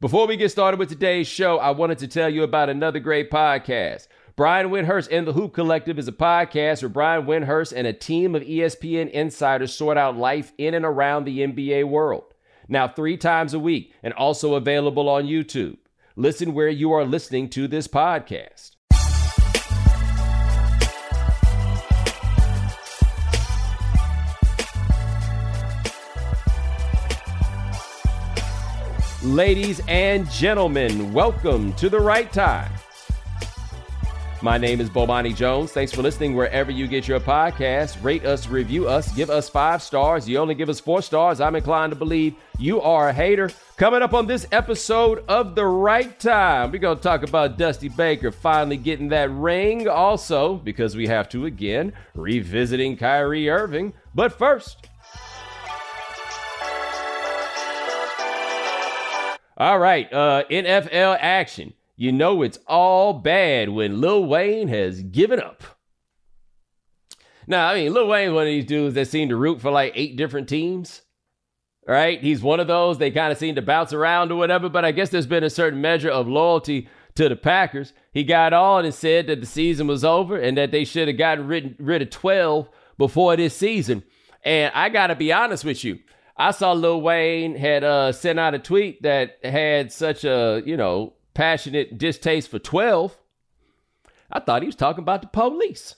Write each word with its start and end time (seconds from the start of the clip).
Before 0.00 0.28
we 0.28 0.36
get 0.36 0.52
started 0.52 0.78
with 0.78 0.90
today's 0.90 1.26
show, 1.26 1.58
I 1.58 1.72
wanted 1.72 1.98
to 1.98 2.06
tell 2.06 2.30
you 2.30 2.44
about 2.44 2.68
another 2.68 3.00
great 3.00 3.32
podcast. 3.32 4.06
Brian 4.36 4.68
Windhorst 4.68 5.08
and 5.10 5.26
the 5.26 5.32
Hoop 5.32 5.52
Collective 5.52 5.98
is 5.98 6.06
a 6.06 6.12
podcast 6.12 6.82
where 6.82 6.88
Brian 6.88 7.26
Windhorst 7.26 7.72
and 7.74 7.84
a 7.84 7.92
team 7.92 8.36
of 8.36 8.44
ESPN 8.44 9.10
insiders 9.10 9.74
sort 9.74 9.98
out 9.98 10.16
life 10.16 10.52
in 10.56 10.74
and 10.74 10.84
around 10.84 11.24
the 11.24 11.40
NBA 11.40 11.88
world. 11.88 12.32
Now, 12.68 12.86
three 12.86 13.16
times 13.16 13.54
a 13.54 13.58
week 13.58 13.92
and 14.00 14.14
also 14.14 14.54
available 14.54 15.08
on 15.08 15.24
YouTube. 15.24 15.78
Listen 16.14 16.54
where 16.54 16.68
you 16.68 16.92
are 16.92 17.04
listening 17.04 17.48
to 17.50 17.66
this 17.66 17.88
podcast. 17.88 18.76
Ladies 29.28 29.82
and 29.88 30.28
gentlemen, 30.30 31.12
welcome 31.12 31.74
to 31.74 31.90
the 31.90 32.00
right 32.00 32.32
time. 32.32 32.72
My 34.40 34.56
name 34.56 34.80
is 34.80 34.88
Bomani 34.88 35.36
Jones. 35.36 35.70
Thanks 35.70 35.92
for 35.92 36.00
listening 36.00 36.34
wherever 36.34 36.70
you 36.70 36.86
get 36.86 37.06
your 37.06 37.20
podcast. 37.20 38.02
Rate 38.02 38.24
us, 38.24 38.48
review 38.48 38.88
us, 38.88 39.14
give 39.14 39.28
us 39.28 39.50
five 39.50 39.82
stars. 39.82 40.26
You 40.26 40.38
only 40.38 40.54
give 40.54 40.70
us 40.70 40.80
four 40.80 41.02
stars. 41.02 41.42
I'm 41.42 41.56
inclined 41.56 41.92
to 41.92 41.96
believe 41.96 42.36
you 42.58 42.80
are 42.80 43.10
a 43.10 43.12
hater. 43.12 43.50
Coming 43.76 44.00
up 44.00 44.14
on 44.14 44.26
this 44.26 44.46
episode 44.50 45.22
of 45.28 45.54
The 45.54 45.66
Right 45.66 46.18
Time, 46.18 46.72
we're 46.72 46.78
going 46.78 46.96
to 46.96 47.02
talk 47.02 47.22
about 47.22 47.58
Dusty 47.58 47.90
Baker 47.90 48.32
finally 48.32 48.78
getting 48.78 49.10
that 49.10 49.30
ring. 49.30 49.88
Also, 49.88 50.54
because 50.54 50.96
we 50.96 51.06
have 51.06 51.28
to 51.28 51.44
again, 51.44 51.92
revisiting 52.14 52.96
Kyrie 52.96 53.50
Irving. 53.50 53.92
But 54.14 54.32
first, 54.32 54.87
All 59.58 59.80
right, 59.80 60.10
uh, 60.12 60.44
NFL 60.48 61.18
action. 61.20 61.72
You 61.96 62.12
know 62.12 62.42
it's 62.42 62.60
all 62.68 63.12
bad 63.12 63.70
when 63.70 64.00
Lil 64.00 64.24
Wayne 64.24 64.68
has 64.68 65.02
given 65.02 65.40
up. 65.40 65.64
Now, 67.48 67.68
I 67.68 67.74
mean, 67.74 67.92
Lil 67.92 68.06
Wayne's 68.06 68.32
one 68.32 68.42
of 68.42 68.48
these 68.48 68.66
dudes 68.66 68.94
that 68.94 69.08
seem 69.08 69.30
to 69.30 69.36
root 69.36 69.60
for 69.60 69.72
like 69.72 69.94
eight 69.96 70.16
different 70.16 70.48
teams. 70.48 71.02
Right? 71.88 72.22
He's 72.22 72.40
one 72.40 72.60
of 72.60 72.68
those. 72.68 72.98
They 72.98 73.10
kind 73.10 73.32
of 73.32 73.38
seem 73.38 73.56
to 73.56 73.62
bounce 73.62 73.92
around 73.92 74.30
or 74.30 74.36
whatever, 74.36 74.68
but 74.68 74.84
I 74.84 74.92
guess 74.92 75.08
there's 75.08 75.26
been 75.26 75.42
a 75.42 75.50
certain 75.50 75.80
measure 75.80 76.10
of 76.10 76.28
loyalty 76.28 76.86
to 77.16 77.28
the 77.28 77.34
Packers. 77.34 77.94
He 78.12 78.22
got 78.22 78.52
on 78.52 78.84
and 78.84 78.94
said 78.94 79.26
that 79.26 79.40
the 79.40 79.46
season 79.46 79.88
was 79.88 80.04
over 80.04 80.36
and 80.36 80.56
that 80.56 80.70
they 80.70 80.84
should 80.84 81.08
have 81.08 81.16
gotten 81.16 81.48
rid, 81.48 81.74
rid 81.80 82.02
of 82.02 82.10
12 82.10 82.68
before 82.96 83.36
this 83.36 83.56
season. 83.56 84.04
And 84.44 84.70
I 84.74 84.90
got 84.90 85.08
to 85.08 85.16
be 85.16 85.32
honest 85.32 85.64
with 85.64 85.82
you. 85.82 85.98
I 86.38 86.52
saw 86.52 86.72
Lil 86.72 87.00
Wayne 87.00 87.56
had 87.56 87.82
uh, 87.82 88.12
sent 88.12 88.38
out 88.38 88.54
a 88.54 88.58
tweet 88.58 89.02
that 89.02 89.44
had 89.44 89.92
such 89.92 90.24
a, 90.24 90.62
you 90.64 90.76
know, 90.76 91.14
passionate 91.34 91.98
distaste 91.98 92.48
for 92.48 92.58
12. 92.58 93.16
I 94.30 94.40
thought 94.40 94.62
he 94.62 94.66
was 94.66 94.76
talking 94.76 95.02
about 95.02 95.22
the 95.22 95.28
police. 95.28 95.96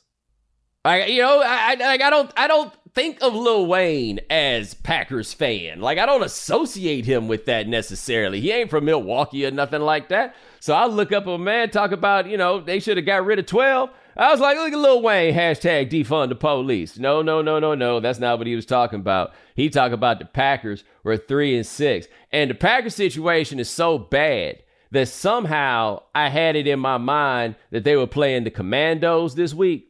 Like, 0.84 1.10
you 1.10 1.20
know, 1.20 1.42
I, 1.44 1.76
I, 1.78 1.92
I 1.92 2.10
don't 2.10 2.32
I 2.36 2.46
don't 2.48 2.72
think 2.94 3.18
of 3.20 3.34
Lil 3.34 3.66
Wayne 3.66 4.20
as 4.30 4.72
Packers 4.72 5.34
fan. 5.34 5.80
Like 5.80 5.98
I 5.98 6.06
don't 6.06 6.22
associate 6.22 7.04
him 7.04 7.28
with 7.28 7.44
that 7.46 7.68
necessarily. 7.68 8.40
He 8.40 8.50
ain't 8.50 8.70
from 8.70 8.86
Milwaukee 8.86 9.44
or 9.44 9.50
nothing 9.50 9.82
like 9.82 10.08
that. 10.08 10.34
So 10.58 10.74
I 10.74 10.86
look 10.86 11.12
up 11.12 11.26
a 11.26 11.36
man 11.36 11.70
talk 11.70 11.92
about, 11.92 12.28
you 12.28 12.38
know, 12.38 12.60
they 12.60 12.80
should 12.80 12.96
have 12.96 13.06
got 13.06 13.26
rid 13.26 13.38
of 13.38 13.46
12. 13.46 13.90
I 14.16 14.30
was 14.30 14.40
like, 14.40 14.56
look 14.56 14.72
at 14.72 14.78
Lil 14.78 15.02
Wayne, 15.02 15.34
hashtag 15.34 15.90
defund 15.90 16.28
the 16.28 16.34
police. 16.34 16.98
No, 16.98 17.22
no, 17.22 17.42
no, 17.42 17.58
no, 17.58 17.74
no. 17.74 18.00
That's 18.00 18.18
not 18.18 18.38
what 18.38 18.46
he 18.46 18.56
was 18.56 18.66
talking 18.66 19.00
about. 19.00 19.32
He 19.54 19.70
talked 19.70 19.94
about 19.94 20.18
the 20.18 20.24
Packers 20.24 20.84
were 21.04 21.16
three 21.16 21.56
and 21.56 21.66
six. 21.66 22.06
And 22.32 22.50
the 22.50 22.54
Packers 22.54 22.94
situation 22.94 23.60
is 23.60 23.70
so 23.70 23.98
bad 23.98 24.62
that 24.90 25.08
somehow 25.08 26.02
I 26.14 26.28
had 26.28 26.56
it 26.56 26.66
in 26.66 26.80
my 26.80 26.98
mind 26.98 27.54
that 27.70 27.84
they 27.84 27.96
were 27.96 28.06
playing 28.06 28.44
the 28.44 28.50
Commandos 28.50 29.34
this 29.34 29.54
week. 29.54 29.86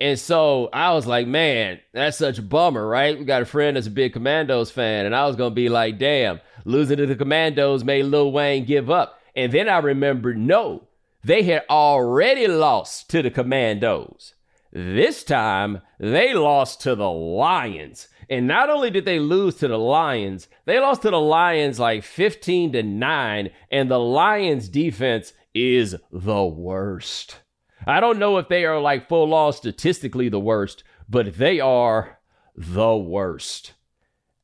And 0.00 0.18
so 0.18 0.68
I 0.72 0.92
was 0.92 1.06
like, 1.06 1.26
man, 1.26 1.80
that's 1.92 2.18
such 2.18 2.38
a 2.38 2.42
bummer, 2.42 2.86
right? 2.86 3.18
We 3.18 3.24
got 3.24 3.42
a 3.42 3.46
friend 3.46 3.76
that's 3.76 3.86
a 3.86 3.90
big 3.90 4.12
Commandos 4.12 4.70
fan. 4.70 5.06
And 5.06 5.14
I 5.14 5.26
was 5.26 5.36
going 5.36 5.52
to 5.52 5.54
be 5.54 5.68
like, 5.68 5.98
damn, 5.98 6.40
losing 6.64 6.98
to 6.98 7.06
the 7.06 7.16
Commandos 7.16 7.84
made 7.84 8.04
Lil 8.04 8.32
Wayne 8.32 8.66
give 8.66 8.90
up. 8.90 9.18
And 9.34 9.52
then 9.52 9.68
I 9.68 9.78
remembered, 9.78 10.36
no, 10.36 10.86
they 11.26 11.42
had 11.42 11.64
already 11.68 12.46
lost 12.46 13.10
to 13.10 13.20
the 13.20 13.32
Commandos. 13.32 14.34
This 14.72 15.24
time, 15.24 15.80
they 15.98 16.32
lost 16.32 16.80
to 16.82 16.94
the 16.94 17.10
Lions. 17.10 18.06
And 18.30 18.46
not 18.46 18.70
only 18.70 18.90
did 18.90 19.04
they 19.04 19.18
lose 19.18 19.56
to 19.56 19.66
the 19.66 19.78
Lions, 19.78 20.46
they 20.66 20.78
lost 20.78 21.02
to 21.02 21.10
the 21.10 21.20
Lions 21.20 21.80
like 21.80 22.04
15 22.04 22.74
to 22.74 22.82
9, 22.84 23.50
and 23.72 23.90
the 23.90 23.98
Lions 23.98 24.68
defense 24.68 25.32
is 25.52 25.96
the 26.12 26.44
worst. 26.44 27.40
I 27.84 27.98
don't 27.98 28.20
know 28.20 28.38
if 28.38 28.48
they 28.48 28.64
are 28.64 28.80
like 28.80 29.08
full 29.08 29.34
on 29.34 29.52
statistically 29.52 30.28
the 30.28 30.38
worst, 30.38 30.84
but 31.08 31.34
they 31.34 31.58
are 31.58 32.20
the 32.54 32.96
worst. 32.96 33.74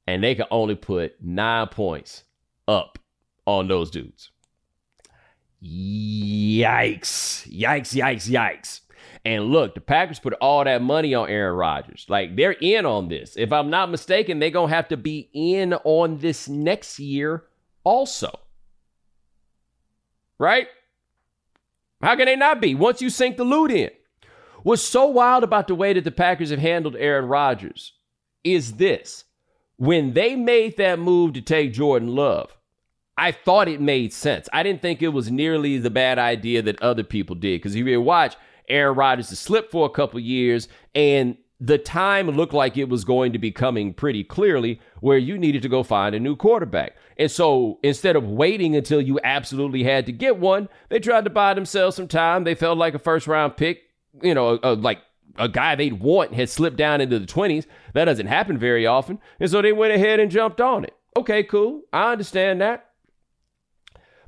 And 0.09 0.25
they 0.25 0.35
can 0.35 0.47
only 0.51 0.75
put 0.75 1.23
nine 1.23 1.69
points 1.69 2.25
up 2.67 2.99
on 3.47 3.69
those 3.69 3.89
dudes. 3.93 4.32
Yikes. 5.63 7.47
Yikes, 7.49 7.95
yikes, 7.95 8.29
yikes. 8.29 8.81
And 9.25 9.45
look, 9.45 9.75
the 9.75 9.81
Packers 9.81 10.19
put 10.19 10.33
all 10.35 10.65
that 10.65 10.83
money 10.83 11.15
on 11.15 11.29
Aaron 11.29 11.57
Rodgers. 11.57 12.07
Like 12.09 12.35
they're 12.35 12.53
in 12.53 12.85
on 12.85 13.09
this. 13.09 13.37
If 13.37 13.53
I'm 13.53 13.71
not 13.71 13.91
mistaken, 13.91 14.39
they're 14.39 14.51
going 14.51 14.69
to 14.69 14.75
have 14.75 14.89
to 14.89 14.97
be 14.97 15.31
in 15.33 15.75
on 15.85 16.19
this 16.19 16.49
next 16.49 16.99
year 16.99 17.45
also. 17.85 18.41
Right? 20.39 20.67
How 22.03 22.17
can 22.17 22.27
they 22.27 22.35
not 22.35 22.61
be 22.61 22.75
once 22.75 23.01
you 23.01 23.11
sink 23.11 23.37
the 23.37 23.45
loot 23.45 23.71
in? 23.71 23.91
What's 24.65 24.83
so 24.83 25.07
wild 25.07 25.45
about 25.45 25.69
the 25.69 25.75
way 25.77 25.93
that 25.93 26.05
the 26.05 26.11
Packers 26.11 26.51
have 26.51 26.59
handled 26.59 26.97
Aaron 26.97 27.27
Rodgers 27.27 27.93
is 28.43 28.75
this. 28.75 29.25
When 29.77 30.13
they 30.13 30.37
made 30.37 30.77
that 30.77 30.99
move 30.99 31.33
to 31.35 31.41
take 31.41 31.73
Jordan 31.73 32.09
Love, 32.09 32.57
I 33.17 33.33
thought 33.33 33.69
it 33.69 33.81
made 33.81 34.13
sense. 34.13 34.49
I 34.53 34.63
didn't 34.63 34.83
think 34.83 35.03
it 35.03 35.09
was 35.09 35.31
nearly 35.31 35.79
the 35.79 35.91
bad 35.91 36.19
idea 36.19 36.63
that 36.63 36.81
other 36.83 37.05
people 37.05 37.37
did. 37.37 37.61
Because 37.61 37.75
if 37.75 37.87
you 37.87 38.01
watch 38.01 38.37
Aaron 38.69 38.97
Rodgers 38.97 39.29
slip 39.39 39.71
for 39.71 39.87
a 39.87 39.91
couple 39.91 40.19
years, 40.19 40.69
and 40.95 41.37
the 41.61 41.79
time 41.79 42.29
looked 42.29 42.53
like 42.53 42.77
it 42.77 42.89
was 42.89 43.05
going 43.05 43.33
to 43.33 43.39
be 43.39 43.53
coming 43.53 43.95
pretty 43.95 44.25
clearly 44.25 44.81
where 45.01 45.19
you 45.19 45.39
needed 45.39 45.63
to 45.63 45.69
go 45.69 45.85
find 45.85 46.13
a 46.13 46.19
new 46.21 46.35
quarterback. 46.35 46.97
And 47.17 47.31
so 47.31 47.79
instead 47.85 48.17
of 48.17 48.27
waiting 48.27 48.75
until 48.75 49.01
you 49.01 49.21
absolutely 49.23 49.85
had 49.85 50.05
to 50.07 50.13
get 50.13 50.39
one, 50.39 50.69
they 50.89 50.99
tried 50.99 51.25
to 51.25 51.31
buy 51.31 51.55
themselves 51.55 51.95
some 51.95 52.09
time. 52.09 52.43
They 52.43 52.57
felt 52.57 52.79
like 52.79 52.95
a 52.95 52.99
first 52.99 53.29
round 53.29 53.57
pick, 53.57 53.83
you 54.23 54.35
know, 54.35 54.59
a, 54.61 54.73
a, 54.73 54.75
like 54.75 55.03
a 55.37 55.49
guy 55.49 55.77
they'd 55.77 56.01
want 56.01 56.35
had 56.35 56.51
slipped 56.51 56.77
down 56.77 57.01
into 57.01 57.21
the 57.21 57.27
20s. 57.27 57.67
That 57.95 58.07
doesn't 58.07 58.27
happen 58.27 58.59
very 58.59 58.85
often. 58.85 59.21
And 59.39 59.49
so 59.49 59.63
they 59.63 59.73
went 59.73 59.93
ahead 59.93 60.19
and 60.19 60.33
jumped 60.33 60.61
on 60.61 60.83
it. 60.83 60.97
Okay, 61.17 61.45
cool. 61.45 61.83
I 61.93 62.11
understand 62.11 62.61
that. 62.61 62.92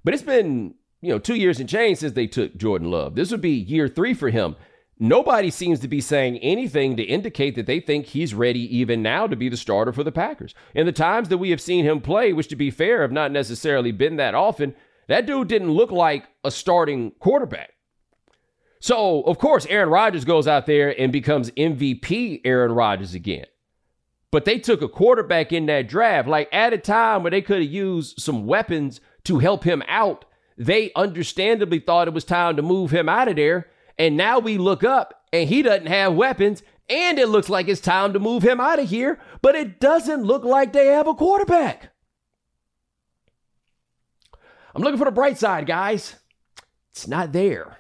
But 0.05 0.15
it's 0.15 0.23
been, 0.23 0.75
you 1.01 1.11
know, 1.11 1.19
two 1.19 1.35
years 1.35 1.59
and 1.59 1.69
change 1.69 1.99
since 1.99 2.13
they 2.13 2.27
took 2.27 2.57
Jordan 2.57 2.91
Love. 2.91 3.15
This 3.15 3.31
would 3.31 3.41
be 3.41 3.51
year 3.51 3.89
three 3.89 4.15
for 4.15 4.31
him. 4.31 4.57
Nobody 4.99 5.51
seems 5.51 5.81
to 5.81 5.89
be 5.89 6.01
saying 6.01 6.39
anything 6.39 6.97
to 6.97 7.03
indicate 7.03 7.57
that 7.57 7.67
they 7.67 7.81
think 7.81 8.07
he's 8.07 8.33
ready 8.33 8.77
even 8.77 9.03
now 9.03 9.27
to 9.27 9.35
be 9.35 9.49
the 9.49 9.57
starter 9.57 9.93
for 9.93 10.05
the 10.05 10.13
Packers. 10.13 10.55
In 10.75 10.87
the 10.87 10.93
times 10.93 11.29
that 11.31 11.39
we 11.39 11.51
have 11.51 11.61
seen 11.61 11.85
him 11.85 12.01
play, 12.01 12.33
which 12.33 12.49
to 12.49 12.57
be 12.57 12.71
fair 12.71 13.03
have 13.03 13.11
not 13.11 13.33
necessarily 13.33 13.91
been 13.91 14.17
that 14.17 14.37
often, 14.37 14.75
that 15.09 15.27
dude 15.27 15.49
didn't 15.49 15.73
look 15.73 15.91
like 15.91 16.29
a 16.45 16.51
starting 16.51 17.11
quarterback. 17.19 17.73
So, 18.79 19.23
of 19.23 19.39
course, 19.39 19.67
Aaron 19.67 19.89
Rodgers 19.89 20.25
goes 20.25 20.47
out 20.47 20.67
there 20.67 20.99
and 21.01 21.11
becomes 21.11 21.51
MVP 21.53 22.43
Aaron 22.45 22.73
Rodgers 22.73 23.15
again. 23.15 23.47
But 24.31 24.45
they 24.45 24.59
took 24.59 24.83
a 24.83 24.89
quarterback 24.89 25.53
in 25.53 25.67
that 25.67 25.89
draft, 25.89 26.29
like 26.29 26.49
at 26.53 26.73
a 26.73 26.79
time 26.79 27.23
where 27.23 27.31
they 27.31 27.41
could 27.41 27.63
have 27.63 27.71
used 27.71 28.21
some 28.21 28.47
weapons 28.47 29.01
to 29.25 29.39
help 29.39 29.65
him 29.65 29.83
out. 29.89 30.25
They 30.57 30.93
understandably 30.95 31.81
thought 31.81 32.09
it 32.09 32.15
was 32.15 32.25
time 32.25 32.57
to 32.57 32.63
move 32.63 32.91
him 32.91 33.09
out 33.09 33.29
of 33.29 33.37
there 33.37 33.69
and 33.99 34.17
now 34.17 34.39
we 34.39 34.59
look 34.59 34.83
up 34.83 35.23
and 35.33 35.49
he 35.49 35.63
doesn't 35.63 35.87
have 35.87 36.15
weapons. 36.15 36.63
And 36.89 37.19
it 37.19 37.29
looks 37.29 37.49
like 37.49 37.69
it's 37.69 37.81
time 37.81 38.13
to 38.13 38.19
move 38.19 38.43
him 38.43 38.61
out 38.61 38.79
of 38.79 38.91
here, 38.91 39.19
but 39.41 39.55
it 39.55 39.81
doesn't 39.81 40.25
look 40.25 40.45
like 40.45 40.73
they 40.73 40.89
have 40.89 41.07
a 41.07 41.15
quarterback. 41.15 41.91
I'm 44.75 44.83
looking 44.83 44.99
for 44.99 45.07
the 45.07 45.11
bright 45.11 45.39
side, 45.39 45.67
guys. 45.67 46.17
It's 46.91 47.09
not 47.09 47.33
there. 47.33 47.79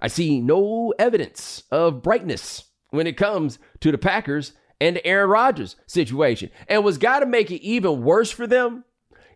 I 0.00 0.06
see 0.06 0.40
no 0.40 0.94
evidence 0.98 1.64
of 1.72 2.02
brightness 2.02 2.64
when 2.90 3.08
it 3.08 3.16
comes 3.16 3.58
to 3.80 3.90
the 3.90 3.98
Packers 3.98 4.52
and 4.80 4.94
the 4.94 5.06
Aaron 5.06 5.30
Rodgers 5.30 5.74
situation. 5.86 6.50
And 6.68 6.84
what's 6.84 6.98
got 6.98 7.20
to 7.20 7.26
make 7.26 7.50
it 7.50 7.62
even 7.62 8.02
worse 8.02 8.30
for 8.30 8.46
them 8.46 8.84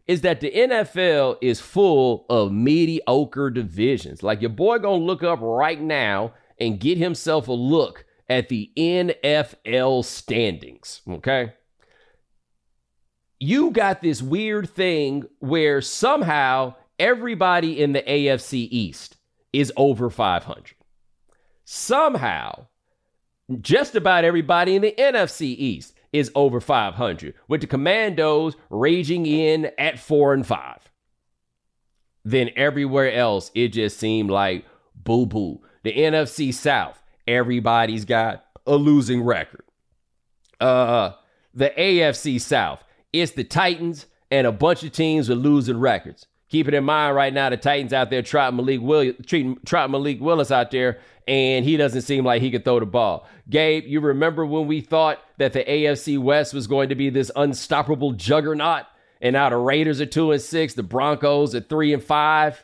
is 0.07 0.23
that 0.23 0.41
the 0.41 0.51
NFL 0.51 1.39
is 1.43 1.61
full 1.61 2.27
of 2.31 2.53
mediocre 2.53 3.51
divisions. 3.51 4.23
Like 4.23 4.41
your 4.41 4.51
boy 4.51 4.79
gonna 4.79 5.03
look 5.05 5.23
up 5.23 5.41
right 5.43 5.81
now 5.81 6.35
and 6.61 6.81
get 6.81 6.99
himself 6.99 7.49
a 7.49 7.53
look 7.53 8.05
at 8.29 8.49
the 8.49 8.71
NFL 8.77 10.05
standings. 10.05 11.03
Okay. 11.09 11.53
you 13.41 13.71
got 13.73 14.01
this 14.03 14.23
weird 14.23 14.71
thing 14.71 15.25
where 15.41 15.81
somehow 15.81 16.75
everybody 16.99 17.83
in 17.83 17.93
the 17.93 18.03
AFC 18.03 18.69
East 18.71 19.17
is 19.53 19.73
over 19.77 20.11
500. 20.11 20.75
Somehow, 21.65 22.67
just 23.61 23.95
about 23.97 24.25
everybody 24.25 24.77
in 24.77 24.83
the 24.83 24.95
NFC 24.99 25.43
East 25.59 25.92
is 26.13 26.31
over 26.35 26.61
500, 26.61 27.35
with 27.49 27.61
the 27.63 27.67
Commandos 27.67 28.55
raging 28.71 29.27
in 29.27 29.71
at 29.79 29.99
4 29.99 30.35
and 30.35 30.47
5. 30.47 30.91
Then 32.25 32.51
everywhere 32.55 33.13
else, 33.13 33.51
it 33.55 33.69
just 33.69 33.99
seemed 33.99 34.31
like 34.31 34.65
boo 34.95 35.27
boo. 35.27 35.61
The 35.83 35.93
NFC 35.93 36.55
South, 36.55 37.03
everybody's 37.27 38.05
got 38.05 38.45
a 38.67 38.77
losing 38.77 39.23
record. 39.23 39.65
Uh, 40.61 41.13
the 41.55 41.71
AFC 41.71 42.41
South, 42.41 42.85
it's 43.13 43.33
the 43.33 43.45
Titans 43.45 44.07
and 44.31 44.47
a 44.47 44.53
bunch 44.53 44.83
of 44.85 44.93
teams 44.93 45.29
with 45.29 45.39
losing 45.39 45.79
records. 45.79 46.27
Keep 46.53 46.69
it 46.69 46.75
in 46.75 46.85
mind 46.85 47.17
right 47.17 47.33
now, 47.33 47.49
the 47.49 47.57
Titans 47.57 47.95
out 47.95 48.11
there 48.11 48.21
trotting 48.21 48.59
Malik, 48.59 48.83
Williams, 48.83 49.25
trotting 49.65 49.91
Malik 49.91 50.21
Willis 50.21 50.51
out 50.51 50.71
there, 50.71 50.99
and 51.27 51.65
he 51.65 51.79
doesn't 51.79 52.03
seem 52.03 52.27
like 52.27 52.43
he 52.43 52.51
could 52.51 52.63
throw 52.63 52.79
the 52.79 52.85
ball. 52.85 53.27
Gabe, 53.49 53.87
you 53.87 54.01
remember 54.01 54.45
when 54.45 54.67
we 54.67 54.83
thought 54.83 55.19
that 55.39 55.55
the 55.55 55.65
AFC 55.65 56.19
West 56.19 56.53
was 56.53 56.67
going 56.67 56.91
to 56.91 56.95
be 56.95 57.09
this 57.09 57.31
unstoppable 57.37 58.13
juggernaut, 58.13 58.83
and 59.23 59.33
now 59.33 59.49
the 59.49 59.57
Raiders 59.57 59.99
are 60.03 60.07
two 60.07 60.31
and 60.31 60.43
six, 60.43 60.75
the 60.75 60.83
Broncos 60.83 61.55
are 61.55 61.61
three 61.61 61.95
and 61.95 62.05
five, 62.05 62.63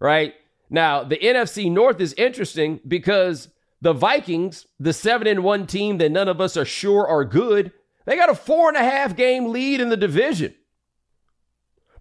right? 0.00 0.34
Now 0.68 1.04
the 1.04 1.16
NFC 1.16 1.70
North 1.70 2.00
is 2.00 2.14
interesting 2.14 2.80
because 2.88 3.46
the 3.80 3.92
Vikings, 3.92 4.66
the 4.80 4.92
seven 4.92 5.28
and 5.28 5.44
one 5.44 5.68
team 5.68 5.98
that 5.98 6.10
none 6.10 6.26
of 6.26 6.40
us 6.40 6.56
are 6.56 6.64
sure 6.64 7.06
are 7.06 7.24
good, 7.24 7.70
they 8.06 8.16
got 8.16 8.28
a 8.28 8.34
four 8.34 8.66
and 8.66 8.76
a 8.76 8.82
half 8.82 9.14
game 9.14 9.52
lead 9.52 9.80
in 9.80 9.88
the 9.88 9.96
division. 9.96 10.52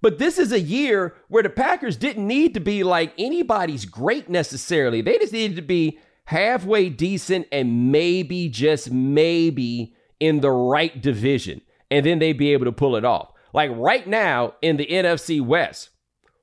But 0.01 0.17
this 0.17 0.39
is 0.39 0.51
a 0.51 0.59
year 0.59 1.15
where 1.27 1.43
the 1.43 1.49
Packers 1.49 1.97
didn't 1.97 2.25
need 2.25 2.53
to 2.53 2.59
be 2.59 2.83
like 2.83 3.13
anybody's 3.17 3.85
great 3.85 4.29
necessarily. 4.29 5.01
They 5.01 5.17
just 5.17 5.33
needed 5.33 5.55
to 5.57 5.61
be 5.61 5.99
halfway 6.25 6.89
decent 6.89 7.47
and 7.51 7.91
maybe, 7.91 8.49
just 8.49 8.91
maybe, 8.91 9.95
in 10.19 10.41
the 10.41 10.51
right 10.51 11.01
division. 11.01 11.61
And 11.91 12.05
then 12.05 12.19
they'd 12.19 12.33
be 12.33 12.53
able 12.53 12.65
to 12.65 12.71
pull 12.71 12.95
it 12.95 13.03
off. 13.03 13.31
Like 13.53 13.71
right 13.73 14.07
now 14.07 14.53
in 14.61 14.77
the 14.77 14.85
NFC 14.85 15.41
West, 15.41 15.89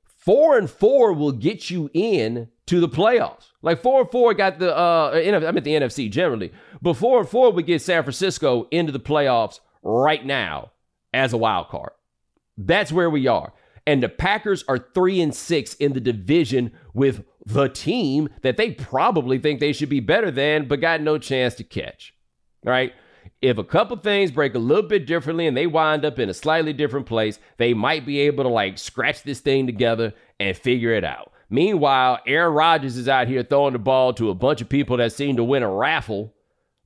four 0.07 0.59
and 0.59 0.69
four 0.69 1.13
will 1.13 1.33
get 1.33 1.71
you 1.71 1.89
in 1.95 2.49
to 2.67 2.81
the 2.81 2.89
playoffs. 2.89 3.47
Like 3.63 3.81
four 3.81 4.01
and 4.03 4.11
four 4.11 4.35
got 4.35 4.59
the 4.59 4.77
uh 4.77 5.13
I 5.15 5.51
meant 5.53 5.65
the 5.65 5.75
NFC 5.75 6.11
generally, 6.11 6.53
but 6.83 6.95
four 6.95 7.21
and 7.21 7.29
four 7.29 7.53
would 7.53 7.67
get 7.67 7.81
San 7.81 8.03
Francisco 8.03 8.67
into 8.71 8.93
the 8.93 9.01
playoffs 9.01 9.61
right 9.83 10.25
now 10.25 10.73
as 11.15 11.33
a 11.33 11.39
wild 11.39 11.69
card. 11.69 11.93
That's 12.57 12.93
where 12.93 13.11
we 13.11 13.27
are. 13.27 13.53
And 13.87 14.03
the 14.03 14.09
Packers 14.09 14.65
are 14.67 14.79
three 14.95 15.21
and 15.21 15.35
six 15.35 15.75
in 15.75 15.93
the 15.93 16.01
division 16.01 16.73
with 16.93 17.25
the 17.45 17.69
team 17.69 18.29
that 18.43 18.57
they 18.57 18.73
probably 18.73 19.39
think 19.39 19.61
they 19.61 19.73
should 19.73 19.89
be 19.89 20.01
better 20.01 20.31
than, 20.31 20.67
but 20.67 20.81
got 20.81 21.01
no 21.01 21.19
chance 21.19 21.55
to 21.57 21.65
catch. 21.65 22.13
Right? 22.65 22.93
If 23.41 23.59
a 23.59 23.65
couple 23.65 23.97
things 23.99 24.31
break 24.31 24.55
a 24.55 24.59
little 24.59 24.89
bit 24.89 25.07
differently 25.07 25.47
and 25.47 25.57
they 25.57 25.67
wind 25.67 26.05
up 26.05 26.19
in 26.19 26.29
a 26.29 26.35
slightly 26.35 26.73
different 26.73 27.07
place, 27.07 27.39
they 27.59 27.75
might 27.75 28.05
be 28.07 28.21
able 28.21 28.45
to 28.45 28.51
like 28.51 28.79
scratch 28.79 29.23
this 29.23 29.41
thing 29.41 29.67
together 29.67 30.15
and 30.41 30.57
figure 30.57 30.93
it 30.93 31.05
out. 31.05 31.33
Meanwhile, 31.49 32.21
Aaron 32.27 32.55
Rodgers 32.55 32.97
is 32.97 33.09
out 33.09 33.29
here 33.29 33.45
throwing 33.45 33.75
the 33.75 33.79
ball 33.79 34.13
to 34.15 34.31
a 34.31 34.35
bunch 34.35 34.61
of 34.61 34.69
people 34.69 34.97
that 34.97 35.13
seem 35.13 35.37
to 35.37 35.45
win 35.45 35.63
a 35.63 35.71
raffle. 35.71 36.35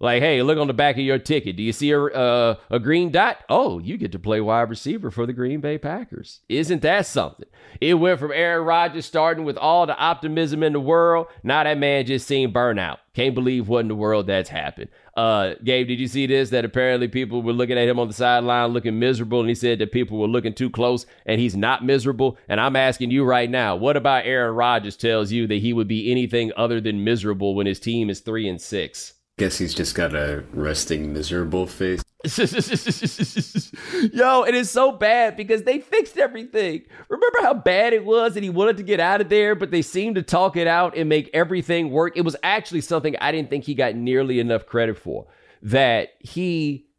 Like, 0.02 0.22
hey, 0.22 0.42
look 0.42 0.56
on 0.56 0.66
the 0.66 0.72
back 0.72 0.96
of 0.96 1.02
your 1.02 1.18
ticket. 1.18 1.56
Do 1.56 1.62
you 1.62 1.74
see 1.74 1.90
a, 1.90 2.02
uh, 2.02 2.54
a 2.70 2.78
green 2.78 3.10
dot? 3.10 3.36
Oh, 3.50 3.78
you 3.78 3.98
get 3.98 4.12
to 4.12 4.18
play 4.18 4.40
wide 4.40 4.70
receiver 4.70 5.10
for 5.10 5.26
the 5.26 5.34
Green 5.34 5.60
Bay 5.60 5.76
Packers. 5.76 6.40
Isn't 6.48 6.80
that 6.80 7.04
something? 7.04 7.46
It 7.82 7.94
went 7.94 8.18
from 8.18 8.32
Aaron 8.32 8.64
Rodgers 8.64 9.04
starting 9.04 9.44
with 9.44 9.58
all 9.58 9.86
the 9.86 9.96
optimism 9.96 10.62
in 10.62 10.72
the 10.72 10.80
world. 10.80 11.26
Now 11.42 11.64
that 11.64 11.76
man 11.76 12.06
just 12.06 12.26
seen 12.26 12.50
burnout. 12.50 12.96
Can't 13.12 13.34
believe 13.34 13.68
what 13.68 13.80
in 13.80 13.88
the 13.88 13.94
world 13.94 14.26
that's 14.26 14.48
happened. 14.48 14.88
Uh, 15.14 15.54
Gabe, 15.62 15.88
did 15.88 16.00
you 16.00 16.08
see 16.08 16.26
this? 16.26 16.48
That 16.48 16.64
apparently 16.64 17.08
people 17.08 17.42
were 17.42 17.52
looking 17.52 17.76
at 17.76 17.88
him 17.88 17.98
on 17.98 18.08
the 18.08 18.14
sideline 18.14 18.70
looking 18.70 18.98
miserable, 18.98 19.40
and 19.40 19.50
he 19.50 19.54
said 19.54 19.80
that 19.80 19.92
people 19.92 20.18
were 20.18 20.28
looking 20.28 20.54
too 20.54 20.70
close, 20.70 21.04
and 21.26 21.38
he's 21.38 21.56
not 21.56 21.84
miserable. 21.84 22.38
And 22.48 22.58
I'm 22.58 22.76
asking 22.76 23.10
you 23.10 23.24
right 23.24 23.50
now, 23.50 23.76
what 23.76 23.98
about 23.98 24.24
Aaron 24.24 24.54
Rodgers 24.54 24.96
tells 24.96 25.30
you 25.30 25.46
that 25.48 25.56
he 25.60 25.74
would 25.74 25.88
be 25.88 26.10
anything 26.10 26.52
other 26.56 26.80
than 26.80 27.04
miserable 27.04 27.54
when 27.54 27.66
his 27.66 27.80
team 27.80 28.08
is 28.08 28.20
three 28.20 28.48
and 28.48 28.60
six? 28.60 29.14
Guess 29.40 29.56
he's 29.56 29.72
just 29.72 29.94
got 29.94 30.14
a 30.14 30.44
resting 30.52 31.14
miserable 31.14 31.66
face. 31.66 32.02
Yo, 34.12 34.42
it 34.42 34.54
is 34.54 34.70
so 34.70 34.92
bad 34.92 35.34
because 35.34 35.62
they 35.62 35.78
fixed 35.78 36.18
everything. 36.18 36.82
Remember 37.08 37.38
how 37.40 37.54
bad 37.54 37.94
it 37.94 38.04
was 38.04 38.36
and 38.36 38.44
he 38.44 38.50
wanted 38.50 38.76
to 38.76 38.82
get 38.82 39.00
out 39.00 39.22
of 39.22 39.30
there, 39.30 39.54
but 39.54 39.70
they 39.70 39.80
seemed 39.80 40.16
to 40.16 40.22
talk 40.22 40.58
it 40.58 40.66
out 40.66 40.94
and 40.94 41.08
make 41.08 41.30
everything 41.32 41.90
work. 41.90 42.18
It 42.18 42.20
was 42.20 42.36
actually 42.42 42.82
something 42.82 43.16
I 43.18 43.32
didn't 43.32 43.48
think 43.48 43.64
he 43.64 43.72
got 43.72 43.94
nearly 43.94 44.40
enough 44.40 44.66
credit 44.66 44.98
for. 44.98 45.26
That 45.62 46.10
he 46.18 46.90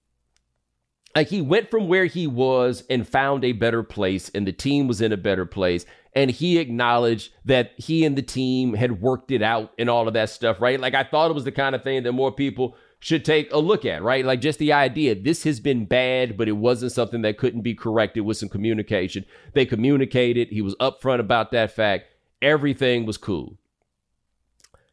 like 1.15 1.27
he 1.27 1.41
went 1.41 1.69
from 1.69 1.87
where 1.87 2.05
he 2.05 2.25
was 2.25 2.83
and 2.89 3.07
found 3.07 3.45
a 3.45 3.51
better 3.51 3.83
place 3.83 4.31
and 4.33 4.47
the 4.47 4.51
team 4.51 4.87
was 4.87 4.99
in 4.99 5.11
a 5.11 5.17
better 5.17 5.45
place 5.45 5.85
and 6.13 6.29
he 6.29 6.57
acknowledged 6.57 7.31
that 7.45 7.71
he 7.77 8.05
and 8.05 8.17
the 8.17 8.21
team 8.21 8.73
had 8.73 9.01
worked 9.01 9.31
it 9.31 9.41
out 9.41 9.71
and 9.77 9.89
all 9.89 10.07
of 10.07 10.13
that 10.13 10.29
stuff, 10.29 10.59
right? 10.59 10.79
Like 10.79 10.93
I 10.93 11.03
thought 11.03 11.31
it 11.31 11.35
was 11.35 11.45
the 11.45 11.51
kind 11.51 11.75
of 11.75 11.83
thing 11.83 12.03
that 12.03 12.11
more 12.11 12.31
people 12.31 12.75
should 12.99 13.25
take 13.25 13.51
a 13.51 13.57
look 13.57 13.83
at, 13.85 14.03
right? 14.03 14.25
Like 14.25 14.41
just 14.41 14.59
the 14.59 14.73
idea 14.73 15.15
this 15.15 15.43
has 15.43 15.59
been 15.59 15.85
bad, 15.85 16.37
but 16.37 16.47
it 16.47 16.53
wasn't 16.53 16.91
something 16.91 17.21
that 17.23 17.37
couldn't 17.37 17.61
be 17.61 17.73
corrected 17.73 18.23
with 18.23 18.37
some 18.37 18.49
communication. 18.49 19.25
They 19.53 19.65
communicated, 19.65 20.49
he 20.49 20.61
was 20.61 20.75
upfront 20.75 21.19
about 21.19 21.51
that 21.51 21.71
fact. 21.71 22.05
Everything 22.41 23.05
was 23.05 23.17
cool. 23.17 23.57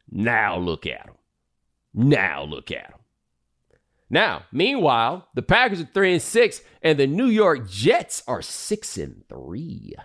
Now 0.09 0.57
look 0.57 0.87
at 0.87 1.05
him. 1.05 1.15
Now 1.93 2.43
look 2.43 2.71
at 2.71 2.87
him. 2.87 2.99
Now, 4.09 4.45
meanwhile, 4.51 5.27
the 5.35 5.43
Packers 5.43 5.81
are 5.81 5.89
3 5.93 6.13
and 6.13 6.21
6 6.21 6.61
and 6.81 6.99
the 6.99 7.05
New 7.05 7.27
York 7.27 7.69
Jets 7.69 8.23
are 8.27 8.41
6 8.41 8.97
and 8.97 9.23
3. 9.29 9.95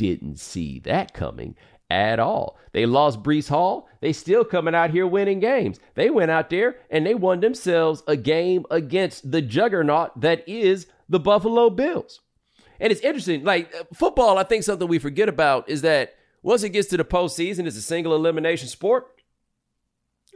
Didn't 0.00 0.40
see 0.40 0.78
that 0.84 1.12
coming 1.12 1.56
at 1.90 2.18
all. 2.18 2.58
They 2.72 2.86
lost 2.86 3.22
Breece 3.22 3.50
Hall. 3.50 3.86
They 4.00 4.14
still 4.14 4.46
coming 4.46 4.74
out 4.74 4.88
here 4.88 5.06
winning 5.06 5.40
games. 5.40 5.78
They 5.94 6.08
went 6.08 6.30
out 6.30 6.48
there 6.48 6.76
and 6.90 7.04
they 7.04 7.14
won 7.14 7.40
themselves 7.40 8.02
a 8.06 8.16
game 8.16 8.64
against 8.70 9.30
the 9.30 9.42
juggernaut 9.42 10.18
that 10.18 10.48
is 10.48 10.86
the 11.10 11.20
Buffalo 11.20 11.68
Bills. 11.68 12.22
And 12.80 12.90
it's 12.90 13.02
interesting, 13.02 13.44
like 13.44 13.74
uh, 13.74 13.84
football, 13.92 14.38
I 14.38 14.44
think 14.44 14.64
something 14.64 14.88
we 14.88 14.98
forget 14.98 15.28
about 15.28 15.68
is 15.68 15.82
that 15.82 16.14
once 16.42 16.62
it 16.62 16.70
gets 16.70 16.88
to 16.88 16.96
the 16.96 17.04
postseason, 17.04 17.66
it's 17.66 17.76
a 17.76 17.82
single 17.82 18.14
elimination 18.14 18.68
sport. 18.68 19.06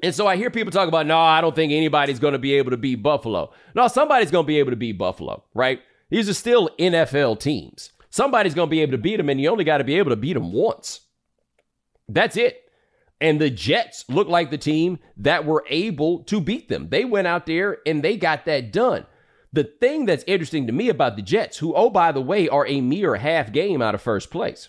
And 0.03 0.15
so 0.15 0.27
I 0.27 0.37
hear 0.37 0.51
people 0.51 0.73
talk 0.73 0.89
about, 0.89 1.07
no, 1.07 1.19
I 1.19 1.41
don't 1.41 1.57
think 1.57 1.73
anybody's 1.73 2.19
going 2.19 2.35
to 2.35 2.39
be 2.39 2.53
able 2.53 2.73
to 2.73 2.77
beat 2.77 2.97
Buffalo. 2.97 3.51
No, 3.75 3.89
somebody's 3.89 4.31
going 4.31 4.45
to 4.45 4.47
be 4.47 4.59
able 4.59 4.73
to 4.73 4.77
beat 4.77 4.99
Buffalo, 4.99 5.43
right? 5.55 5.81
These 6.11 6.29
are 6.29 6.35
still 6.35 6.69
NFL 6.79 7.41
teams. 7.41 7.93
Somebody's 8.15 8.55
going 8.55 8.69
to 8.69 8.71
be 8.71 8.81
able 8.81 8.93
to 8.93 8.99
beat 8.99 9.17
them, 9.17 9.29
and 9.29 9.41
you 9.41 9.49
only 9.49 9.65
got 9.65 9.79
to 9.79 9.85
be 9.85 9.99
able 9.99 10.11
to 10.11 10.17
beat 10.17 10.35
them 10.35 10.53
once. 10.53 11.01
That's 12.09 12.37
it. 12.37 12.71
And 13.21 13.41
the 13.41 13.51
Jets 13.51 14.05
look 14.09 14.29
like 14.29 14.53
the 14.53 14.57
team 14.57 15.01
that 15.17 15.45
were 15.45 15.65
able 15.69 16.23
to 16.27 16.41
beat 16.41 16.69
them. 16.69 16.91
They 16.91 17.05
went 17.05 17.27
out 17.27 17.47
there 17.47 17.79
and 17.85 18.05
they 18.05 18.17
got 18.17 18.45
that 18.45 18.73
done. 18.73 19.07
The 19.53 19.65
thing 19.65 20.07
that's 20.07 20.23
interesting 20.29 20.69
to 20.69 20.73
me 20.73 20.91
about 20.91 21.17
the 21.17 21.23
Jets, 21.23 21.59
who, 21.59 21.75
oh, 21.75 21.91
by 21.91 22.13
the 22.13 22.21
way, 22.21 22.49
are 22.49 22.65
a 22.69 22.81
mere 22.81 23.17
half 23.17 23.51
game 23.51 23.83
out 23.83 23.97
of 23.97 24.01
first 24.01 24.31
place. 24.31 24.69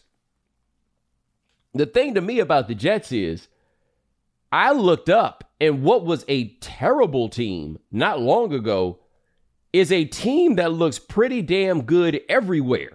The 1.75 1.86
thing 1.86 2.16
to 2.16 2.22
me 2.22 2.40
about 2.40 2.68
the 2.68 2.74
Jets 2.74 3.12
is 3.12 3.48
I 4.52 4.72
looked 4.72 5.10
up 5.10 5.52
and 5.62 5.84
what 5.84 6.04
was 6.04 6.25
a 6.28 6.56
terrible 6.62 7.30
team 7.30 7.78
not 7.92 8.20
long 8.20 8.56
ago 8.56 9.02
is 9.72 9.92
a 9.92 10.06
team 10.06 10.56
that 10.56 10.74
looks 10.74 10.98
pretty 10.98 11.44
damn 11.44 11.84
good 11.84 12.22
everywhere 12.28 12.95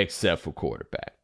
except 0.00 0.42
for 0.42 0.52
quarterback. 0.52 1.14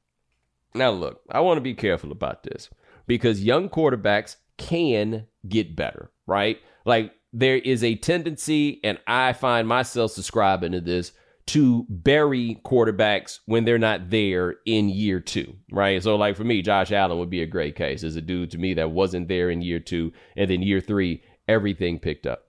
Now, 0.75 0.91
look, 0.91 1.21
I 1.31 1.41
want 1.41 1.59
to 1.59 1.63
be 1.63 1.75
careful 1.75 2.13
about 2.13 2.43
this 2.43 2.71
because 3.07 3.45
young 3.45 3.69
quarterbacks 3.69 4.37
can 4.57 5.27
get 5.47 5.77
better, 5.77 6.11
right? 6.27 6.59
Like, 6.85 7.13
there 7.33 7.57
is 7.57 7.83
a 7.83 7.95
tendency, 7.95 8.81
and 8.85 8.99
I 9.07 9.33
find 9.33 9.67
myself 9.67 10.13
subscribing 10.13 10.73
to 10.73 10.81
this, 10.81 11.13
to 11.47 11.87
bury 11.89 12.61
quarterbacks 12.65 13.41
when 13.47 13.65
they're 13.65 13.79
not 13.79 14.11
there 14.11 14.57
in 14.65 14.89
year 14.89 15.19
two, 15.19 15.57
right? 15.71 16.03
So, 16.03 16.17
like 16.17 16.37
for 16.37 16.45
me, 16.45 16.63
Josh 16.63 16.93
Allen 16.93 17.19
would 17.19 17.31
be 17.31 17.43
a 17.43 17.47
great 17.47 17.75
case 17.75 18.05
as 18.05 18.17
a 18.17 18.21
dude 18.21 18.51
to 18.53 18.59
me 18.59 18.75
that 18.75 18.91
wasn't 18.91 19.29
there 19.29 19.51
in 19.51 19.63
year 19.63 19.81
two, 19.81 20.13
and 20.37 20.51
then 20.51 20.63
year 20.63 20.81
three, 20.81 21.23
everything 21.49 21.99
picked 21.99 22.27
up. 22.27 22.47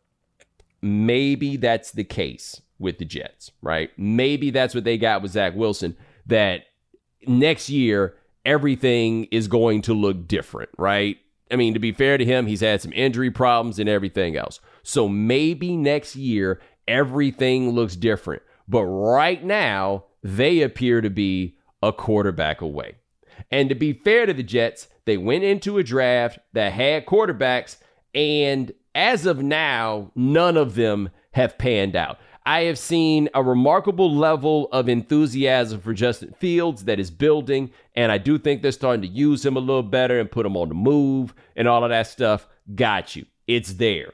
Maybe 0.81 1.57
that's 1.57 1.91
the 1.91 2.03
case 2.03 2.61
with 2.77 2.97
the 2.97 3.05
Jets, 3.05 3.51
right? 3.61 3.89
Maybe 3.97 4.51
that's 4.51 4.75
what 4.75 4.83
they 4.83 4.97
got 4.97 5.21
with 5.21 5.31
Zach 5.31 5.55
Wilson, 5.55 5.95
that 6.25 6.65
next 7.27 7.69
year, 7.69 8.15
everything 8.45 9.25
is 9.25 9.47
going 9.47 9.81
to 9.83 9.93
look 9.93 10.27
different, 10.27 10.69
right? 10.77 11.17
I 11.51 11.55
mean, 11.55 11.73
to 11.73 11.79
be 11.79 11.91
fair 11.91 12.17
to 12.17 12.25
him, 12.25 12.47
he's 12.47 12.61
had 12.61 12.81
some 12.81 12.93
injury 12.93 13.29
problems 13.31 13.79
and 13.79 13.87
everything 13.87 14.35
else. 14.35 14.59
So 14.81 15.07
maybe 15.07 15.77
next 15.77 16.15
year, 16.15 16.59
everything 16.87 17.71
looks 17.71 17.95
different. 17.95 18.41
But 18.67 18.85
right 18.85 19.43
now, 19.43 20.05
they 20.23 20.61
appear 20.61 21.01
to 21.01 21.09
be 21.09 21.57
a 21.81 21.91
quarterback 21.91 22.61
away. 22.61 22.95
And 23.51 23.69
to 23.69 23.75
be 23.75 23.93
fair 23.93 24.25
to 24.25 24.33
the 24.33 24.43
Jets, 24.43 24.87
they 25.05 25.17
went 25.17 25.43
into 25.43 25.77
a 25.77 25.83
draft 25.83 26.39
that 26.53 26.73
had 26.73 27.05
quarterbacks, 27.05 27.77
and 28.15 28.71
as 28.95 29.25
of 29.25 29.41
now, 29.41 30.11
none 30.15 30.55
of 30.55 30.75
them 30.75 31.09
have 31.31 31.57
panned 31.57 31.95
out. 31.95 32.19
I 32.45 32.63
have 32.63 32.77
seen 32.77 33.29
a 33.33 33.41
remarkable 33.41 34.13
level 34.13 34.67
of 34.71 34.89
enthusiasm 34.89 35.79
for 35.79 35.93
Justin 35.93 36.33
Fields 36.39 36.85
that 36.85 36.99
is 36.99 37.09
building, 37.09 37.71
and 37.95 38.11
I 38.11 38.17
do 38.17 38.37
think 38.37 38.61
they're 38.61 38.71
starting 38.71 39.01
to 39.01 39.07
use 39.07 39.45
him 39.45 39.55
a 39.55 39.61
little 39.61 39.83
better 39.83 40.19
and 40.19 40.29
put 40.29 40.45
him 40.45 40.57
on 40.57 40.69
the 40.69 40.75
move 40.75 41.33
and 41.55 41.67
all 41.67 41.83
of 41.83 41.89
that 41.89 42.07
stuff. 42.07 42.47
Got 42.75 43.15
you. 43.15 43.25
It's 43.47 43.73
there. 43.73 44.11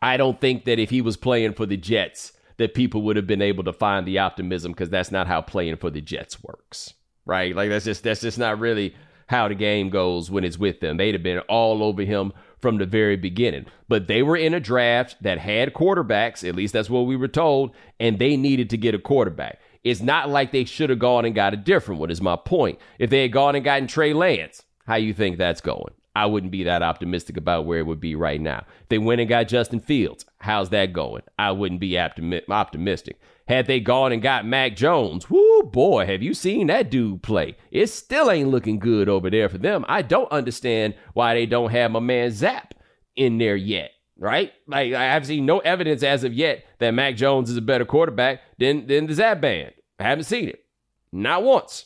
I 0.00 0.16
don't 0.16 0.40
think 0.40 0.66
that 0.66 0.78
if 0.78 0.90
he 0.90 1.00
was 1.00 1.16
playing 1.16 1.54
for 1.54 1.66
the 1.66 1.76
Jets, 1.76 2.32
that 2.58 2.74
people 2.74 3.02
would 3.02 3.16
have 3.16 3.26
been 3.26 3.42
able 3.42 3.64
to 3.64 3.72
find 3.72 4.06
the 4.06 4.18
optimism 4.18 4.72
because 4.72 4.90
that's 4.90 5.10
not 5.10 5.26
how 5.26 5.40
playing 5.40 5.76
for 5.76 5.90
the 5.90 6.00
Jets 6.00 6.42
works, 6.42 6.94
right? 7.24 7.54
Like 7.54 7.70
that's 7.70 7.84
just 7.84 8.02
that's 8.02 8.20
just 8.20 8.38
not 8.38 8.58
really 8.58 8.94
how 9.26 9.48
the 9.48 9.54
game 9.54 9.90
goes 9.90 10.30
when 10.30 10.44
it's 10.44 10.58
with 10.58 10.80
them. 10.80 10.96
They'd 10.96 11.14
have 11.14 11.22
been 11.22 11.40
all 11.40 11.82
over 11.82 12.02
him 12.02 12.32
from 12.66 12.78
the 12.78 12.84
very 12.84 13.14
beginning. 13.14 13.64
But 13.86 14.08
they 14.08 14.24
were 14.24 14.36
in 14.36 14.52
a 14.52 14.58
draft 14.58 15.22
that 15.22 15.38
had 15.38 15.72
quarterbacks, 15.72 16.42
at 16.42 16.56
least 16.56 16.72
that's 16.72 16.90
what 16.90 17.02
we 17.02 17.14
were 17.14 17.28
told, 17.28 17.70
and 18.00 18.18
they 18.18 18.36
needed 18.36 18.70
to 18.70 18.76
get 18.76 18.92
a 18.92 18.98
quarterback. 18.98 19.60
It's 19.84 20.00
not 20.00 20.30
like 20.30 20.50
they 20.50 20.64
should 20.64 20.90
have 20.90 20.98
gone 20.98 21.24
and 21.24 21.32
got 21.32 21.54
a 21.54 21.56
different 21.56 22.00
one, 22.00 22.10
is 22.10 22.20
my 22.20 22.34
point. 22.34 22.80
If 22.98 23.08
they 23.08 23.22
had 23.22 23.30
gone 23.30 23.54
and 23.54 23.64
gotten 23.64 23.86
Trey 23.86 24.12
Lance, 24.12 24.64
how 24.84 24.96
you 24.96 25.14
think 25.14 25.38
that's 25.38 25.60
going? 25.60 25.94
I 26.16 26.24
wouldn't 26.24 26.50
be 26.50 26.62
that 26.62 26.82
optimistic 26.82 27.36
about 27.36 27.66
where 27.66 27.78
it 27.78 27.86
would 27.86 28.00
be 28.00 28.14
right 28.14 28.40
now. 28.40 28.64
They 28.88 28.96
went 28.96 29.20
and 29.20 29.28
got 29.28 29.48
Justin 29.48 29.80
Fields, 29.80 30.24
how's 30.38 30.70
that 30.70 30.94
going? 30.94 31.24
I 31.38 31.50
wouldn't 31.50 31.78
be 31.78 31.98
optimi- 31.98 32.40
optimistic. 32.48 33.20
Had 33.46 33.66
they 33.66 33.80
gone 33.80 34.12
and 34.12 34.22
got 34.22 34.46
Mac 34.46 34.76
Jones, 34.76 35.28
whoo 35.28 35.64
boy, 35.64 36.06
have 36.06 36.22
you 36.22 36.32
seen 36.32 36.68
that 36.68 36.90
dude 36.90 37.22
play? 37.22 37.58
It 37.70 37.88
still 37.88 38.30
ain't 38.30 38.48
looking 38.48 38.78
good 38.78 39.10
over 39.10 39.28
there 39.28 39.50
for 39.50 39.58
them. 39.58 39.84
I 39.88 40.00
don't 40.00 40.32
understand 40.32 40.94
why 41.12 41.34
they 41.34 41.44
don't 41.44 41.70
have 41.70 41.90
my 41.90 42.00
man 42.00 42.30
Zap 42.30 42.72
in 43.14 43.36
there 43.36 43.56
yet. 43.56 43.90
Right? 44.18 44.54
Like 44.66 44.94
I 44.94 45.04
have 45.04 45.26
seen 45.26 45.44
no 45.44 45.58
evidence 45.58 46.02
as 46.02 46.24
of 46.24 46.32
yet 46.32 46.64
that 46.78 46.92
Mac 46.92 47.16
Jones 47.16 47.50
is 47.50 47.58
a 47.58 47.60
better 47.60 47.84
quarterback 47.84 48.40
than 48.58 48.86
than 48.86 49.06
the 49.06 49.12
Zap 49.12 49.42
band. 49.42 49.74
I 50.00 50.04
haven't 50.04 50.24
seen 50.24 50.48
it. 50.48 50.64
Not 51.12 51.42
once. 51.42 51.84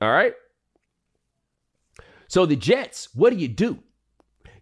All 0.00 0.10
right. 0.10 0.32
So 2.34 2.46
the 2.46 2.56
Jets, 2.56 3.10
what 3.14 3.30
do 3.30 3.36
you 3.36 3.46
do? 3.46 3.78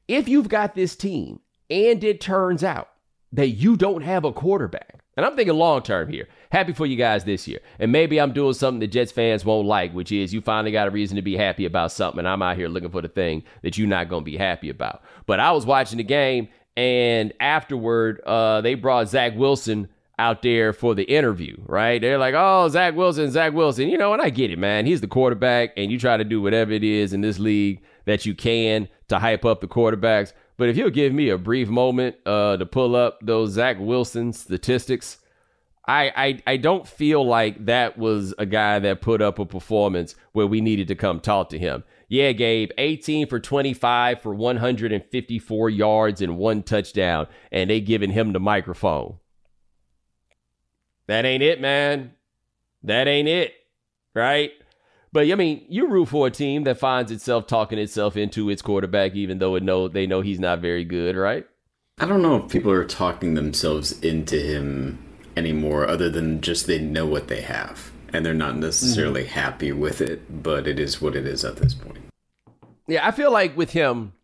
If 0.06 0.28
you've 0.28 0.50
got 0.50 0.74
this 0.74 0.94
team 0.94 1.40
and 1.70 2.04
it 2.04 2.20
turns 2.20 2.62
out 2.62 2.90
that 3.32 3.48
you 3.48 3.78
don't 3.78 4.02
have 4.02 4.26
a 4.26 4.32
quarterback, 4.34 5.00
and 5.16 5.24
I'm 5.24 5.36
thinking 5.36 5.54
long 5.54 5.82
term 5.82 6.10
here. 6.10 6.28
Happy 6.50 6.74
for 6.74 6.84
you 6.84 6.96
guys 6.96 7.24
this 7.24 7.48
year. 7.48 7.60
And 7.78 7.90
maybe 7.90 8.20
I'm 8.20 8.34
doing 8.34 8.52
something 8.52 8.80
that 8.80 8.88
Jets 8.88 9.10
fans 9.10 9.46
won't 9.46 9.66
like, 9.66 9.94
which 9.94 10.12
is 10.12 10.34
you 10.34 10.42
finally 10.42 10.70
got 10.70 10.86
a 10.86 10.90
reason 10.90 11.16
to 11.16 11.22
be 11.22 11.34
happy 11.34 11.64
about 11.64 11.92
something. 11.92 12.18
And 12.18 12.28
I'm 12.28 12.42
out 12.42 12.58
here 12.58 12.68
looking 12.68 12.90
for 12.90 13.00
the 13.00 13.08
thing 13.08 13.42
that 13.62 13.78
you're 13.78 13.88
not 13.88 14.10
going 14.10 14.20
to 14.22 14.30
be 14.30 14.36
happy 14.36 14.68
about. 14.68 15.02
But 15.24 15.40
I 15.40 15.52
was 15.52 15.64
watching 15.64 15.96
the 15.96 16.04
game, 16.04 16.48
and 16.76 17.32
afterward, 17.40 18.20
uh, 18.26 18.60
they 18.60 18.74
brought 18.74 19.08
Zach 19.08 19.32
Wilson 19.34 19.88
out 20.19 20.42
there 20.42 20.73
for 20.73 20.95
the 20.95 21.04
interview, 21.04 21.57
right? 21.66 22.00
They're 22.00 22.19
like, 22.19 22.35
oh, 22.37 22.69
Zach 22.69 22.95
Wilson, 22.95 23.31
Zach 23.31 23.52
Wilson. 23.52 23.88
You 23.88 23.99
know, 23.99 24.12
and 24.12 24.23
I 24.23 24.31
get 24.31 24.50
it, 24.50 24.59
man. 24.59 24.87
He's 24.87 25.00
the 25.00 25.09
quarterback, 25.09 25.73
and 25.76 25.90
you 25.90 25.99
try 25.99 26.16
to 26.16 26.25
do 26.25 26.40
whatever 26.40 26.73
it 26.73 26.85
is 26.85 27.12
in 27.12 27.21
this 27.21 27.38
league 27.38 27.83
that 28.04 28.26
you 28.26 28.35
can 28.35 28.88
to 29.09 29.19
hype 29.19 29.45
up 29.45 29.61
the 29.61 29.69
quarterbacks. 29.69 30.33
But 30.57 30.69
if 30.69 30.76
you'll 30.76 30.90
give 30.90 31.12
me 31.12 31.28
a 31.31 31.38
brief 31.38 31.69
moment 31.69 32.16
uh, 32.26 32.57
to 32.57 32.66
pull 32.66 32.95
up 32.95 33.19
those 33.23 33.52
Zach 33.52 33.78
Wilson 33.81 34.33
statistics, 34.33 35.19
I, 35.87 36.12
I 36.14 36.52
I 36.52 36.57
don't 36.59 36.87
feel 36.87 37.26
like 37.26 37.66
that 37.66 37.99
was 37.99 38.35
a 38.38 38.47
guy 38.47 38.78
that 38.78 39.00
put 39.00 39.21
up 39.21 39.38
a 39.38 39.47
performance 39.47 40.14
where 40.33 40.47
we 40.47 40.61
needed 40.61 40.88
to 40.88 40.95
come 40.95 41.19
talk 41.19 41.49
to 41.50 41.59
him. 41.59 41.83
Yeah, 42.09 42.33
Gabe, 42.33 42.71
18 42.76 43.26
for 43.26 43.40
25 43.40 44.21
for 44.21 44.35
154 44.35 45.71
yards 45.71 46.21
and 46.21 46.37
one 46.37 46.62
touchdown, 46.62 47.26
and 47.50 47.71
they 47.71 47.81
giving 47.81 48.11
him 48.11 48.33
the 48.33 48.38
microphone. 48.38 49.16
That 51.12 51.26
ain't 51.26 51.42
it, 51.42 51.61
man. 51.61 52.12
That 52.85 53.07
ain't 53.07 53.28
it. 53.28 53.52
Right? 54.14 54.52
But 55.12 55.31
I 55.31 55.35
mean, 55.35 55.66
you 55.69 55.87
root 55.88 56.07
for 56.07 56.26
a 56.26 56.31
team 56.31 56.64
that 56.64 56.78
finds 56.78 57.12
itself 57.12 57.47
talking 57.47 57.78
itself 57.78 58.16
into 58.16 58.49
its 58.49 58.62
quarterback, 58.62 59.14
even 59.14 59.38
though 59.38 59.54
it 59.57 59.62
know 59.62 59.88
they 59.88 60.07
know 60.07 60.23
he's 60.23 60.40
not 60.40 60.61
very 60.61 60.87
good, 60.87 61.14
right? 61.14 61.47
I 61.99 62.07
don't 62.07 62.23
know 62.23 62.37
if 62.37 62.50
people 62.50 62.73
are 62.73 62.87
talking 62.87 63.35
themselves 63.35 64.00
into 64.00 64.38
him 64.38 65.04
anymore, 65.37 65.87
other 65.87 66.09
than 66.09 66.40
just 66.40 66.66
they 66.66 66.78
know 66.78 67.04
what 67.04 67.28
they 67.28 67.42
have 67.42 67.92
and 68.14 68.25
they're 68.25 68.33
not 68.33 68.57
necessarily 68.57 69.25
mm-hmm. 69.25 69.38
happy 69.38 69.71
with 69.71 70.00
it, 70.00 70.42
but 70.42 70.66
it 70.66 70.81
is 70.81 71.02
what 71.02 71.14
it 71.14 71.26
is 71.26 71.45
at 71.45 71.57
this 71.57 71.75
point. 71.75 71.99
Yeah, 72.88 73.07
I 73.07 73.11
feel 73.11 73.31
like 73.31 73.54
with 73.54 73.73
him, 73.73 74.14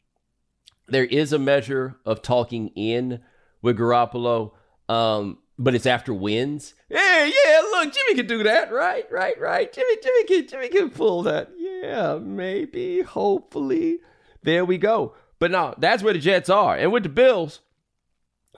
there 0.87 1.05
is 1.05 1.35
a 1.35 1.39
measure 1.39 1.99
of 2.07 2.23
talking 2.23 2.69
in 2.69 3.21
with 3.61 3.77
Garoppolo. 3.77 4.53
Um, 4.89 5.37
but 5.59 5.75
it's 5.75 5.87
after 5.87 6.15
wins. 6.15 6.75
Yeah, 6.89 7.25
yeah. 7.25 7.61
Look, 7.73 7.93
Jimmy 7.93 8.15
can 8.15 8.27
do 8.27 8.43
that, 8.45 8.73
right? 8.73 9.11
Right, 9.11 9.39
right. 9.41 9.73
Jimmy, 9.73 9.97
Jimmy 10.03 10.25
can, 10.25 10.47
Jimmy 10.47 10.69
can 10.69 10.91
pull 10.91 11.25
that. 11.25 11.51
Yeah, 11.59 12.19
maybe, 12.23 13.03
hopefully. 13.03 13.99
There 14.43 14.65
we 14.65 14.79
go. 14.79 15.15
But 15.39 15.51
no, 15.51 15.75
that's 15.79 16.03
where 16.03 16.13
the 16.13 16.21
Jets 16.21 16.49
are. 16.49 16.77
And 16.77 16.93
with 16.93 17.03
the 17.03 17.09
Bills, 17.09 17.61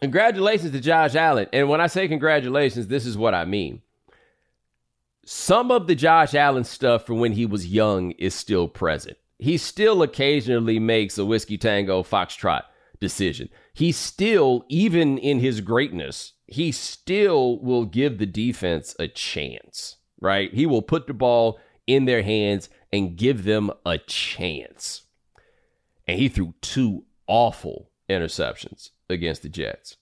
congratulations 0.00 0.73
to 0.73 0.80
Josh 0.80 1.14
Allen. 1.14 1.49
And 1.52 1.69
when 1.69 1.80
I 1.80 1.87
say 1.87 2.07
congratulations, 2.07 2.87
this 2.87 3.07
is 3.07 3.16
what 3.16 3.35
I 3.35 3.45
mean. 3.47 3.80
Some 5.25 5.71
of 5.71 5.87
the 5.87 5.95
Josh 5.95 6.35
Allen 6.35 6.64
stuff 6.64 7.07
from 7.07 7.19
when 7.19 7.33
he 7.33 7.47
was 7.47 7.66
young 7.66 8.12
is 8.12 8.35
still 8.35 8.69
present. 8.69 9.16
He 9.38 9.57
still 9.57 10.02
occasionally 10.02 10.78
makes 10.78 11.16
a 11.16 11.25
whiskey 11.25 11.57
tango 11.57 12.02
foxtrot 12.02 12.64
decision. 13.00 13.49
He 13.73 13.92
still, 13.92 14.64
even 14.69 15.19
in 15.19 15.40
his 15.40 15.61
greatness, 15.61 16.35
he 16.47 16.73
still 16.73 17.59
will 17.61 17.85
give 17.85 18.19
the 18.19 18.26
defense 18.26 18.95
a 18.99 19.09
chance, 19.09 19.97
right? 20.21 20.52
He 20.52 20.66
will 20.66 20.83
put 20.83 21.07
the 21.07 21.14
ball 21.14 21.59
in 21.87 22.04
their 22.04 22.23
hands 22.23 22.69
and 22.92 23.16
give 23.16 23.45
them 23.45 23.71
a 23.87 23.99
chance. 23.99 25.02
And 26.07 26.19
he 26.19 26.28
threw 26.28 26.54
two 26.61 27.04
awful 27.26 27.90
interceptions 28.09 28.90
against 29.09 29.42
the 29.42 29.49
Jets. 29.49 29.97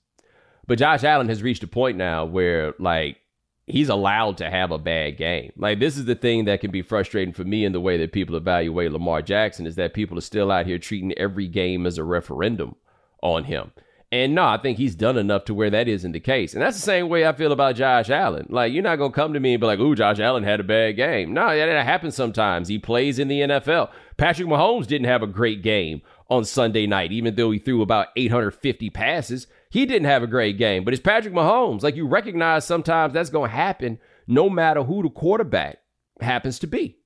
But 0.67 0.79
Josh 0.79 1.05
Allen 1.05 1.29
has 1.29 1.43
reached 1.43 1.63
a 1.63 1.69
point 1.69 1.97
now 1.97 2.25
where, 2.25 2.75
like, 2.79 3.19
he's 3.67 3.89
allowed 3.89 4.39
to 4.39 4.51
have 4.51 4.71
a 4.71 4.79
bad 4.79 5.17
game. 5.17 5.53
Like, 5.57 5.79
this 5.79 5.97
is 5.97 6.07
the 6.07 6.15
thing 6.15 6.47
that 6.47 6.61
can 6.61 6.71
be 6.71 6.83
frustrating 6.83 7.35
for 7.35 7.45
me 7.45 7.65
in 7.65 7.73
the 7.73 7.81
way 7.81 7.99
that 7.99 8.13
people 8.13 8.37
evaluate 8.37 8.93
Lamar 8.93 9.23
Jackson 9.23 9.67
is 9.67 9.77
that 9.77 9.95
people 9.95 10.17
are 10.17 10.23
still 10.23 10.51
out 10.51 10.67
here 10.67 10.79
treating 10.79 11.13
every 11.19 11.47
game 11.47 11.87
as 11.87 11.99
a 11.99 12.05
referendum 12.05 12.75
on 13.23 13.45
him. 13.45 13.73
And 14.11 14.35
no, 14.35 14.45
I 14.45 14.57
think 14.57 14.79
he's 14.79 14.95
done 14.95 15.19
enough 15.19 15.45
to 15.47 15.55
where 15.55 15.69
that 15.69 15.87
isn't 15.87 16.13
the 16.13 16.21
case. 16.21 16.55
And 16.55 16.63
that's 16.63 16.77
the 16.79 16.83
same 16.83 17.11
way 17.11 17.27
I 17.27 17.35
feel 17.35 17.53
about 17.53 17.77
Josh 17.77 18.09
Allen. 18.09 18.47
Like, 18.49 18.73
you're 18.73 18.83
not 18.83 18.97
going 18.97 19.13
to 19.13 19.15
come 19.15 19.35
to 19.35 19.41
me 19.41 19.53
and 19.53 19.61
be 19.61 19.67
like, 19.67 19.81
ooh, 19.81 19.95
Josh 19.95 20.19
Allen 20.19 20.45
had 20.45 20.61
a 20.61 20.65
bad 20.65 20.97
game. 20.97 21.35
No, 21.35 21.55
that 21.55 21.85
happens 21.85 22.15
sometimes. 22.15 22.69
He 22.69 22.79
plays 22.79 23.19
in 23.19 23.29
the 23.29 23.41
NFL. 23.41 23.91
Patrick 24.17 24.49
Mahomes 24.49 24.87
didn't 24.87 25.09
have 25.09 25.23
a 25.23 25.27
great 25.27 25.63
game 25.63 26.01
on 26.31 26.47
Sunday 26.47 26.87
night, 26.87 27.13
even 27.13 27.35
though 27.35 27.51
he 27.51 27.59
threw 27.59 27.83
about 27.83 28.09
850 28.17 28.89
passes. 28.91 29.47
He 29.69 29.85
didn't 29.85 30.09
have 30.09 30.23
a 30.23 30.27
great 30.27 30.57
game, 30.57 30.85
but 30.85 30.95
it's 30.95 31.03
Patrick 31.03 31.35
Mahomes. 31.35 31.83
Like, 31.83 31.95
you 31.97 32.07
recognize 32.09 32.65
sometimes 32.65 33.13
that's 33.13 33.31
going 33.31 33.51
to 33.51 33.57
happen 33.57 33.99
no 34.27 34.49
matter 34.49 34.85
who 34.85 35.03
the 35.03 35.11
quarterback 35.11 35.81
happens 36.21 36.59
to 36.61 36.67
be. 36.67 36.99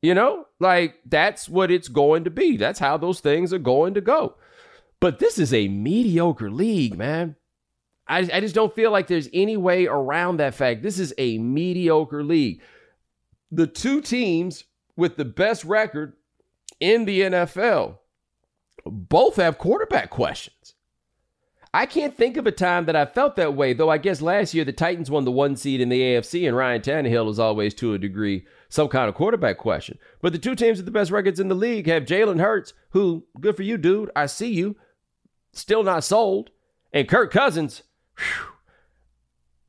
You 0.00 0.14
know, 0.14 0.44
like 0.60 0.96
that's 1.06 1.48
what 1.48 1.70
it's 1.70 1.88
going 1.88 2.24
to 2.24 2.30
be. 2.30 2.58
That's 2.58 2.78
how 2.78 2.98
those 2.98 3.20
things 3.20 3.54
are 3.54 3.58
going 3.58 3.94
to 3.94 4.02
go. 4.02 4.36
But 5.04 5.18
this 5.18 5.38
is 5.38 5.52
a 5.52 5.68
mediocre 5.68 6.50
league, 6.50 6.96
man. 6.96 7.36
I, 8.08 8.20
I 8.20 8.40
just 8.40 8.54
don't 8.54 8.74
feel 8.74 8.90
like 8.90 9.06
there's 9.06 9.28
any 9.34 9.54
way 9.54 9.84
around 9.86 10.38
that 10.38 10.54
fact. 10.54 10.82
This 10.82 10.98
is 10.98 11.12
a 11.18 11.36
mediocre 11.36 12.24
league. 12.24 12.62
The 13.52 13.66
two 13.66 14.00
teams 14.00 14.64
with 14.96 15.18
the 15.18 15.26
best 15.26 15.62
record 15.62 16.14
in 16.80 17.04
the 17.04 17.20
NFL 17.20 17.98
both 18.86 19.36
have 19.36 19.58
quarterback 19.58 20.08
questions. 20.08 20.72
I 21.74 21.84
can't 21.84 22.16
think 22.16 22.38
of 22.38 22.46
a 22.46 22.50
time 22.50 22.86
that 22.86 22.96
I 22.96 23.04
felt 23.04 23.36
that 23.36 23.54
way, 23.54 23.74
though 23.74 23.90
I 23.90 23.98
guess 23.98 24.22
last 24.22 24.54
year 24.54 24.64
the 24.64 24.72
Titans 24.72 25.10
won 25.10 25.26
the 25.26 25.30
one 25.30 25.56
seed 25.56 25.82
in 25.82 25.90
the 25.90 26.00
AFC, 26.00 26.48
and 26.48 26.56
Ryan 26.56 26.80
Tannehill 26.80 27.28
is 27.28 27.38
always, 27.38 27.74
to 27.74 27.92
a 27.92 27.98
degree, 27.98 28.46
some 28.70 28.88
kind 28.88 29.10
of 29.10 29.14
quarterback 29.14 29.58
question. 29.58 29.98
But 30.22 30.32
the 30.32 30.38
two 30.38 30.54
teams 30.54 30.78
with 30.78 30.86
the 30.86 30.92
best 30.92 31.10
records 31.10 31.40
in 31.40 31.48
the 31.48 31.54
league 31.54 31.88
have 31.88 32.06
Jalen 32.06 32.40
Hurts, 32.40 32.72
who, 32.92 33.26
good 33.38 33.54
for 33.54 33.64
you, 33.64 33.76
dude, 33.76 34.10
I 34.16 34.24
see 34.24 34.50
you, 34.50 34.76
still 35.54 35.82
not 35.82 36.04
sold. 36.04 36.50
And 36.92 37.08
Kirk 37.08 37.32
Cousins, 37.32 37.82
whew, 38.16 38.48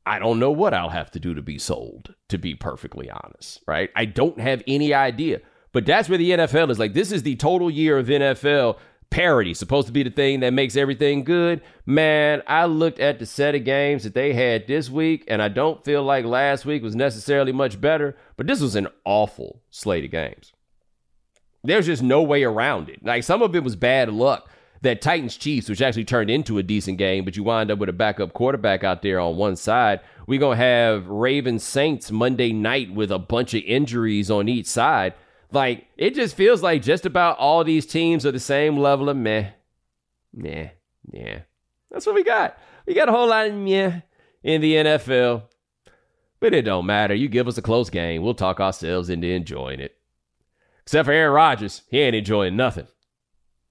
I 0.04 0.18
don't 0.18 0.38
know 0.38 0.52
what 0.52 0.72
I'll 0.72 0.90
have 0.90 1.10
to 1.12 1.20
do 1.20 1.34
to 1.34 1.42
be 1.42 1.58
sold, 1.58 2.14
to 2.28 2.38
be 2.38 2.54
perfectly 2.54 3.10
honest, 3.10 3.60
right? 3.66 3.90
I 3.96 4.04
don't 4.04 4.40
have 4.40 4.62
any 4.66 4.94
idea. 4.94 5.40
But 5.72 5.84
that's 5.84 6.08
where 6.08 6.18
the 6.18 6.30
NFL 6.30 6.70
is 6.70 6.78
like, 6.78 6.94
this 6.94 7.10
is 7.12 7.22
the 7.22 7.36
total 7.36 7.70
year 7.70 7.98
of 7.98 8.06
NFL 8.06 8.78
Parity 9.10 9.54
supposed 9.54 9.86
to 9.86 9.92
be 9.92 10.02
the 10.02 10.10
thing 10.10 10.40
that 10.40 10.52
makes 10.52 10.76
everything 10.76 11.22
good. 11.22 11.60
Man, 11.86 12.42
I 12.46 12.66
looked 12.66 12.98
at 12.98 13.18
the 13.18 13.26
set 13.26 13.54
of 13.54 13.64
games 13.64 14.02
that 14.02 14.14
they 14.14 14.32
had 14.32 14.66
this 14.66 14.90
week, 14.90 15.24
and 15.28 15.40
I 15.40 15.48
don't 15.48 15.84
feel 15.84 16.02
like 16.02 16.24
last 16.24 16.64
week 16.64 16.82
was 16.82 16.96
necessarily 16.96 17.52
much 17.52 17.80
better, 17.80 18.16
but 18.36 18.46
this 18.46 18.60
was 18.60 18.74
an 18.74 18.88
awful 19.04 19.62
slate 19.70 20.04
of 20.04 20.10
games. 20.10 20.52
There's 21.62 21.86
just 21.86 22.02
no 22.02 22.22
way 22.22 22.42
around 22.42 22.88
it. 22.88 23.04
Like 23.04 23.22
some 23.22 23.42
of 23.42 23.54
it 23.54 23.62
was 23.62 23.76
bad 23.76 24.12
luck. 24.12 24.50
That 24.82 25.00
Titans 25.00 25.36
Chiefs, 25.36 25.68
which 25.68 25.80
actually 25.80 26.04
turned 26.04 26.30
into 26.30 26.58
a 26.58 26.62
decent 26.62 26.98
game, 26.98 27.24
but 27.24 27.36
you 27.36 27.42
wind 27.42 27.70
up 27.70 27.78
with 27.78 27.88
a 27.88 27.94
backup 27.94 28.34
quarterback 28.34 28.84
out 28.84 29.02
there 29.02 29.18
on 29.18 29.36
one 29.36 29.56
side. 29.56 30.00
We're 30.26 30.40
going 30.40 30.58
to 30.58 30.64
have 30.64 31.08
Ravens 31.08 31.64
Saints 31.64 32.10
Monday 32.10 32.52
night 32.52 32.92
with 32.92 33.10
a 33.10 33.18
bunch 33.18 33.54
of 33.54 33.62
injuries 33.64 34.30
on 34.30 34.48
each 34.48 34.66
side. 34.66 35.14
Like, 35.50 35.86
it 35.96 36.14
just 36.14 36.36
feels 36.36 36.62
like 36.62 36.82
just 36.82 37.06
about 37.06 37.38
all 37.38 37.64
these 37.64 37.86
teams 37.86 38.26
are 38.26 38.32
the 38.32 38.40
same 38.40 38.76
level 38.76 39.08
of 39.08 39.16
meh. 39.16 39.50
Meh. 40.34 40.70
Yeah. 41.10 41.40
That's 41.90 42.06
what 42.06 42.14
we 42.14 42.24
got. 42.24 42.58
We 42.86 42.94
got 42.94 43.08
a 43.08 43.12
whole 43.12 43.28
lot 43.28 43.46
of 43.46 43.54
meh 43.54 44.00
in 44.42 44.60
the 44.60 44.74
NFL. 44.74 45.44
But 46.40 46.54
it 46.54 46.62
don't 46.62 46.86
matter. 46.86 47.14
You 47.14 47.28
give 47.28 47.48
us 47.48 47.58
a 47.58 47.62
close 47.62 47.88
game, 47.88 48.22
we'll 48.22 48.34
talk 48.34 48.60
ourselves 48.60 49.08
into 49.08 49.28
enjoying 49.28 49.80
it. 49.80 49.96
Except 50.82 51.06
for 51.06 51.12
Aaron 51.12 51.32
Rodgers. 51.32 51.82
He 51.90 52.00
ain't 52.00 52.14
enjoying 52.14 52.56
nothing. 52.56 52.86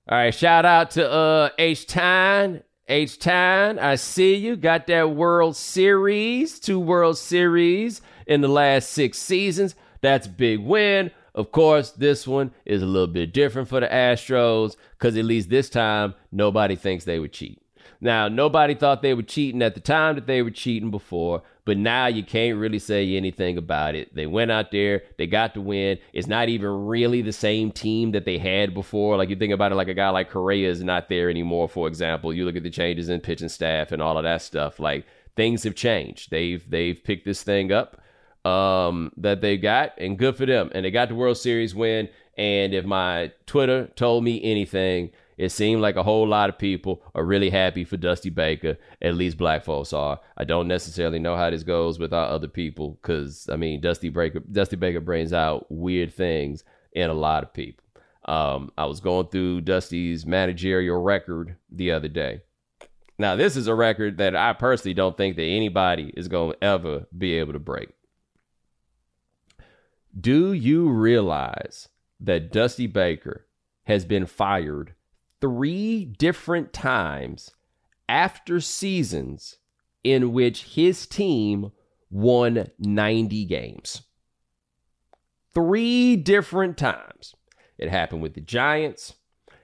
All 0.07 0.17
right, 0.17 0.33
shout 0.33 0.65
out 0.65 0.91
to 0.91 1.09
uh 1.09 1.49
H-Town. 1.57 2.61
H 2.87 3.17
Time, 3.17 3.79
I 3.81 3.95
see 3.95 4.35
you. 4.35 4.55
Got 4.55 4.85
that 4.87 5.09
World 5.15 5.55
Series, 5.55 6.59
two 6.59 6.79
World 6.79 7.17
Series 7.17 8.01
in 8.27 8.41
the 8.41 8.47
last 8.47 8.91
six 8.91 9.17
seasons. 9.17 9.73
That's 10.01 10.27
big 10.27 10.59
win. 10.59 11.09
Of 11.33 11.51
course, 11.51 11.91
this 11.91 12.27
one 12.27 12.51
is 12.63 12.83
a 12.83 12.85
little 12.85 13.07
bit 13.07 13.33
different 13.33 13.67
for 13.69 13.79
the 13.79 13.87
Astros 13.87 14.75
because 14.91 15.17
at 15.17 15.25
least 15.25 15.49
this 15.49 15.67
time, 15.67 16.13
nobody 16.31 16.75
thinks 16.75 17.05
they 17.05 17.17
would 17.17 17.33
cheat. 17.33 17.59
Now, 18.05 18.27
nobody 18.27 18.75
thought 18.75 19.01
they 19.01 19.15
were 19.15 19.23
cheating 19.23 19.63
at 19.63 19.73
the 19.73 19.79
time 19.79 20.13
that 20.13 20.27
they 20.27 20.43
were 20.43 20.51
cheating 20.51 20.91
before, 20.91 21.41
but 21.65 21.75
now 21.75 22.05
you 22.05 22.23
can't 22.23 22.59
really 22.59 22.77
say 22.77 23.15
anything 23.17 23.57
about 23.57 23.95
it. 23.95 24.13
They 24.13 24.27
went 24.27 24.51
out 24.51 24.69
there, 24.69 25.01
they 25.17 25.25
got 25.25 25.55
the 25.55 25.61
win. 25.61 25.97
It's 26.13 26.27
not 26.27 26.47
even 26.47 26.85
really 26.85 27.23
the 27.23 27.33
same 27.33 27.71
team 27.71 28.11
that 28.11 28.23
they 28.23 28.37
had 28.37 28.75
before. 28.75 29.17
Like 29.17 29.29
you 29.29 29.35
think 29.35 29.53
about 29.53 29.71
it, 29.71 29.75
like 29.75 29.87
a 29.87 29.95
guy 29.95 30.09
like 30.09 30.29
Correa 30.29 30.69
is 30.69 30.83
not 30.83 31.09
there 31.09 31.31
anymore, 31.31 31.67
for 31.67 31.87
example. 31.87 32.31
You 32.31 32.45
look 32.45 32.55
at 32.55 32.61
the 32.61 32.69
changes 32.69 33.09
in 33.09 33.21
pitching 33.21 33.49
staff 33.49 33.91
and 33.91 34.03
all 34.03 34.19
of 34.19 34.23
that 34.23 34.43
stuff. 34.43 34.79
Like 34.79 35.07
things 35.35 35.63
have 35.63 35.73
changed. 35.73 36.29
They've 36.29 36.63
they've 36.69 37.03
picked 37.03 37.25
this 37.25 37.41
thing 37.41 37.71
up 37.71 37.99
um, 38.45 39.13
that 39.17 39.41
they 39.41 39.57
got, 39.57 39.93
and 39.97 40.15
good 40.15 40.37
for 40.37 40.45
them. 40.45 40.69
And 40.75 40.85
they 40.85 40.91
got 40.91 41.09
the 41.09 41.15
World 41.15 41.39
Series 41.39 41.73
win. 41.73 42.09
And 42.37 42.75
if 42.75 42.85
my 42.85 43.31
Twitter 43.47 43.87
told 43.95 44.23
me 44.23 44.43
anything, 44.43 45.09
it 45.37 45.49
seemed 45.49 45.81
like 45.81 45.95
a 45.95 46.03
whole 46.03 46.27
lot 46.27 46.49
of 46.49 46.57
people 46.57 47.03
are 47.13 47.25
really 47.25 47.49
happy 47.49 47.83
for 47.83 47.97
Dusty 47.97 48.29
Baker. 48.29 48.77
At 49.01 49.15
least 49.15 49.37
black 49.37 49.63
folks 49.65 49.91
are. 49.91 50.19
I 50.37 50.43
don't 50.45 50.67
necessarily 50.67 51.19
know 51.19 51.35
how 51.35 51.49
this 51.49 51.63
goes 51.63 51.99
with 51.99 52.13
our 52.13 52.27
other 52.27 52.47
people 52.47 52.97
because 53.01 53.49
I 53.51 53.57
mean, 53.57 53.81
Dusty 53.81 54.09
Baker, 54.09 54.39
Dusty 54.39 54.75
Baker 54.77 55.01
brings 55.01 55.33
out 55.33 55.69
weird 55.69 56.13
things 56.13 56.63
in 56.93 57.09
a 57.09 57.13
lot 57.13 57.43
of 57.43 57.53
people. 57.53 57.83
Um, 58.25 58.71
I 58.77 58.85
was 58.85 59.01
going 59.01 59.27
through 59.27 59.61
Dusty's 59.61 60.25
managerial 60.25 61.01
record 61.01 61.57
the 61.69 61.91
other 61.91 62.07
day. 62.07 62.41
Now, 63.17 63.35
this 63.35 63.55
is 63.55 63.67
a 63.67 63.75
record 63.75 64.17
that 64.17 64.35
I 64.35 64.53
personally 64.53 64.93
don't 64.93 65.15
think 65.15 65.35
that 65.35 65.43
anybody 65.43 66.11
is 66.17 66.27
going 66.27 66.53
to 66.53 66.63
ever 66.63 67.05
be 67.15 67.35
able 67.35 67.53
to 67.53 67.59
break. 67.59 67.89
Do 70.19 70.53
you 70.53 70.89
realize 70.89 71.87
that 72.19 72.51
Dusty 72.51 72.87
Baker 72.87 73.45
has 73.83 74.05
been 74.05 74.25
fired 74.25 74.94
three 75.45 76.05
different 76.05 76.73
times 76.73 77.51
after 78.09 78.59
seasons 78.59 79.59
in 80.03 80.33
which 80.33 80.63
his 80.63 81.05
team 81.05 81.71
won 82.09 82.65
90 82.79 83.45
games? 83.45 84.01
Three 85.53 86.15
different 86.15 86.79
times. 86.79 87.35
It 87.77 87.89
happened 87.89 88.23
with 88.23 88.33
the 88.33 88.41
Giants, 88.41 89.13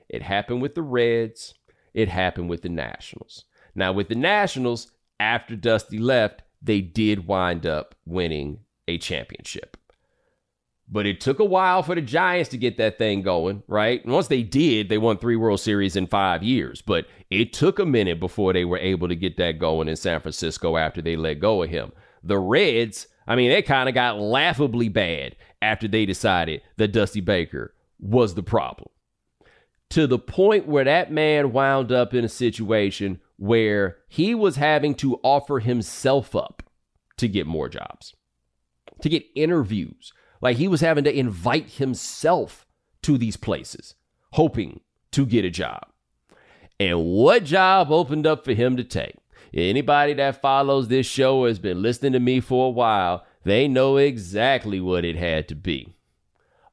it 0.07 0.21
happened 0.21 0.61
with 0.61 0.75
the 0.75 0.83
Reds, 0.83 1.55
it 1.95 2.09
happened 2.09 2.47
with 2.47 2.61
the 2.61 2.69
Nationals. 2.69 3.45
Now, 3.73 3.91
with 3.91 4.07
the 4.07 4.13
Nationals, 4.13 4.91
after 5.19 5.55
Dusty 5.55 5.97
left, 5.97 6.43
they 6.61 6.81
did 6.81 7.25
wind 7.25 7.65
up 7.65 7.95
winning 8.05 8.59
a 8.87 8.99
championship. 8.99 9.77
But 10.93 11.05
it 11.05 11.21
took 11.21 11.39
a 11.39 11.45
while 11.45 11.83
for 11.83 11.95
the 11.95 12.01
Giants 12.01 12.49
to 12.49 12.57
get 12.57 12.77
that 12.77 12.97
thing 12.97 13.21
going, 13.21 13.63
right? 13.67 14.03
And 14.03 14.13
once 14.13 14.27
they 14.27 14.43
did, 14.43 14.89
they 14.89 14.97
won 14.97 15.17
three 15.17 15.37
World 15.37 15.61
Series 15.61 15.95
in 15.95 16.05
five 16.05 16.43
years. 16.43 16.81
But 16.81 17.07
it 17.29 17.53
took 17.53 17.79
a 17.79 17.85
minute 17.85 18.19
before 18.19 18.51
they 18.51 18.65
were 18.65 18.77
able 18.77 19.07
to 19.07 19.15
get 19.15 19.37
that 19.37 19.57
going 19.57 19.87
in 19.87 19.95
San 19.95 20.19
Francisco 20.19 20.75
after 20.75 21.01
they 21.01 21.15
let 21.15 21.39
go 21.39 21.63
of 21.63 21.69
him. 21.69 21.93
The 22.23 22.37
Reds, 22.37 23.07
I 23.25 23.37
mean, 23.37 23.51
they 23.51 23.61
kind 23.61 23.87
of 23.87 23.95
got 23.95 24.19
laughably 24.19 24.89
bad 24.89 25.37
after 25.61 25.87
they 25.87 26.05
decided 26.05 26.61
that 26.75 26.91
Dusty 26.91 27.21
Baker 27.21 27.73
was 27.97 28.35
the 28.35 28.43
problem. 28.43 28.89
To 29.91 30.07
the 30.07 30.19
point 30.19 30.67
where 30.67 30.83
that 30.83 31.11
man 31.11 31.53
wound 31.53 31.91
up 31.91 32.13
in 32.13 32.25
a 32.25 32.29
situation 32.29 33.21
where 33.37 33.97
he 34.09 34.35
was 34.35 34.57
having 34.57 34.93
to 34.95 35.19
offer 35.23 35.59
himself 35.59 36.35
up 36.35 36.63
to 37.17 37.29
get 37.29 37.47
more 37.47 37.69
jobs, 37.69 38.13
to 39.01 39.09
get 39.09 39.23
interviews 39.35 40.11
like 40.41 40.57
he 40.57 40.67
was 40.67 40.81
having 40.81 41.03
to 41.03 41.17
invite 41.17 41.69
himself 41.69 42.65
to 43.03 43.17
these 43.17 43.37
places, 43.37 43.95
hoping 44.33 44.81
to 45.11 45.25
get 45.25 45.45
a 45.45 45.49
job. 45.49 45.87
And 46.79 47.05
what 47.05 47.43
job 47.43 47.91
opened 47.91 48.25
up 48.25 48.43
for 48.43 48.53
him 48.53 48.75
to 48.77 48.83
take? 48.83 49.15
Anybody 49.53 50.13
that 50.13 50.41
follows 50.41 50.87
this 50.87 51.05
show 51.05 51.45
has 51.45 51.59
been 51.59 51.81
listening 51.81 52.13
to 52.13 52.19
me 52.19 52.39
for 52.39 52.67
a 52.67 52.71
while, 52.71 53.25
they 53.43 53.67
know 53.67 53.97
exactly 53.97 54.79
what 54.79 55.05
it 55.05 55.15
had 55.15 55.47
to 55.49 55.55
be 55.55 55.95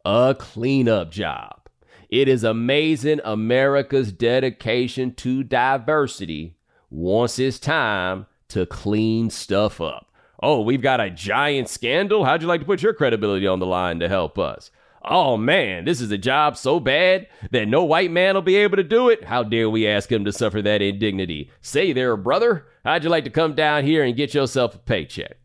a 0.04 0.34
cleanup 0.38 1.10
job. 1.10 1.68
It 2.08 2.28
is 2.28 2.42
amazing 2.42 3.20
America's 3.24 4.12
dedication 4.12 5.12
to 5.16 5.42
diversity 5.42 6.56
once 6.88 7.38
it's 7.38 7.58
time 7.58 8.26
to 8.48 8.64
clean 8.64 9.28
stuff 9.28 9.80
up. 9.80 10.07
Oh, 10.40 10.60
we've 10.60 10.82
got 10.82 11.00
a 11.00 11.10
giant 11.10 11.68
scandal. 11.68 12.24
How'd 12.24 12.42
you 12.42 12.48
like 12.48 12.60
to 12.60 12.66
put 12.66 12.82
your 12.82 12.92
credibility 12.92 13.46
on 13.46 13.58
the 13.58 13.66
line 13.66 13.98
to 14.00 14.08
help 14.08 14.38
us? 14.38 14.70
Oh 15.04 15.36
man, 15.36 15.84
this 15.84 16.00
is 16.00 16.10
a 16.10 16.18
job 16.18 16.56
so 16.56 16.80
bad 16.80 17.28
that 17.50 17.68
no 17.68 17.84
white 17.84 18.10
man 18.10 18.34
will 18.34 18.42
be 18.42 18.56
able 18.56 18.76
to 18.76 18.84
do 18.84 19.08
it. 19.08 19.24
How 19.24 19.42
dare 19.42 19.70
we 19.70 19.86
ask 19.86 20.10
him 20.10 20.24
to 20.24 20.32
suffer 20.32 20.60
that 20.62 20.82
indignity? 20.82 21.50
Say 21.60 21.92
there, 21.92 22.16
brother, 22.16 22.66
how'd 22.84 23.04
you 23.04 23.10
like 23.10 23.24
to 23.24 23.30
come 23.30 23.54
down 23.54 23.84
here 23.84 24.04
and 24.04 24.16
get 24.16 24.34
yourself 24.34 24.74
a 24.74 24.78
paycheck? 24.78 25.38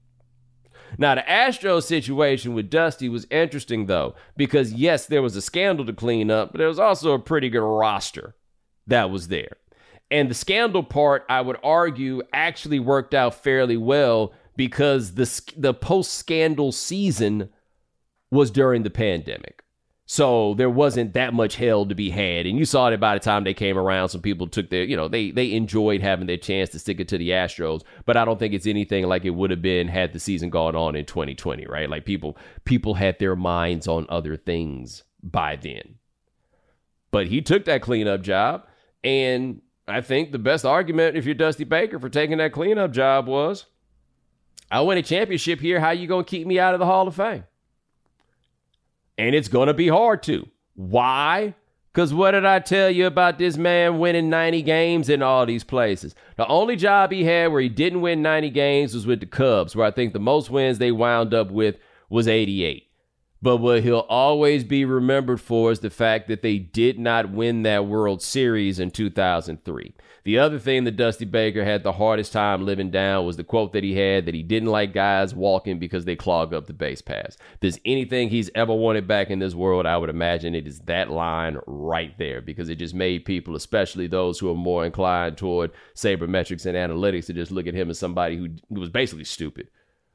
Now, 0.97 1.15
the 1.15 1.27
Astro 1.27 1.79
situation 1.79 2.53
with 2.53 2.69
Dusty 2.69 3.09
was 3.09 3.25
interesting, 3.31 3.87
though, 3.87 4.15
because 4.37 4.73
yes, 4.73 5.07
there 5.07 5.23
was 5.23 5.35
a 5.35 5.41
scandal 5.41 5.85
to 5.85 5.93
clean 5.93 6.29
up, 6.29 6.51
but 6.51 6.59
there 6.59 6.67
was 6.67 6.79
also 6.79 7.13
a 7.13 7.19
pretty 7.19 7.49
good 7.49 7.61
roster 7.61 8.35
that 8.85 9.09
was 9.09 9.27
there. 9.27 9.57
And 10.11 10.29
the 10.29 10.35
scandal 10.35 10.83
part, 10.83 11.25
I 11.29 11.41
would 11.41 11.57
argue, 11.63 12.21
actually 12.33 12.79
worked 12.79 13.15
out 13.15 13.33
fairly 13.33 13.77
well 13.77 14.33
because 14.55 15.15
the 15.15 15.53
the 15.57 15.73
post 15.73 16.13
scandal 16.13 16.71
season 16.71 17.49
was 18.31 18.51
during 18.51 18.83
the 18.83 18.89
pandemic. 18.89 19.63
So 20.05 20.53
there 20.55 20.69
wasn't 20.69 21.13
that 21.13 21.33
much 21.33 21.55
hell 21.55 21.85
to 21.85 21.95
be 21.95 22.09
had. 22.09 22.45
And 22.45 22.57
you 22.57 22.65
saw 22.65 22.89
that 22.89 22.99
by 22.99 23.13
the 23.13 23.21
time 23.21 23.45
they 23.45 23.53
came 23.53 23.77
around, 23.77 24.09
some 24.09 24.21
people 24.21 24.47
took 24.47 24.69
their, 24.69 24.83
you 24.83 24.97
know, 24.97 25.07
they 25.07 25.31
they 25.31 25.53
enjoyed 25.53 26.01
having 26.01 26.27
their 26.27 26.37
chance 26.37 26.69
to 26.71 26.79
stick 26.79 26.99
it 26.99 27.07
to 27.07 27.17
the 27.17 27.29
Astros. 27.29 27.83
But 28.05 28.17
I 28.17 28.25
don't 28.25 28.37
think 28.37 28.53
it's 28.53 28.67
anything 28.67 29.07
like 29.07 29.23
it 29.23 29.29
would 29.31 29.49
have 29.49 29.61
been 29.61 29.87
had 29.87 30.11
the 30.11 30.19
season 30.19 30.49
gone 30.49 30.75
on 30.75 30.95
in 30.95 31.05
2020, 31.05 31.65
right? 31.67 31.89
Like 31.89 32.05
people 32.05 32.37
people 32.65 32.95
had 32.95 33.17
their 33.19 33.35
minds 33.35 33.87
on 33.87 34.05
other 34.09 34.35
things 34.35 35.03
by 35.23 35.55
then. 35.55 35.95
But 37.11 37.27
he 37.27 37.41
took 37.41 37.65
that 37.65 37.81
cleanup 37.81 38.21
job. 38.21 38.67
And 39.05 39.61
I 39.87 40.01
think 40.01 40.31
the 40.31 40.39
best 40.39 40.65
argument 40.65 41.15
if 41.15 41.25
you're 41.25 41.35
Dusty 41.35 41.63
Baker 41.63 41.97
for 41.97 42.09
taking 42.09 42.39
that 42.39 42.51
cleanup 42.51 42.91
job 42.91 43.27
was 43.27 43.65
I 44.73 44.81
win 44.81 44.97
a 44.97 45.03
championship 45.03 45.59
here. 45.59 45.79
How 45.79 45.91
you 45.91 46.07
going 46.07 46.25
to 46.25 46.29
keep 46.29 46.47
me 46.47 46.57
out 46.59 46.73
of 46.73 46.79
the 46.79 46.87
Hall 46.87 47.07
of 47.07 47.15
Fame? 47.15 47.43
And 49.19 49.35
it's 49.35 49.47
going 49.47 49.67
to 49.67 49.73
be 49.75 49.87
hard 49.87 50.23
to. 50.23 50.47
Why? 50.73 51.53
Because 51.93 52.11
what 52.11 52.31
did 52.31 52.43
I 52.43 52.57
tell 52.57 52.89
you 52.89 53.05
about 53.05 53.37
this 53.37 53.55
man 53.55 53.99
winning 53.99 54.31
90 54.31 54.63
games 54.63 55.09
in 55.09 55.21
all 55.21 55.45
these 55.45 55.63
places? 55.63 56.15
The 56.37 56.47
only 56.47 56.75
job 56.75 57.11
he 57.11 57.23
had 57.23 57.51
where 57.51 57.61
he 57.61 57.69
didn't 57.69 58.01
win 58.01 58.23
90 58.23 58.49
games 58.49 58.95
was 58.95 59.05
with 59.05 59.19
the 59.19 59.27
Cubs, 59.27 59.75
where 59.75 59.85
I 59.85 59.91
think 59.91 60.11
the 60.11 60.19
most 60.19 60.49
wins 60.49 60.79
they 60.79 60.91
wound 60.91 61.35
up 61.35 61.51
with 61.51 61.77
was 62.09 62.27
88. 62.27 62.87
But 63.43 63.57
what 63.57 63.83
he'll 63.83 64.05
always 64.07 64.63
be 64.63 64.85
remembered 64.85 65.41
for 65.41 65.69
is 65.69 65.81
the 65.81 65.89
fact 65.89 66.29
that 66.29 66.41
they 66.43 66.59
did 66.59 66.97
not 66.97 67.29
win 67.29 67.63
that 67.63 67.85
World 67.85 68.21
Series 68.21 68.79
in 68.79 68.89
2003. 68.89 69.93
The 70.23 70.39
other 70.39 70.59
thing 70.59 70.85
that 70.85 70.95
Dusty 70.95 71.25
Baker 71.25 71.65
had 71.65 71.83
the 71.83 71.91
hardest 71.91 72.31
time 72.31 72.65
living 72.65 72.89
down 72.89 73.25
was 73.25 73.35
the 73.35 73.43
quote 73.43 73.73
that 73.73 73.83
he 73.83 73.95
had 73.95 74.25
that 74.25 74.33
he 74.33 74.43
didn't 74.43 74.69
like 74.69 74.93
guys 74.93 75.35
walking 75.35 75.77
because 75.77 76.05
they 76.05 76.15
clog 76.15 76.53
up 76.53 76.67
the 76.67 76.73
base 76.73 77.01
paths. 77.01 77.35
If 77.55 77.59
there's 77.59 77.79
anything 77.83 78.29
he's 78.29 78.49
ever 78.55 78.73
wanted 78.73 79.09
back 79.09 79.29
in 79.29 79.39
this 79.39 79.53
world, 79.53 79.85
I 79.85 79.97
would 79.97 80.09
imagine 80.09 80.55
it 80.55 80.65
is 80.65 80.79
that 80.85 81.11
line 81.11 81.57
right 81.67 82.17
there 82.17 82.39
because 82.41 82.69
it 82.69 82.75
just 82.75 82.95
made 82.95 83.25
people, 83.25 83.57
especially 83.57 84.07
those 84.07 84.39
who 84.39 84.49
are 84.49 84.55
more 84.55 84.85
inclined 84.85 85.37
toward 85.37 85.71
sabermetrics 85.95 86.65
and 86.65 86.77
analytics, 86.77 87.25
to 87.25 87.33
just 87.33 87.51
look 87.51 87.67
at 87.67 87.73
him 87.73 87.89
as 87.89 87.99
somebody 87.99 88.37
who 88.37 88.51
was 88.69 88.89
basically 88.89 89.25
stupid. 89.25 89.67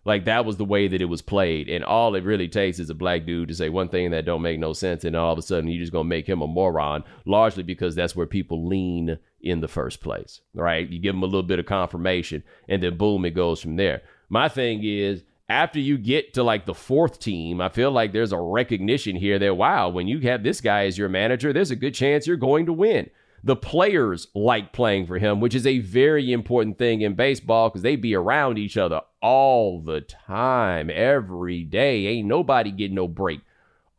Like 0.08 0.24
that 0.24 0.46
was 0.46 0.56
the 0.56 0.64
way 0.64 0.88
that 0.88 1.02
it 1.02 1.04
was 1.04 1.20
played, 1.20 1.68
and 1.68 1.84
all 1.84 2.14
it 2.14 2.24
really 2.24 2.48
takes 2.48 2.78
is 2.78 2.88
a 2.88 2.94
black 2.94 3.26
dude 3.26 3.48
to 3.48 3.54
say 3.54 3.68
one 3.68 3.90
thing 3.90 4.10
that 4.12 4.24
don't 4.24 4.40
make 4.40 4.58
no 4.58 4.72
sense, 4.72 5.04
and 5.04 5.14
all 5.14 5.34
of 5.34 5.38
a 5.38 5.42
sudden 5.42 5.68
you're 5.68 5.82
just 5.82 5.92
gonna 5.92 6.04
make 6.08 6.26
him 6.26 6.40
a 6.40 6.46
moron. 6.46 7.04
Largely 7.26 7.62
because 7.62 7.94
that's 7.94 8.16
where 8.16 8.26
people 8.26 8.66
lean 8.66 9.18
in 9.42 9.60
the 9.60 9.68
first 9.68 10.00
place, 10.00 10.40
right? 10.54 10.88
You 10.88 10.98
give 10.98 11.14
them 11.14 11.22
a 11.22 11.26
little 11.26 11.42
bit 11.42 11.58
of 11.58 11.66
confirmation, 11.66 12.42
and 12.70 12.82
then 12.82 12.96
boom, 12.96 13.26
it 13.26 13.32
goes 13.32 13.60
from 13.60 13.76
there. 13.76 14.00
My 14.30 14.48
thing 14.48 14.80
is, 14.82 15.24
after 15.46 15.78
you 15.78 15.98
get 15.98 16.32
to 16.34 16.42
like 16.42 16.64
the 16.64 16.72
fourth 16.72 17.20
team, 17.20 17.60
I 17.60 17.68
feel 17.68 17.90
like 17.90 18.14
there's 18.14 18.32
a 18.32 18.40
recognition 18.40 19.14
here 19.14 19.38
that 19.38 19.58
wow, 19.58 19.90
when 19.90 20.08
you 20.08 20.20
have 20.20 20.42
this 20.42 20.62
guy 20.62 20.86
as 20.86 20.96
your 20.96 21.10
manager, 21.10 21.52
there's 21.52 21.70
a 21.70 21.76
good 21.76 21.94
chance 21.94 22.26
you're 22.26 22.38
going 22.38 22.64
to 22.64 22.72
win. 22.72 23.10
The 23.44 23.56
players 23.56 24.28
like 24.34 24.72
playing 24.72 25.06
for 25.06 25.18
him, 25.18 25.40
which 25.40 25.54
is 25.54 25.66
a 25.66 25.78
very 25.78 26.32
important 26.32 26.76
thing 26.76 27.02
in 27.02 27.14
baseball 27.14 27.68
because 27.68 27.82
they 27.82 27.96
be 27.96 28.14
around 28.14 28.58
each 28.58 28.76
other 28.76 29.00
all 29.22 29.80
the 29.80 30.00
time, 30.00 30.90
every 30.92 31.62
day. 31.62 32.06
Ain't 32.06 32.28
nobody 32.28 32.70
getting 32.72 32.96
no 32.96 33.06
break 33.08 33.40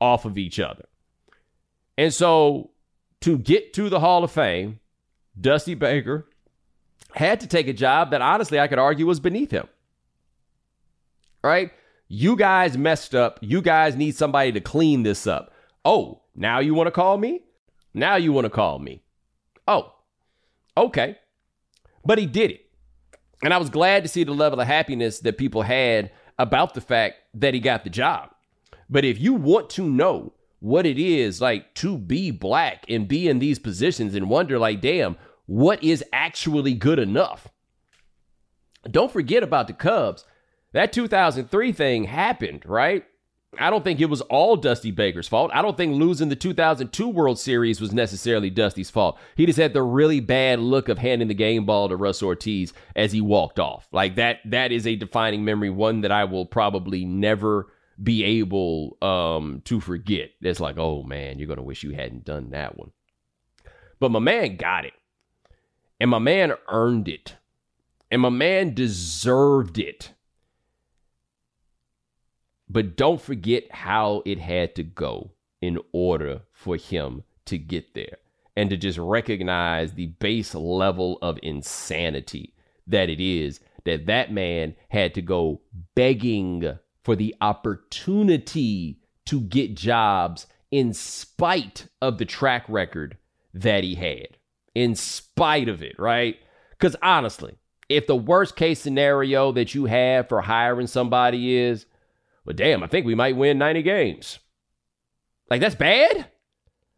off 0.01 0.25
of 0.25 0.37
each 0.37 0.59
other. 0.59 0.85
And 1.97 2.13
so 2.13 2.71
to 3.21 3.37
get 3.37 3.73
to 3.73 3.89
the 3.89 3.99
Hall 3.99 4.23
of 4.23 4.31
Fame, 4.31 4.79
Dusty 5.39 5.73
Baker 5.73 6.27
had 7.13 7.39
to 7.41 7.47
take 7.47 7.67
a 7.67 7.73
job 7.73 8.11
that 8.11 8.21
honestly 8.21 8.59
I 8.59 8.67
could 8.67 8.79
argue 8.79 9.05
was 9.05 9.19
beneath 9.19 9.51
him. 9.51 9.67
Right? 11.43 11.71
You 12.07 12.35
guys 12.35 12.77
messed 12.77 13.15
up. 13.15 13.39
You 13.41 13.61
guys 13.61 13.95
need 13.95 14.15
somebody 14.15 14.51
to 14.53 14.61
clean 14.61 15.03
this 15.03 15.27
up. 15.27 15.53
Oh, 15.85 16.21
now 16.35 16.59
you 16.59 16.73
want 16.73 16.87
to 16.87 16.91
call 16.91 17.17
me? 17.17 17.41
Now 17.93 18.15
you 18.15 18.33
want 18.33 18.45
to 18.45 18.49
call 18.49 18.79
me. 18.79 19.01
Oh, 19.69 19.93
okay. 20.75 21.15
But 22.03 22.17
he 22.17 22.25
did 22.25 22.49
it. 22.49 22.65
And 23.43 23.53
I 23.53 23.57
was 23.57 23.69
glad 23.69 24.03
to 24.03 24.09
see 24.09 24.23
the 24.23 24.31
level 24.31 24.59
of 24.59 24.67
happiness 24.67 25.19
that 25.19 25.37
people 25.37 25.61
had 25.61 26.11
about 26.39 26.73
the 26.73 26.81
fact 26.81 27.17
that 27.35 27.53
he 27.53 27.59
got 27.59 27.83
the 27.83 27.91
job. 27.91 28.31
But 28.89 29.05
if 29.05 29.19
you 29.19 29.35
want 29.35 29.69
to 29.71 29.87
know 29.87 30.33
what 30.59 30.87
it 30.87 30.97
is 30.97 31.39
like 31.39 31.75
to 31.75 31.99
be 31.99 32.31
black 32.31 32.83
and 32.89 33.07
be 33.07 33.29
in 33.29 33.37
these 33.37 33.59
positions 33.59 34.15
and 34.15 34.27
wonder, 34.27 34.57
like, 34.57 34.81
damn, 34.81 35.17
what 35.45 35.83
is 35.83 36.03
actually 36.11 36.73
good 36.73 36.97
enough? 36.97 37.47
Don't 38.89 39.11
forget 39.11 39.43
about 39.43 39.67
the 39.67 39.73
Cubs. 39.73 40.25
That 40.73 40.91
2003 40.91 41.71
thing 41.73 42.05
happened, 42.05 42.63
right? 42.65 43.05
I 43.57 43.69
don't 43.69 43.83
think 43.83 43.99
it 43.99 44.09
was 44.09 44.21
all 44.21 44.55
Dusty 44.55 44.91
Baker's 44.91 45.27
fault. 45.27 45.49
I 45.53 45.61
don't 45.61 45.75
think 45.75 45.95
losing 45.95 46.29
the 46.29 46.35
2002 46.35 47.09
World 47.09 47.39
Series 47.39 47.81
was 47.81 47.91
necessarily 47.91 48.49
Dusty's 48.49 48.91
fault. 48.91 49.17
He 49.35 49.45
just 49.45 49.57
had 49.57 49.73
the 49.73 49.81
really 49.81 50.19
bad 50.19 50.59
look 50.59 50.87
of 50.87 50.99
handing 50.99 51.27
the 51.27 51.33
game 51.33 51.65
ball 51.65 51.89
to 51.89 51.95
Russ 51.95 52.21
Ortiz 52.21 52.73
as 52.95 53.11
he 53.11 53.21
walked 53.21 53.59
off. 53.59 53.87
Like 53.91 54.15
that 54.15 54.39
that 54.45 54.71
is 54.71 54.85
a 54.85 54.95
defining 54.95 55.43
memory, 55.43 55.71
one 55.71 56.01
that 56.01 56.11
I 56.11 56.25
will 56.25 56.45
probably 56.45 57.05
never 57.05 57.67
be 58.01 58.23
able 58.23 58.97
um, 59.01 59.61
to 59.65 59.79
forget. 59.79 60.29
It's 60.41 60.59
like, 60.59 60.77
"Oh 60.77 61.01
man, 61.03 61.39
you're 61.39 61.47
going 61.47 61.57
to 61.57 61.63
wish 61.63 61.83
you 61.83 61.91
hadn't 61.91 62.25
done 62.25 62.51
that 62.51 62.77
one." 62.77 62.91
But 63.99 64.11
my 64.11 64.19
man 64.19 64.55
got 64.55 64.85
it. 64.85 64.93
And 65.99 66.09
my 66.09 66.19
man 66.19 66.53
earned 66.69 67.07
it. 67.07 67.35
And 68.09 68.21
my 68.21 68.29
man 68.29 68.73
deserved 68.73 69.77
it. 69.77 70.13
But 72.69 72.95
don't 72.95 73.21
forget 73.21 73.71
how 73.71 74.21
it 74.25 74.39
had 74.39 74.75
to 74.75 74.83
go 74.83 75.31
in 75.61 75.79
order 75.91 76.41
for 76.51 76.75
him 76.75 77.23
to 77.45 77.57
get 77.57 77.93
there 77.95 78.17
and 78.55 78.69
to 78.69 78.77
just 78.77 78.97
recognize 78.97 79.93
the 79.93 80.07
base 80.07 80.53
level 80.53 81.17
of 81.21 81.39
insanity 81.41 82.53
that 82.87 83.09
it 83.09 83.19
is 83.19 83.59
that 83.85 84.05
that 84.05 84.31
man 84.31 84.75
had 84.89 85.13
to 85.15 85.21
go 85.21 85.61
begging 85.95 86.77
for 87.03 87.15
the 87.15 87.35
opportunity 87.41 88.99
to 89.25 89.41
get 89.41 89.75
jobs 89.75 90.47
in 90.71 90.93
spite 90.93 91.87
of 92.01 92.17
the 92.17 92.25
track 92.25 92.65
record 92.67 93.17
that 93.53 93.83
he 93.83 93.95
had 93.95 94.37
in 94.75 94.93
spite 94.93 95.67
of 95.67 95.81
it 95.81 95.95
right? 95.97 96.37
Because 96.71 96.95
honestly 97.01 97.55
if 97.87 98.05
the 98.05 98.15
worst 98.15 98.55
case 98.55 98.79
scenario 98.79 99.51
that 99.51 99.73
you 99.73 99.85
have 99.85 100.29
for 100.29 100.41
hiring 100.41 100.87
somebody 100.87 101.55
is 101.55 101.85
but 102.49 102.55
damn, 102.55 102.81
I 102.81 102.87
think 102.87 103.05
we 103.05 103.13
might 103.13 103.37
win 103.37 103.59
90 103.59 103.83
games. 103.83 104.39
Like, 105.51 105.61
that's 105.61 105.75
bad? 105.75 106.31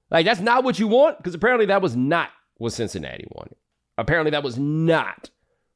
Like, 0.10 0.26
that's 0.26 0.40
not 0.40 0.64
what 0.64 0.80
you 0.80 0.88
want? 0.88 1.18
Because 1.18 1.36
apparently 1.36 1.66
that 1.66 1.82
was 1.82 1.94
not 1.94 2.30
what 2.56 2.72
Cincinnati 2.72 3.28
wanted. 3.32 3.58
Apparently 3.98 4.32
that 4.32 4.46
was 4.46 4.58
not 4.58 5.30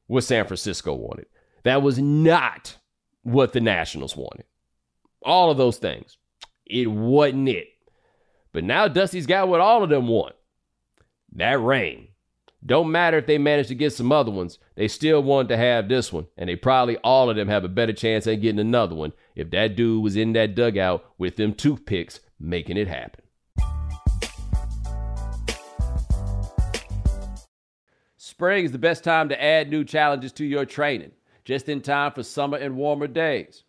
what 0.06 0.24
San 0.24 0.46
Francisco 0.46 0.94
wanted. 0.94 1.26
That 1.64 1.82
was 1.82 1.98
not 1.98 2.78
what 3.22 3.52
the 3.52 3.60
Nationals 3.60 4.16
wanted. 4.16 4.46
All 5.22 5.50
of 5.50 5.58
those 5.58 5.76
things. 5.76 6.16
It 6.64 6.90
wasn't 6.90 7.50
it. 7.50 7.68
But 8.54 8.64
now 8.64 8.88
Dusty's 8.88 9.26
got 9.26 9.48
what 9.48 9.60
all 9.60 9.82
of 9.84 9.90
them 9.90 10.08
want 10.08 10.36
that 11.34 11.60
rain. 11.60 12.08
Don't 12.64 12.90
matter 12.90 13.18
if 13.18 13.26
they 13.26 13.38
manage 13.38 13.68
to 13.68 13.74
get 13.74 13.92
some 13.92 14.10
other 14.10 14.30
ones, 14.30 14.58
they 14.74 14.88
still 14.88 15.22
want 15.22 15.48
to 15.50 15.56
have 15.56 15.88
this 15.88 16.12
one. 16.12 16.26
And 16.36 16.48
they 16.48 16.56
probably 16.56 16.96
all 16.98 17.28
of 17.28 17.36
them 17.36 17.48
have 17.48 17.64
a 17.64 17.68
better 17.68 17.92
chance 17.92 18.26
at 18.26 18.40
getting 18.40 18.58
another 18.58 18.94
one 18.94 19.12
if 19.34 19.50
that 19.50 19.76
dude 19.76 20.02
was 20.02 20.16
in 20.16 20.32
that 20.32 20.54
dugout 20.54 21.04
with 21.18 21.36
them 21.36 21.54
toothpicks 21.54 22.20
making 22.40 22.76
it 22.76 22.88
happen. 22.88 23.22
Spring 28.16 28.64
is 28.64 28.72
the 28.72 28.78
best 28.78 29.04
time 29.04 29.28
to 29.28 29.42
add 29.42 29.70
new 29.70 29.84
challenges 29.84 30.32
to 30.32 30.44
your 30.44 30.66
training, 30.66 31.12
just 31.44 31.68
in 31.68 31.80
time 31.80 32.12
for 32.12 32.22
summer 32.22 32.58
and 32.58 32.76
warmer 32.76 33.06
days. 33.06 33.62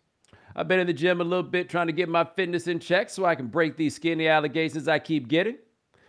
I've 0.54 0.68
been 0.68 0.80
in 0.80 0.86
the 0.86 0.92
gym 0.92 1.20
a 1.20 1.24
little 1.24 1.44
bit 1.44 1.68
trying 1.68 1.86
to 1.86 1.92
get 1.92 2.08
my 2.08 2.24
fitness 2.24 2.66
in 2.66 2.80
check 2.80 3.08
so 3.10 3.24
I 3.24 3.34
can 3.34 3.46
break 3.46 3.76
these 3.76 3.94
skinny 3.94 4.28
allegations 4.28 4.88
I 4.88 4.98
keep 4.98 5.28
getting. 5.28 5.56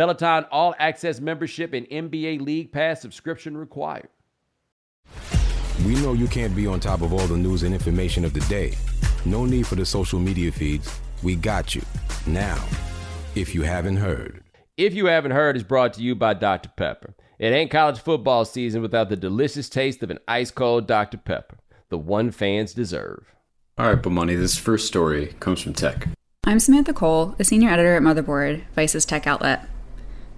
Peloton 0.00 0.46
All 0.50 0.74
Access 0.78 1.20
membership 1.20 1.74
and 1.74 1.86
NBA 1.90 2.40
League 2.40 2.72
Pass 2.72 3.02
subscription 3.02 3.54
required. 3.54 4.08
We 5.84 5.94
know 5.96 6.14
you 6.14 6.26
can't 6.26 6.56
be 6.56 6.66
on 6.66 6.80
top 6.80 7.02
of 7.02 7.12
all 7.12 7.26
the 7.26 7.36
news 7.36 7.64
and 7.64 7.74
information 7.74 8.24
of 8.24 8.32
the 8.32 8.40
day. 8.48 8.78
No 9.26 9.44
need 9.44 9.66
for 9.66 9.74
the 9.74 9.84
social 9.84 10.18
media 10.18 10.52
feeds. 10.52 10.98
We 11.22 11.36
got 11.36 11.74
you. 11.74 11.82
Now, 12.26 12.64
if 13.34 13.54
you 13.54 13.60
haven't 13.60 13.98
heard. 13.98 14.42
If 14.78 14.94
You 14.94 15.04
Haven't 15.04 15.32
Heard 15.32 15.58
is 15.58 15.64
brought 15.64 15.92
to 15.92 16.02
you 16.02 16.14
by 16.14 16.32
Dr. 16.32 16.70
Pepper. 16.74 17.14
It 17.38 17.52
ain't 17.52 17.70
college 17.70 17.98
football 17.98 18.46
season 18.46 18.80
without 18.80 19.10
the 19.10 19.16
delicious 19.16 19.68
taste 19.68 20.02
of 20.02 20.10
an 20.10 20.20
ice 20.26 20.50
cold 20.50 20.86
Dr. 20.86 21.18
Pepper, 21.18 21.58
the 21.90 21.98
one 21.98 22.30
fans 22.30 22.72
deserve. 22.72 23.34
All 23.76 23.92
right, 23.92 24.02
Bomani, 24.02 24.38
this 24.38 24.56
first 24.56 24.86
story 24.86 25.34
comes 25.40 25.60
from 25.60 25.74
Tech. 25.74 26.08
I'm 26.44 26.58
Samantha 26.58 26.94
Cole, 26.94 27.34
a 27.38 27.44
senior 27.44 27.68
editor 27.68 27.96
at 27.96 28.02
Motherboard, 28.02 28.62
Vice's 28.74 29.04
tech 29.04 29.26
outlet. 29.26 29.68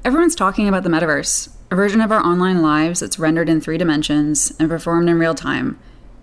Everyone's 0.04 0.34
talking 0.34 0.66
about 0.66 0.82
the 0.82 0.90
metaverse. 0.90 1.48
a 1.70 1.76
version 1.76 2.00
of 2.00 2.10
our 2.10 2.20
online 2.20 2.60
lives 2.60 2.98
that's 2.98 3.20
rendered 3.20 3.48
in 3.48 3.60
three 3.60 3.78
dimensions 3.78 4.52
and 4.58 4.68
performed 4.68 5.08
in 5.08 5.16
real 5.16 5.32
time, 5.34 5.78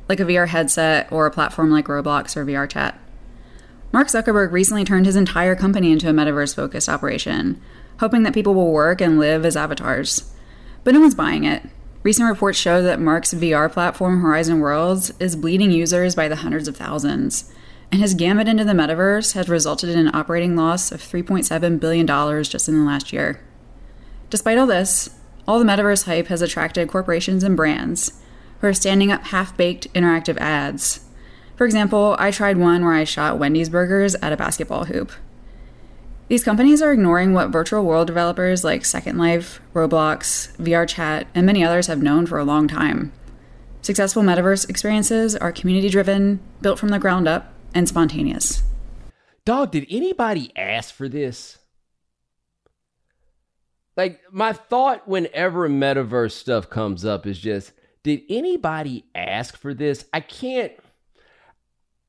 like 0.10 0.20
a 0.20 0.26
VR 0.26 0.50
headset 0.50 1.10
or 1.14 1.26
a 1.26 1.32
platform 1.32 1.72
like 1.72 1.86
Roblox 1.86 2.36
or 2.36 2.46
VRChat. 2.46 2.96
Mark 3.94 4.10
Zuckerberg 4.10 4.52
recently 4.52 4.84
turned 4.84 5.06
his 5.06 5.16
entire 5.16 5.56
company 5.56 5.94
into 5.94 6.10
a 6.10 6.12
metaverse 6.12 6.54
focused 6.54 6.90
operation, 6.90 7.62
hoping 8.02 8.24
that 8.24 8.34
people 8.34 8.54
will 8.54 8.74
work 8.74 9.00
and 9.00 9.18
live 9.18 9.46
as 9.46 9.56
avatars. 9.56 10.30
But 10.84 10.94
no 10.94 11.00
one's 11.00 11.16
buying 11.16 11.46
it. 11.46 11.64
Recent 12.04 12.28
reports 12.28 12.60
show 12.60 12.84
that 12.84 13.00
Mark's 13.00 13.34
VR 13.34 13.72
platform, 13.72 14.20
Horizon 14.20 14.60
Worlds, 14.60 15.14
is 15.22 15.38
bleeding 15.38 15.72
users 15.72 16.16
by 16.16 16.28
the 16.28 16.36
hundreds 16.36 16.68
of 16.68 16.76
thousands, 16.76 17.50
and 17.94 18.02
his 18.02 18.14
gambit 18.14 18.50
into 18.50 18.66
the 18.66 18.74
metaverse 18.74 19.36
has 19.36 19.48
resulted 19.48 19.90
in 19.90 19.98
an 19.98 20.14
operating 20.14 20.58
loss 20.58 20.92
of 20.92 21.00
$3.7 21.00 21.80
billion 21.80 22.06
just 22.44 22.68
in 22.68 22.78
the 22.78 22.86
last 22.86 23.14
year. 23.14 23.40
Despite 24.30 24.58
all 24.58 24.68
this, 24.68 25.10
all 25.48 25.60
the 25.60 25.66
metaverse 25.66 26.06
hype 26.06 26.28
has 26.28 26.42
attracted 26.42 26.88
corporations 26.88 27.44
and 27.44 27.58
brands 27.58 28.22
who 28.62 28.68
are 28.68 28.74
standing 28.74 29.12
up 29.12 29.26
half 29.26 29.56
baked 29.58 29.92
interactive 29.94 30.38
ads. 30.38 31.06
For 31.56 31.66
example, 31.66 32.16
I 32.20 32.32
tried 32.32 32.58
one 32.58 32.84
where 32.84 32.94
I 32.94 33.04
shot 33.04 33.40
Wendy's 33.40 33.70
burgers 33.70 34.16
at 34.16 34.32
a 34.32 34.38
basketball 34.38 34.86
hoop. 34.86 35.12
These 36.28 36.44
companies 36.44 36.82
are 36.82 36.92
ignoring 36.92 37.34
what 37.34 37.50
virtual 37.50 37.84
world 37.84 38.08
developers 38.08 38.64
like 38.64 38.86
Second 38.86 39.18
Life, 39.18 39.60
Roblox, 39.74 40.56
VRChat, 40.58 41.26
and 41.34 41.46
many 41.46 41.64
others 41.64 41.88
have 41.88 42.04
known 42.04 42.28
for 42.28 42.38
a 42.38 42.44
long 42.44 42.68
time. 42.68 43.12
Successful 43.82 44.22
metaverse 44.22 44.70
experiences 44.70 45.36
are 45.36 45.52
community 45.52 45.90
driven, 45.90 46.40
built 46.62 46.78
from 46.78 46.90
the 46.90 47.00
ground 47.00 47.28
up, 47.28 47.54
and 47.74 47.88
spontaneous. 47.88 48.62
Dog, 49.46 49.72
did 49.72 49.88
anybody 49.90 50.52
ask 50.56 50.94
for 50.94 51.10
this? 51.10 51.59
Like, 54.00 54.22
my 54.32 54.54
thought 54.54 55.10
whenever 55.10 55.68
metaverse 55.68 56.32
stuff 56.32 56.70
comes 56.70 57.04
up 57.04 57.28
is 57.28 57.38
just, 57.38 57.74
did 58.02 58.22
anybody 58.30 59.04
ask 59.14 59.58
for 59.58 59.74
this? 59.74 60.06
I 60.14 60.22
can't 60.22 60.72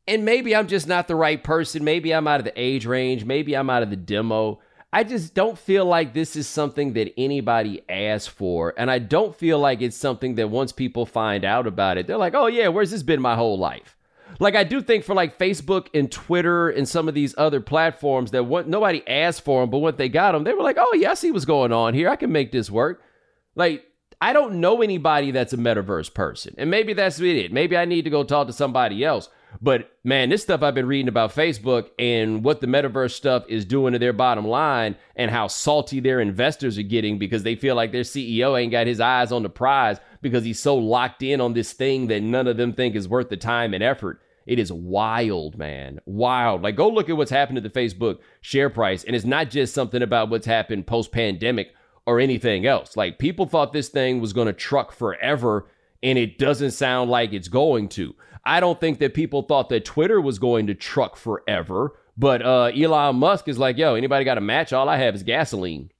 and 0.07 0.25
maybe 0.25 0.55
I'm 0.55 0.69
just 0.69 0.87
not 0.87 1.09
the 1.09 1.17
right 1.17 1.43
person. 1.43 1.83
Maybe 1.83 2.13
I'm 2.13 2.29
out 2.29 2.39
of 2.39 2.45
the 2.45 2.53
age 2.55 2.87
range. 2.87 3.25
Maybe 3.25 3.57
I'm 3.57 3.69
out 3.69 3.83
of 3.83 3.91
the 3.91 3.97
demo. 3.97 4.61
I 4.93 5.03
just 5.03 5.35
don't 5.35 5.59
feel 5.59 5.85
like 5.85 6.15
this 6.15 6.37
is 6.37 6.47
something 6.47 6.93
that 6.93 7.13
anybody 7.17 7.83
asked 7.89 8.31
for. 8.31 8.73
And 8.77 8.89
I 8.89 9.01
don't 9.01 9.35
feel 9.35 9.59
like 9.59 9.83
it's 9.83 9.97
something 9.97 10.37
that 10.37 10.49
once 10.49 10.71
people 10.71 11.07
find 11.07 11.45
out 11.45 11.67
about 11.67 11.99
it, 11.99 12.07
they're 12.07 12.17
like, 12.17 12.35
oh, 12.37 12.47
yeah, 12.47 12.69
where's 12.69 12.93
this 12.93 13.03
been 13.03 13.21
my 13.21 13.35
whole 13.35 13.59
life? 13.59 13.97
Like, 14.39 14.55
I 14.55 14.65
do 14.65 14.81
think 14.81 15.05
for 15.05 15.15
like 15.15 15.39
Facebook 15.39 15.89
and 15.93 16.11
Twitter 16.11 16.71
and 16.71 16.89
some 16.89 17.09
of 17.09 17.15
these 17.15 17.35
other 17.37 17.61
platforms 17.61 18.31
that 18.31 18.45
what, 18.45 18.69
nobody 18.69 19.07
asked 19.07 19.45
for 19.45 19.63
them, 19.63 19.71
but 19.71 19.79
when 19.79 19.97
they 19.97 20.09
got 20.09 20.33
them, 20.33 20.45
they 20.45 20.55
were 20.55 20.63
like, 20.63 20.77
oh, 20.79 20.95
yeah, 20.95 21.11
I 21.11 21.15
see 21.15 21.31
what's 21.31 21.45
going 21.45 21.73
on 21.73 21.95
here. 21.95 22.09
I 22.09 22.17
can 22.17 22.33
make 22.33 22.53
this 22.53 22.71
work. 22.71 23.03
Like, 23.55 23.85
I 24.21 24.33
don't 24.33 24.61
know 24.61 24.83
anybody 24.83 25.31
that's 25.31 25.53
a 25.53 25.57
metaverse 25.57 26.13
person. 26.13 26.55
And 26.59 26.71
maybe 26.71 26.93
that's 26.93 27.21
it. 27.21 27.53
Maybe 27.53 27.77
I 27.77 27.85
need 27.85 28.03
to 28.03 28.11
go 28.11 28.23
talk 28.23 28.47
to 28.47 28.53
somebody 28.53 29.05
else. 29.05 29.29
But 29.61 29.91
man, 30.05 30.29
this 30.29 30.43
stuff 30.43 30.63
I've 30.63 30.75
been 30.75 30.87
reading 30.87 31.09
about 31.09 31.35
Facebook 31.35 31.91
and 31.99 32.45
what 32.45 32.61
the 32.61 32.67
metaverse 32.67 33.13
stuff 33.13 33.45
is 33.49 33.65
doing 33.65 33.93
to 33.93 33.99
their 33.99 34.13
bottom 34.13 34.47
line 34.47 34.97
and 35.17 35.31
how 35.31 35.49
salty 35.49 36.01
their 36.01 36.21
investors 36.21 36.79
are 36.79 36.83
getting 36.83 37.19
because 37.19 37.43
they 37.43 37.57
feel 37.57 37.75
like 37.75 37.93
their 37.93 38.03
CEO 38.03 38.61
ain't 38.61 38.73
got 38.73 38.87
his 38.87 39.01
eyes 39.01 39.33
on 39.33 39.43
the 39.43 39.51
prize 39.51 39.99
because 40.23 40.45
he's 40.45 40.61
so 40.61 40.77
locked 40.77 41.23
in 41.23 41.41
on 41.41 41.53
this 41.53 41.73
thing 41.73 42.07
that 42.09 42.23
none 42.23 42.47
of 42.47 42.57
them 42.57 42.73
think 42.73 42.95
is 42.95 43.09
worth 43.09 43.29
the 43.29 43.37
time 43.37 43.75
and 43.75 43.83
effort. 43.83 44.21
It 44.47 44.59
is 44.59 44.73
wild, 44.73 45.59
man. 45.59 46.01
Wild. 46.07 46.63
Like, 46.63 46.77
go 46.77 46.89
look 46.89 47.09
at 47.09 47.17
what's 47.17 47.31
happened 47.31 47.57
to 47.57 47.69
the 47.69 47.71
Facebook 47.71 48.19
share 48.41 48.71
price. 48.71 49.05
And 49.05 49.15
it's 49.15 49.25
not 49.25 49.51
just 49.51 49.75
something 49.75 50.03
about 50.03 50.31
what's 50.31 50.47
happened 50.47 50.87
post 50.87 51.13
pandemic 51.13 51.73
or 52.07 52.19
anything 52.19 52.67
else. 52.67 52.97
Like, 52.97 53.19
people 53.19 53.47
thought 53.47 53.73
this 53.73 53.89
thing 53.89 54.21
was 54.21 54.33
going 54.33 54.47
to 54.47 54.53
truck 54.53 54.93
forever, 54.93 55.69
and 56.03 56.19
it 56.19 56.39
doesn't 56.39 56.73
sound 56.73 57.11
like 57.11 57.33
it's 57.33 57.49
going 57.49 57.89
to. 57.91 58.15
I 58.45 58.61
don't 58.61 58.81
think 58.81 58.99
that 58.99 59.15
people 59.15 59.43
thought 59.43 59.69
that 59.69 59.85
Twitter 59.85 60.21
was 60.21 60.39
going 60.39 60.67
to 60.69 60.75
truck 60.75 61.17
forever. 61.17 61.97
But 62.17 62.43
uh, 62.43 62.71
Elon 62.77 63.17
Musk 63.17 63.49
is 63.49 63.59
like, 63.59 63.79
yo, 63.79 63.95
anybody 63.95 64.25
got 64.25 64.39
a 64.39 64.43
match? 64.43 64.73
All 64.73 64.89
I 64.89 64.97
have 64.99 65.15
is 65.15 65.23
gasoline. 65.23 65.91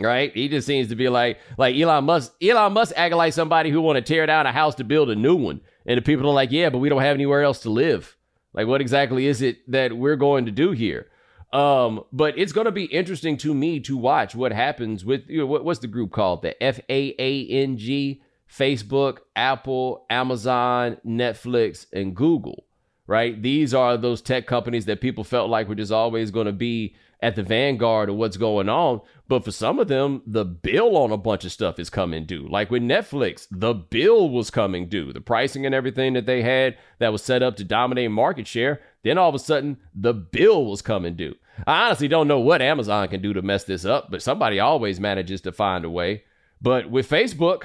Right? 0.00 0.32
He 0.32 0.48
just 0.48 0.66
seems 0.66 0.88
to 0.88 0.96
be 0.96 1.08
like, 1.08 1.38
like 1.58 1.76
Elon 1.76 2.04
Musk. 2.04 2.32
Elon 2.42 2.72
Musk 2.72 2.94
acting 2.96 3.18
like 3.18 3.32
somebody 3.32 3.70
who 3.70 3.80
want 3.80 3.96
to 3.96 4.02
tear 4.02 4.26
down 4.26 4.46
a 4.46 4.52
house 4.52 4.76
to 4.76 4.84
build 4.84 5.10
a 5.10 5.16
new 5.16 5.34
one, 5.34 5.60
and 5.86 5.98
the 5.98 6.02
people 6.02 6.28
are 6.28 6.34
like, 6.34 6.52
yeah, 6.52 6.70
but 6.70 6.78
we 6.78 6.88
don't 6.88 7.02
have 7.02 7.14
anywhere 7.14 7.42
else 7.42 7.60
to 7.62 7.70
live. 7.70 8.16
Like, 8.54 8.68
what 8.68 8.80
exactly 8.80 9.26
is 9.26 9.42
it 9.42 9.58
that 9.70 9.96
we're 9.96 10.16
going 10.16 10.46
to 10.46 10.52
do 10.52 10.70
here? 10.70 11.08
Um, 11.52 12.04
but 12.12 12.38
it's 12.38 12.52
going 12.52 12.66
to 12.66 12.72
be 12.72 12.84
interesting 12.84 13.36
to 13.38 13.54
me 13.54 13.80
to 13.80 13.96
watch 13.96 14.34
what 14.34 14.52
happens 14.52 15.04
with 15.04 15.28
you 15.28 15.38
know, 15.38 15.46
what, 15.46 15.64
what's 15.64 15.80
the 15.80 15.86
group 15.86 16.12
called? 16.12 16.42
The 16.42 16.62
F 16.62 16.78
A 16.88 17.14
A 17.18 17.46
N 17.48 17.76
G 17.76 18.22
Facebook, 18.50 19.18
Apple, 19.36 20.06
Amazon, 20.10 20.98
Netflix, 21.06 21.86
and 21.92 22.14
Google, 22.14 22.64
right? 23.06 23.40
These 23.40 23.74
are 23.74 23.96
those 23.96 24.22
tech 24.22 24.46
companies 24.46 24.86
that 24.86 25.00
people 25.00 25.24
felt 25.24 25.50
like 25.50 25.68
were 25.68 25.74
just 25.74 25.92
always 25.92 26.30
going 26.30 26.46
to 26.46 26.52
be 26.52 26.94
at 27.20 27.34
the 27.34 27.42
vanguard 27.42 28.08
of 28.08 28.14
what's 28.14 28.36
going 28.36 28.68
on. 28.68 29.00
But 29.26 29.44
for 29.44 29.50
some 29.50 29.78
of 29.78 29.88
them, 29.88 30.22
the 30.26 30.44
bill 30.44 30.96
on 30.96 31.10
a 31.10 31.16
bunch 31.16 31.44
of 31.44 31.52
stuff 31.52 31.78
is 31.78 31.90
coming 31.90 32.24
due. 32.24 32.46
Like 32.48 32.70
with 32.70 32.82
Netflix, 32.82 33.46
the 33.50 33.74
bill 33.74 34.30
was 34.30 34.50
coming 34.50 34.88
due. 34.88 35.12
The 35.12 35.20
pricing 35.20 35.66
and 35.66 35.74
everything 35.74 36.12
that 36.14 36.26
they 36.26 36.42
had 36.42 36.78
that 37.00 37.12
was 37.12 37.22
set 37.22 37.42
up 37.42 37.56
to 37.56 37.64
dominate 37.64 38.10
market 38.10 38.46
share, 38.46 38.80
then 39.02 39.18
all 39.18 39.28
of 39.28 39.34
a 39.34 39.40
sudden, 39.40 39.78
the 39.94 40.14
bill 40.14 40.66
was 40.66 40.80
coming 40.80 41.16
due. 41.16 41.34
I 41.66 41.86
honestly 41.86 42.08
don't 42.08 42.28
know 42.28 42.38
what 42.38 42.62
Amazon 42.62 43.08
can 43.08 43.20
do 43.20 43.32
to 43.32 43.42
mess 43.42 43.64
this 43.64 43.84
up, 43.84 44.10
but 44.10 44.22
somebody 44.22 44.60
always 44.60 45.00
manages 45.00 45.40
to 45.42 45.52
find 45.52 45.84
a 45.84 45.90
way. 45.90 46.22
But 46.62 46.90
with 46.90 47.10
Facebook, 47.10 47.64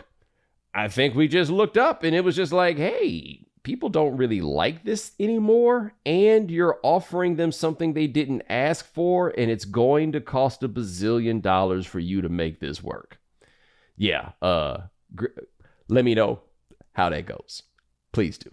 I 0.74 0.88
think 0.88 1.16
we 1.16 1.28
just 1.28 1.52
looked 1.52 1.78
up 1.78 2.04
and 2.04 2.16
it 2.16 2.24
was 2.24 2.36
just 2.36 2.52
like, 2.52 2.78
hey, 2.78 3.46
people 3.64 3.90
don't 3.90 4.18
really 4.18 4.42
like 4.42 4.84
this 4.84 5.12
anymore. 5.20 5.94
And 6.06 6.52
you're 6.52 6.80
offering 6.84 7.36
them 7.36 7.52
something 7.52 7.94
they 7.94 8.08
didn't 8.08 8.44
ask 8.50 8.86
for, 8.94 9.34
and 9.38 9.50
it's 9.50 9.66
going 9.66 10.12
to 10.12 10.22
cost 10.22 10.64
a 10.64 10.70
bazillion 10.70 11.42
dollars 11.42 11.86
for 11.86 12.00
you 12.00 12.22
to 12.22 12.30
make 12.30 12.60
this 12.60 12.84
work. 12.84 13.20
Yeah, 13.98 14.32
uh, 14.42 14.80
gr- 15.16 15.28
let 15.88 16.06
me 16.06 16.16
know 16.16 16.42
how 16.94 17.10
that 17.10 17.26
goes. 17.26 17.64
Please 18.12 18.38
do. 18.38 18.52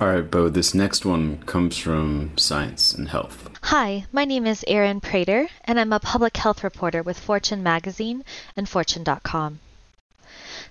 All 0.00 0.08
right, 0.08 0.28
Bo, 0.28 0.48
this 0.48 0.74
next 0.74 1.04
one 1.04 1.38
comes 1.44 1.78
from 1.78 2.36
Science 2.36 2.92
and 2.92 3.08
Health. 3.08 3.48
Hi, 3.62 4.06
my 4.10 4.24
name 4.24 4.46
is 4.46 4.64
Erin 4.66 5.00
Prater, 5.00 5.46
and 5.64 5.78
I'm 5.78 5.92
a 5.92 6.00
public 6.00 6.36
health 6.36 6.64
reporter 6.64 7.04
with 7.04 7.18
Fortune 7.18 7.62
Magazine 7.62 8.24
and 8.56 8.68
Fortune.com. 8.68 9.60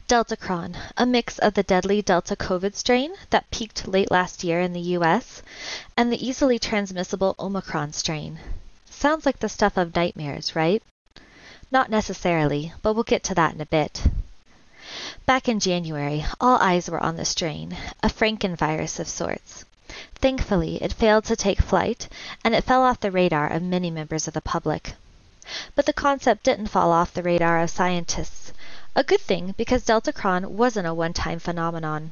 Deltacron, 0.07 0.75
a 0.97 1.05
mix 1.05 1.39
of 1.39 1.53
the 1.53 1.63
deadly 1.63 2.01
Delta 2.01 2.35
COVID 2.35 2.75
strain 2.75 3.13
that 3.29 3.49
peaked 3.51 3.87
late 3.87 4.11
last 4.11 4.43
year 4.43 4.59
in 4.59 4.73
the 4.73 4.97
US 4.97 5.41
and 5.95 6.11
the 6.11 6.27
easily 6.27 6.59
transmissible 6.59 7.35
Omicron 7.39 7.93
strain. 7.93 8.39
Sounds 8.89 9.25
like 9.25 9.39
the 9.39 9.49
stuff 9.49 9.77
of 9.77 9.95
nightmares, 9.95 10.55
right? 10.55 10.83
Not 11.71 11.89
necessarily, 11.89 12.73
but 12.81 12.93
we'll 12.93 13.03
get 13.03 13.23
to 13.25 13.35
that 13.35 13.53
in 13.53 13.61
a 13.61 13.65
bit. 13.65 14.03
Back 15.25 15.47
in 15.47 15.59
January, 15.59 16.25
all 16.39 16.57
eyes 16.57 16.89
were 16.89 17.01
on 17.01 17.15
the 17.15 17.23
strain, 17.23 17.77
a 18.03 18.09
Frankenvirus 18.09 18.99
of 18.99 19.07
sorts. 19.07 19.65
Thankfully, 20.15 20.81
it 20.81 20.93
failed 20.93 21.25
to 21.25 21.35
take 21.35 21.61
flight, 21.61 22.07
and 22.43 22.55
it 22.55 22.63
fell 22.63 22.83
off 22.83 22.99
the 22.99 23.11
radar 23.11 23.47
of 23.47 23.61
many 23.61 23.91
members 23.91 24.27
of 24.27 24.33
the 24.33 24.41
public. 24.41 24.95
But 25.75 25.85
the 25.85 25.93
concept 25.93 26.43
didn't 26.43 26.67
fall 26.67 26.91
off 26.91 27.13
the 27.13 27.23
radar 27.23 27.61
of 27.61 27.69
scientists, 27.69 28.40
a 28.93 29.03
good 29.03 29.21
thing 29.21 29.53
because 29.57 29.85
Deltacron 29.85 30.47
wasn't 30.47 30.87
a 30.87 30.93
one-time 30.93 31.39
phenomenon. 31.39 32.11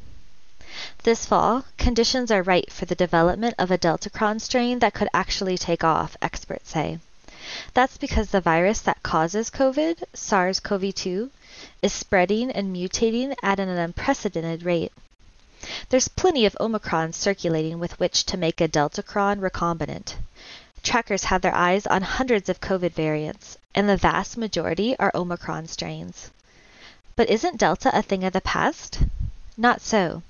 This 1.03 1.25
fall, 1.25 1.65
conditions 1.77 2.31
are 2.31 2.41
right 2.41 2.71
for 2.71 2.85
the 2.85 2.95
development 2.95 3.55
of 3.57 3.69
a 3.69 3.77
Deltacron 3.77 4.39
strain 4.39 4.79
that 4.79 4.93
could 4.93 5.09
actually 5.13 5.57
take 5.57 5.83
off, 5.83 6.15
experts 6.21 6.69
say. 6.69 6.99
That's 7.73 7.97
because 7.97 8.29
the 8.29 8.39
virus 8.39 8.79
that 8.81 9.03
causes 9.03 9.49
COVID, 9.49 10.03
SARS-CoV-2, 10.13 11.29
is 11.81 11.91
spreading 11.91 12.51
and 12.51 12.73
mutating 12.73 13.33
at 13.43 13.59
an 13.59 13.67
unprecedented 13.67 14.63
rate. 14.63 14.93
There's 15.89 16.07
plenty 16.07 16.45
of 16.45 16.55
Omicron 16.61 17.11
circulating 17.11 17.79
with 17.79 17.99
which 17.99 18.23
to 18.27 18.37
make 18.37 18.61
a 18.61 18.69
Deltacron 18.69 19.41
recombinant. 19.41 20.15
Trackers 20.81 21.25
have 21.25 21.41
their 21.41 21.55
eyes 21.55 21.85
on 21.87 22.03
hundreds 22.03 22.47
of 22.47 22.61
COVID 22.61 22.93
variants, 22.93 23.57
and 23.75 23.89
the 23.89 23.97
vast 23.97 24.37
majority 24.37 24.97
are 24.97 25.11
Omicron 25.13 25.67
strains. 25.67 26.31
But 27.19 27.29
isn't 27.29 27.57
Delta 27.57 27.91
a 27.93 28.01
thing 28.01 28.23
of 28.23 28.31
the 28.31 28.39
past? 28.39 28.99
Not 29.57 29.81
so. 29.81 30.23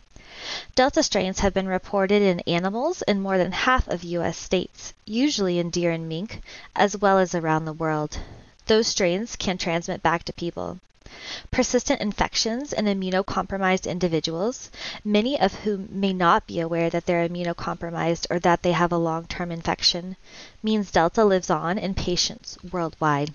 Delta 0.73 1.03
strains 1.03 1.41
have 1.41 1.53
been 1.53 1.67
reported 1.67 2.23
in 2.23 2.39
animals 2.47 3.03
in 3.03 3.21
more 3.21 3.37
than 3.37 3.51
half 3.51 3.87
of 3.87 4.03
U.S. 4.03 4.39
states, 4.39 4.95
usually 5.05 5.59
in 5.59 5.69
deer 5.69 5.91
and 5.91 6.09
mink, 6.09 6.41
as 6.75 6.97
well 6.97 7.19
as 7.19 7.35
around 7.35 7.65
the 7.65 7.73
world. 7.73 8.17
Those 8.65 8.87
strains 8.87 9.35
can 9.35 9.59
transmit 9.59 10.01
back 10.01 10.23
to 10.23 10.33
people. 10.33 10.79
Persistent 11.51 12.01
infections 12.01 12.73
in 12.73 12.85
immunocompromised 12.85 13.87
individuals, 13.87 14.71
many 15.05 15.39
of 15.39 15.53
whom 15.59 15.89
may 15.91 16.11
not 16.11 16.47
be 16.47 16.59
aware 16.59 16.89
that 16.89 17.05
they're 17.05 17.29
immunocompromised 17.29 18.25
or 18.31 18.39
that 18.39 18.63
they 18.63 18.71
have 18.71 18.91
a 18.91 18.97
long 18.97 19.27
term 19.27 19.51
infection, 19.51 20.15
means 20.63 20.89
Delta 20.89 21.23
lives 21.23 21.51
on 21.51 21.77
in 21.77 21.93
patients 21.93 22.57
worldwide. 22.71 23.31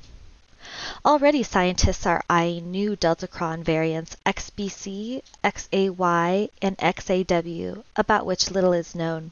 Already, 1.06 1.44
scientists 1.44 2.04
are 2.04 2.24
eyeing 2.28 2.72
new 2.72 2.96
Deltacron 2.96 3.62
variants 3.62 4.16
XBC, 4.26 5.22
XAY, 5.44 6.50
and 6.60 6.76
XAW, 6.78 7.84
about 7.94 8.26
which 8.26 8.50
little 8.50 8.72
is 8.72 8.92
known. 8.92 9.30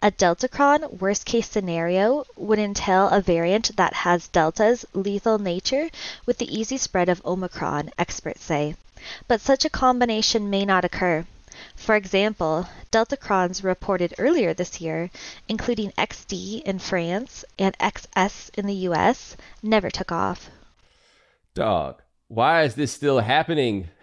A 0.00 0.10
Deltacron 0.10 0.98
worst 1.00 1.26
case 1.26 1.50
scenario 1.50 2.24
would 2.34 2.58
entail 2.58 3.10
a 3.10 3.20
variant 3.20 3.76
that 3.76 3.92
has 3.92 4.28
Delta's 4.28 4.86
lethal 4.94 5.38
nature 5.38 5.90
with 6.24 6.38
the 6.38 6.58
easy 6.58 6.78
spread 6.78 7.10
of 7.10 7.20
Omicron, 7.26 7.90
experts 7.98 8.44
say. 8.44 8.74
But 9.28 9.42
such 9.42 9.66
a 9.66 9.68
combination 9.68 10.48
may 10.48 10.64
not 10.64 10.86
occur. 10.86 11.26
For 11.76 11.94
example, 11.94 12.68
Delta 12.90 13.16
Deltacrons 13.16 13.62
reported 13.62 14.14
earlier 14.18 14.54
this 14.54 14.80
year, 14.80 15.10
including 15.48 15.92
XD 15.92 16.62
in 16.62 16.78
France 16.78 17.44
and 17.58 17.76
XS 17.78 18.50
in 18.58 18.66
the 18.66 18.88
US, 18.88 19.36
never 19.62 19.90
took 19.90 20.12
off. 20.12 20.50
Dog, 21.54 22.02
why 22.28 22.62
is 22.62 22.74
this 22.74 22.92
still 22.92 23.20
happening? 23.20 23.88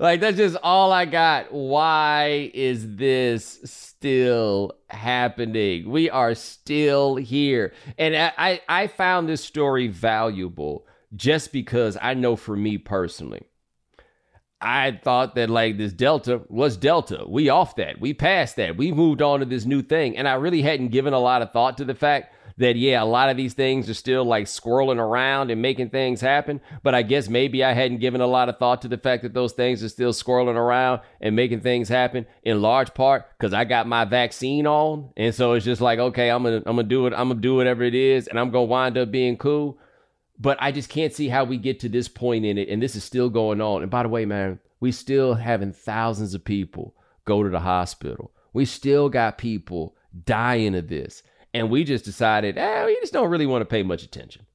Like, 0.00 0.20
that's 0.20 0.36
just 0.36 0.56
all 0.64 0.90
I 0.90 1.04
got. 1.04 1.52
Why 1.52 2.50
is 2.52 2.96
this 2.96 3.60
still 3.64 4.72
happening? 4.88 5.88
We 5.88 6.10
are 6.10 6.34
still 6.34 7.14
here. 7.14 7.72
And 7.96 8.16
I, 8.16 8.32
I, 8.36 8.60
I 8.68 8.86
found 8.88 9.28
this 9.28 9.44
story 9.44 9.86
valuable 9.86 10.86
just 11.14 11.52
because 11.52 11.96
I 12.02 12.14
know 12.14 12.34
for 12.34 12.56
me 12.56 12.78
personally, 12.78 13.42
I 14.60 15.00
thought 15.02 15.34
that 15.36 15.48
like 15.48 15.78
this 15.78 15.92
Delta 15.92 16.42
was 16.48 16.76
Delta. 16.76 17.24
We 17.26 17.48
off 17.48 17.76
that. 17.76 18.00
We 18.00 18.12
passed 18.12 18.56
that. 18.56 18.76
We 18.76 18.92
moved 18.92 19.22
on 19.22 19.40
to 19.40 19.46
this 19.46 19.64
new 19.64 19.82
thing. 19.82 20.16
And 20.16 20.28
I 20.28 20.34
really 20.34 20.62
hadn't 20.62 20.88
given 20.88 21.14
a 21.14 21.18
lot 21.18 21.42
of 21.42 21.52
thought 21.52 21.78
to 21.78 21.84
the 21.84 21.94
fact 21.94 22.34
that 22.58 22.76
yeah, 22.76 23.02
a 23.02 23.04
lot 23.04 23.30
of 23.30 23.38
these 23.38 23.54
things 23.54 23.88
are 23.88 23.94
still 23.94 24.22
like 24.22 24.46
swirling 24.46 24.98
around 24.98 25.50
and 25.50 25.62
making 25.62 25.88
things 25.88 26.20
happen. 26.20 26.60
But 26.82 26.94
I 26.94 27.00
guess 27.00 27.28
maybe 27.28 27.64
I 27.64 27.72
hadn't 27.72 27.98
given 27.98 28.20
a 28.20 28.26
lot 28.26 28.50
of 28.50 28.58
thought 28.58 28.82
to 28.82 28.88
the 28.88 28.98
fact 28.98 29.22
that 29.22 29.32
those 29.32 29.54
things 29.54 29.82
are 29.82 29.88
still 29.88 30.12
swirling 30.12 30.56
around 30.56 31.00
and 31.22 31.34
making 31.34 31.60
things 31.60 31.88
happen 31.88 32.26
in 32.42 32.60
large 32.60 32.92
part 32.92 33.24
because 33.38 33.54
I 33.54 33.64
got 33.64 33.86
my 33.86 34.04
vaccine 34.04 34.66
on. 34.66 35.10
And 35.16 35.34
so 35.34 35.54
it's 35.54 35.64
just 35.64 35.80
like, 35.80 35.98
okay, 35.98 36.30
I'm 36.30 36.42
gonna 36.42 36.58
I'm 36.66 36.76
gonna 36.76 36.82
do 36.82 37.06
it, 37.06 37.14
I'm 37.14 37.28
gonna 37.28 37.40
do 37.40 37.56
whatever 37.56 37.82
it 37.82 37.94
is, 37.94 38.28
and 38.28 38.38
I'm 38.38 38.50
gonna 38.50 38.64
wind 38.64 38.98
up 38.98 39.10
being 39.10 39.38
cool. 39.38 39.78
But 40.40 40.56
I 40.58 40.72
just 40.72 40.88
can't 40.88 41.12
see 41.12 41.28
how 41.28 41.44
we 41.44 41.58
get 41.58 41.80
to 41.80 41.88
this 41.88 42.08
point 42.08 42.46
in 42.46 42.56
it, 42.56 42.70
and 42.70 42.82
this 42.82 42.96
is 42.96 43.04
still 43.04 43.28
going 43.28 43.60
on. 43.60 43.82
And 43.82 43.90
by 43.90 44.02
the 44.02 44.08
way, 44.08 44.24
man, 44.24 44.58
we 44.80 44.90
still 44.90 45.34
having 45.34 45.72
thousands 45.72 46.32
of 46.32 46.44
people 46.44 46.94
go 47.26 47.42
to 47.42 47.50
the 47.50 47.60
hospital. 47.60 48.32
We 48.54 48.64
still 48.64 49.10
got 49.10 49.36
people 49.36 49.94
dying 50.24 50.74
of 50.74 50.88
this. 50.88 51.22
And 51.52 51.68
we 51.68 51.84
just 51.84 52.04
decided, 52.04 52.56
eh, 52.56 52.86
we 52.86 52.96
just 53.00 53.12
don't 53.12 53.30
really 53.30 53.46
want 53.46 53.62
to 53.62 53.66
pay 53.66 53.82
much 53.82 54.02
attention. 54.02 54.46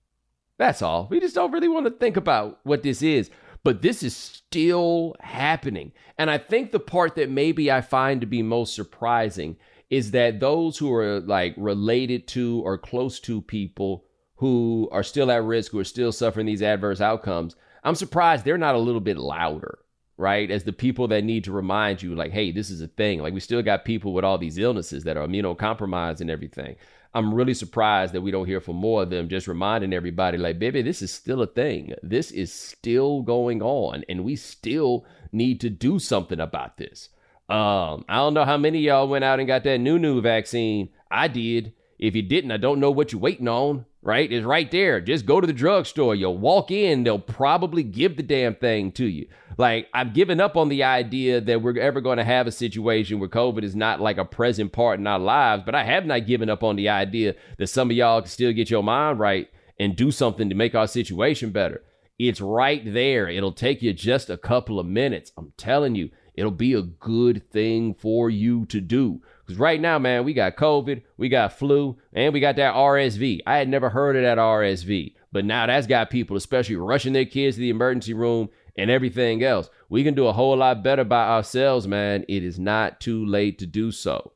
That's 0.57 0.81
all. 0.81 1.07
We 1.11 1.19
just 1.19 1.35
don't 1.35 1.51
really 1.51 1.67
want 1.67 1.85
to 1.85 1.91
think 1.91 2.17
about 2.17 2.59
what 2.63 2.81
this 2.81 3.01
is. 3.01 3.29
But 3.63 3.81
this 3.81 4.01
is 4.01 4.15
still 4.15 5.15
happening. 5.19 5.91
And 6.17 6.31
I 6.31 6.37
think 6.37 6.71
the 6.71 6.79
part 6.79 7.15
that 7.15 7.29
maybe 7.29 7.71
I 7.71 7.81
find 7.81 8.21
to 8.21 8.27
be 8.27 8.41
most 8.41 8.73
surprising 8.73 9.57
is 9.89 10.11
that 10.11 10.39
those 10.39 10.77
who 10.77 10.91
are 10.93 11.19
like 11.19 11.53
related 11.57 12.27
to 12.29 12.61
or 12.65 12.77
close 12.77 13.19
to 13.21 13.41
people 13.41 14.04
who 14.35 14.89
are 14.91 15.03
still 15.03 15.31
at 15.31 15.43
risk, 15.43 15.71
who 15.71 15.79
are 15.79 15.85
still 15.85 16.11
suffering 16.11 16.45
these 16.45 16.61
adverse 16.61 17.01
outcomes, 17.01 17.55
I'm 17.83 17.95
surprised 17.95 18.43
they're 18.43 18.57
not 18.57 18.75
a 18.75 18.79
little 18.79 19.01
bit 19.01 19.17
louder 19.17 19.79
right? 20.17 20.49
As 20.49 20.63
the 20.63 20.73
people 20.73 21.07
that 21.09 21.23
need 21.23 21.43
to 21.45 21.51
remind 21.51 22.01
you, 22.01 22.15
like, 22.15 22.31
hey, 22.31 22.51
this 22.51 22.69
is 22.69 22.81
a 22.81 22.87
thing. 22.87 23.21
Like, 23.21 23.33
we 23.33 23.39
still 23.39 23.61
got 23.61 23.85
people 23.85 24.13
with 24.13 24.23
all 24.23 24.37
these 24.37 24.57
illnesses 24.57 25.03
that 25.03 25.17
are 25.17 25.27
immunocompromised 25.27 26.21
and 26.21 26.29
everything. 26.29 26.75
I'm 27.13 27.33
really 27.33 27.53
surprised 27.53 28.13
that 28.13 28.21
we 28.21 28.31
don't 28.31 28.45
hear 28.45 28.59
from 28.59 28.75
more 28.75 29.03
of 29.03 29.09
them 29.09 29.29
just 29.29 29.47
reminding 29.47 29.93
everybody, 29.93 30.37
like, 30.37 30.59
baby, 30.59 30.81
this 30.81 31.01
is 31.01 31.11
still 31.11 31.41
a 31.41 31.47
thing. 31.47 31.93
This 32.03 32.31
is 32.31 32.51
still 32.51 33.21
going 33.21 33.61
on, 33.61 34.03
and 34.09 34.23
we 34.23 34.35
still 34.35 35.05
need 35.31 35.61
to 35.61 35.69
do 35.69 35.99
something 35.99 36.39
about 36.39 36.77
this. 36.77 37.09
Um, 37.47 38.05
I 38.09 38.15
don't 38.15 38.33
know 38.33 38.43
how 38.43 38.57
many 38.57 38.79
y'all 38.79 39.07
went 39.07 39.23
out 39.23 39.39
and 39.39 39.47
got 39.47 39.63
that 39.63 39.77
new 39.77 39.99
new 39.99 40.21
vaccine. 40.21 40.89
I 41.11 41.27
did. 41.27 41.73
If 41.99 42.15
you 42.15 42.21
didn't, 42.21 42.51
I 42.51 42.57
don't 42.57 42.79
know 42.79 42.91
what 42.91 43.13
you're 43.13 43.21
waiting 43.21 43.47
on 43.47 43.85
right? 44.05 44.31
It's 44.31 44.45
right 44.45 44.69
there. 44.69 45.01
Just 45.01 45.25
go 45.25 45.41
to 45.41 45.47
the 45.47 45.51
drugstore. 45.51 46.13
You'll 46.13 46.37
walk 46.37 46.69
in, 46.69 47.03
they'll 47.03 47.17
probably 47.19 47.81
give 47.81 48.15
the 48.15 48.23
damn 48.23 48.53
thing 48.55 48.91
to 48.93 49.05
you. 49.05 49.27
Like, 49.57 49.87
I've 49.93 50.13
given 50.13 50.39
up 50.39 50.55
on 50.55 50.69
the 50.69 50.83
idea 50.83 51.41
that 51.41 51.61
we're 51.61 51.79
ever 51.79 52.01
going 52.01 52.19
to 52.19 52.23
have 52.23 52.45
a 52.45 52.51
situation 52.51 53.19
where 53.19 53.29
COVID 53.29 53.63
is 53.63 53.75
not 53.75 53.99
like 53.99 54.17
a 54.17 54.25
present 54.25 54.71
part 54.71 54.99
in 54.99 55.07
our 55.07 55.17
lives, 55.17 55.63
but 55.65 55.73
I 55.73 55.83
have 55.83 56.05
not 56.05 56.27
given 56.27 56.49
up 56.49 56.63
on 56.63 56.75
the 56.75 56.89
idea 56.89 57.33
that 57.57 57.67
some 57.67 57.89
of 57.89 57.97
y'all 57.97 58.21
can 58.21 58.29
still 58.29 58.53
get 58.53 58.69
your 58.69 58.83
mind 58.83 59.19
right 59.19 59.49
and 59.79 59.95
do 59.95 60.11
something 60.11 60.49
to 60.49 60.55
make 60.55 60.75
our 60.75 60.87
situation 60.87 61.49
better. 61.49 61.83
It's 62.19 62.39
right 62.39 62.81
there. 62.93 63.27
It'll 63.27 63.51
take 63.51 63.81
you 63.81 63.91
just 63.91 64.29
a 64.29 64.37
couple 64.37 64.79
of 64.79 64.85
minutes. 64.85 65.31
I'm 65.35 65.51
telling 65.57 65.95
you, 65.95 66.11
it'll 66.35 66.51
be 66.51 66.73
a 66.73 66.83
good 66.83 67.49
thing 67.51 67.95
for 67.95 68.29
you 68.29 68.67
to 68.67 68.79
do. 68.79 69.21
Because 69.45 69.59
right 69.59 69.79
now, 69.79 69.99
man, 69.99 70.23
we 70.23 70.33
got 70.33 70.55
COVID, 70.55 71.03
we 71.17 71.29
got 71.29 71.53
flu, 71.53 71.97
and 72.13 72.33
we 72.33 72.39
got 72.39 72.55
that 72.55 72.73
RSV. 72.73 73.41
I 73.45 73.57
had 73.57 73.69
never 73.69 73.89
heard 73.89 74.15
of 74.15 74.23
that 74.23 74.39
RSV, 74.39 75.13
but 75.31 75.45
now 75.45 75.67
that's 75.67 75.85
got 75.85 76.09
people, 76.09 76.35
especially 76.35 76.77
rushing 76.77 77.13
their 77.13 77.25
kids 77.25 77.55
to 77.55 77.61
the 77.61 77.69
emergency 77.69 78.13
room 78.13 78.49
and 78.75 78.89
everything 78.89 79.43
else. 79.43 79.69
We 79.87 80.03
can 80.03 80.15
do 80.15 80.25
a 80.25 80.33
whole 80.33 80.57
lot 80.57 80.83
better 80.83 81.03
by 81.03 81.27
ourselves, 81.27 81.87
man. 81.87 82.25
It 82.27 82.43
is 82.43 82.57
not 82.57 82.99
too 82.99 83.23
late 83.23 83.59
to 83.59 83.67
do 83.67 83.91
so. 83.91 84.33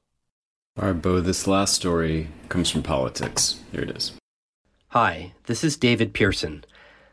All 0.80 0.86
right, 0.86 1.02
Bo, 1.02 1.22
this 1.22 1.48
last 1.48 1.74
story 1.74 2.30
comes 2.48 2.70
from 2.70 2.84
politics. 2.84 3.60
Here 3.72 3.82
it 3.82 3.90
is. 3.90 4.14
Hi, 4.90 5.34
this 5.46 5.64
is 5.64 5.76
David 5.76 6.14
Pierson, 6.14 6.64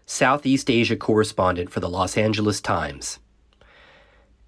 Southeast 0.05 0.71
Asia 0.71 0.97
correspondent 0.97 1.71
for 1.71 1.81
the 1.81 1.89
Los 1.89 2.17
Angeles 2.17 2.61
Times. 2.61 3.19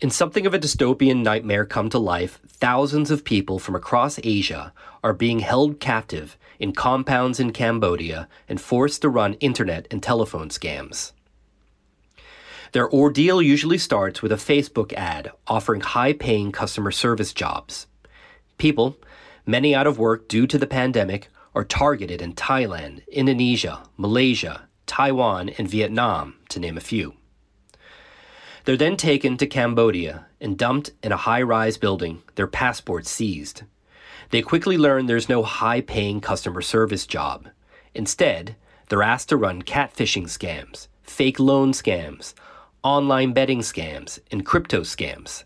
In 0.01 0.11
something 0.11 0.47
of 0.47 0.55
a 0.55 0.61
dystopian 0.61 1.25
nightmare 1.25 1.65
come 1.65 1.89
to 1.91 1.99
life, 1.99 2.39
thousands 2.47 3.11
of 3.11 3.25
people 3.25 3.59
from 3.59 3.75
across 3.75 4.21
Asia 4.23 4.73
are 5.03 5.13
being 5.13 5.41
held 5.41 5.81
captive 5.81 6.39
in 6.61 6.73
compounds 6.73 7.41
in 7.41 7.51
Cambodia 7.51 8.29
and 8.49 8.61
forced 8.61 9.03
to 9.03 9.09
run 9.09 9.35
internet 9.35 9.89
and 9.91 10.01
telephone 10.01 10.51
scams. 10.51 11.11
Their 12.71 12.89
ordeal 12.89 13.43
usually 13.43 13.79
starts 13.79 14.23
with 14.23 14.31
a 14.31 14.37
Facebook 14.37 14.93
ad 14.93 15.33
offering 15.49 15.81
high 15.81 16.13
paying 16.13 16.53
customer 16.53 16.93
service 16.93 17.33
jobs. 17.33 17.89
People, 18.57 18.99
many 19.47 19.75
out 19.75 19.89
of 19.89 19.99
work 19.99 20.29
due 20.29 20.47
to 20.47 20.59
the 20.59 20.67
pandemic, 20.69 21.29
are 21.57 21.65
targeted 21.65 22.23
in 22.23 22.35
Thailand, 22.35 23.03
Indonesia, 23.09 23.83
Malaysia, 23.97 24.69
Taiwan, 24.87 25.49
and 25.59 25.69
Vietnam, 25.69 26.37
to 26.51 26.61
name 26.61 26.77
a 26.77 26.81
few. 26.81 27.18
They're 28.69 28.77
then 28.77 28.99
taken 28.99 29.39
to 29.39 29.47
Cambodia 29.47 30.27
and 30.43 30.59
dumped 30.59 30.91
in 31.03 31.11
a 31.11 31.17
high 31.17 31.41
rise 31.41 31.79
building, 31.79 32.23
their 32.35 32.47
passports 32.47 33.09
seized. 33.09 33.63
They 34.29 34.43
quickly 34.43 34.77
learn 34.77 35.07
there's 35.07 35.27
no 35.27 35.43
high 35.43 35.81
paying 35.81 36.21
customer 36.21 36.61
service 36.61 37.07
job. 37.07 37.49
Instead, 37.95 38.57
they're 38.91 39.03
asked 39.03 39.31
to 39.31 39.39
run 39.39 39.63
catfishing 39.63 40.25
scams, 40.25 40.89
fake 41.03 41.41
loan 41.41 41.73
scams, 41.73 42.35
online 42.83 43.33
betting 43.33 43.61
scams, 43.61 44.19
and 44.31 44.45
crypto 44.45 44.83
scams. 44.83 45.45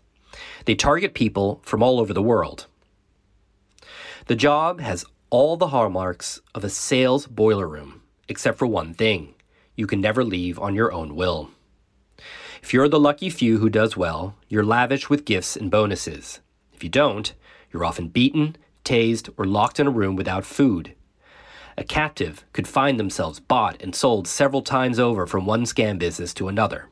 They 0.65 0.75
target 0.75 1.13
people 1.13 1.61
from 1.63 1.81
all 1.81 2.01
over 2.01 2.13
the 2.13 2.21
world. 2.21 2.65
The 4.25 4.35
job 4.35 4.81
has 4.81 5.05
all 5.29 5.55
the 5.55 5.67
hallmarks 5.67 6.41
of 6.53 6.65
a 6.65 6.69
sales 6.69 7.25
boiler 7.27 7.69
room, 7.69 8.01
except 8.27 8.57
for 8.57 8.67
one 8.67 8.93
thing 8.93 9.33
you 9.77 9.87
can 9.87 10.01
never 10.01 10.25
leave 10.25 10.59
on 10.59 10.75
your 10.75 10.91
own 10.91 11.15
will. 11.15 11.51
If 12.63 12.73
you're 12.73 12.87
the 12.87 12.97
lucky 12.97 13.29
few 13.29 13.57
who 13.57 13.69
does 13.69 13.97
well, 13.97 14.35
you're 14.47 14.63
lavish 14.63 15.09
with 15.09 15.25
gifts 15.25 15.57
and 15.57 15.69
bonuses. 15.69 16.39
If 16.71 16.81
you 16.81 16.89
don't, 16.89 17.33
you're 17.73 17.83
often 17.83 18.07
beaten, 18.07 18.55
tased, 18.85 19.29
or 19.35 19.43
locked 19.43 19.81
in 19.81 19.87
a 19.87 19.91
room 19.91 20.15
without 20.15 20.45
food. 20.45 20.95
A 21.77 21.83
captive 21.83 22.45
could 22.53 22.65
find 22.65 22.97
themselves 22.97 23.41
bought 23.41 23.81
and 23.81 23.93
sold 23.93 24.29
several 24.29 24.61
times 24.61 24.97
over 24.97 25.27
from 25.27 25.45
one 25.45 25.65
scam 25.65 25.99
business 25.99 26.33
to 26.35 26.47
another. 26.47 26.87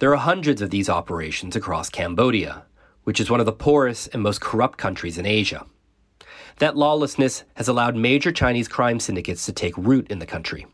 There 0.00 0.12
are 0.12 0.18
hundreds 0.18 0.60
of 0.60 0.68
these 0.68 0.90
operations 0.90 1.56
across 1.56 1.88
Cambodia, 1.88 2.64
which 3.04 3.20
is 3.20 3.30
one 3.30 3.40
of 3.40 3.46
the 3.46 3.52
poorest 3.52 4.10
and 4.12 4.22
most 4.22 4.42
corrupt 4.42 4.76
countries 4.76 5.16
in 5.16 5.24
Asia. 5.24 5.64
That 6.58 6.76
lawlessness 6.76 7.44
has 7.54 7.68
allowed 7.68 7.96
major 7.96 8.32
Chinese 8.32 8.68
crime 8.68 9.00
syndicates 9.00 9.46
to 9.46 9.52
take 9.54 9.78
root 9.78 10.10
in 10.10 10.18
the 10.18 10.26
country. 10.26 10.66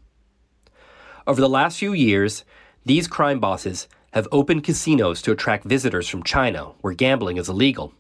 Over 1.28 1.40
the 1.40 1.48
last 1.48 1.78
few 1.78 1.92
years, 1.92 2.44
these 2.86 3.08
crime 3.08 3.40
bosses 3.40 3.88
have 4.12 4.28
opened 4.30 4.62
casinos 4.62 5.20
to 5.20 5.32
attract 5.32 5.64
visitors 5.64 6.08
from 6.08 6.22
China, 6.22 6.72
where 6.82 6.94
gambling 6.94 7.36
is 7.36 7.48
illegal. 7.48 7.92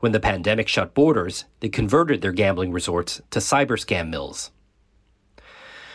When 0.00 0.12
the 0.12 0.20
pandemic 0.20 0.68
shut 0.68 0.92
borders, 0.92 1.46
they 1.60 1.70
converted 1.70 2.20
their 2.20 2.32
gambling 2.32 2.72
resorts 2.72 3.22
to 3.30 3.38
cyber 3.38 3.78
scam 3.80 4.10
mills. 4.10 4.50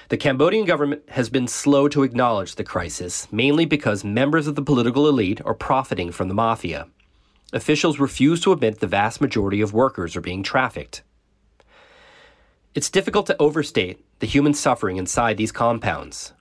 The 0.10 0.18
Cambodian 0.18 0.66
government 0.66 1.04
has 1.10 1.30
been 1.30 1.48
slow 1.48 1.88
to 1.90 2.02
acknowledge 2.02 2.56
the 2.56 2.64
crisis, 2.64 3.28
mainly 3.32 3.66
because 3.66 4.04
members 4.04 4.48
of 4.48 4.56
the 4.56 4.64
political 4.64 5.08
elite 5.08 5.40
are 5.46 5.54
profiting 5.54 6.12
from 6.12 6.28
the 6.28 6.34
mafia. 6.34 6.88
Officials 7.54 8.00
refuse 8.00 8.42
to 8.42 8.52
admit 8.52 8.80
the 8.80 8.88
vast 8.88 9.22
majority 9.22 9.62
of 9.62 9.74
workers 9.74 10.16
are 10.16 10.22
being 10.22 10.42
trafficked. 10.42 11.04
It's 12.74 12.90
difficult 12.90 13.28
to 13.28 13.40
overstate 13.40 14.04
the 14.20 14.28
human 14.28 14.56
suffering 14.56 14.98
inside 14.98 15.38
these 15.38 15.52
compounds. 15.52 16.34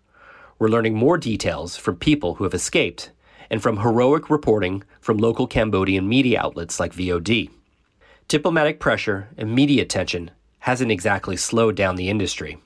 We're 0.58 0.68
learning 0.68 0.94
more 0.94 1.18
details 1.18 1.76
from 1.76 1.96
people 1.96 2.34
who 2.36 2.44
have 2.44 2.54
escaped 2.54 3.10
and 3.50 3.62
from 3.62 3.78
heroic 3.78 4.30
reporting 4.30 4.84
from 5.00 5.18
local 5.18 5.46
Cambodian 5.46 6.08
media 6.08 6.40
outlets 6.40 6.80
like 6.80 6.94
VOD. 6.94 7.50
Diplomatic 8.26 8.80
pressure 8.80 9.28
and 9.36 9.54
media 9.54 9.82
attention 9.82 10.30
hasn't 10.60 10.90
exactly 10.90 11.36
slowed 11.36 11.76
down 11.76 11.96
the 11.96 12.08
industry. 12.08 12.58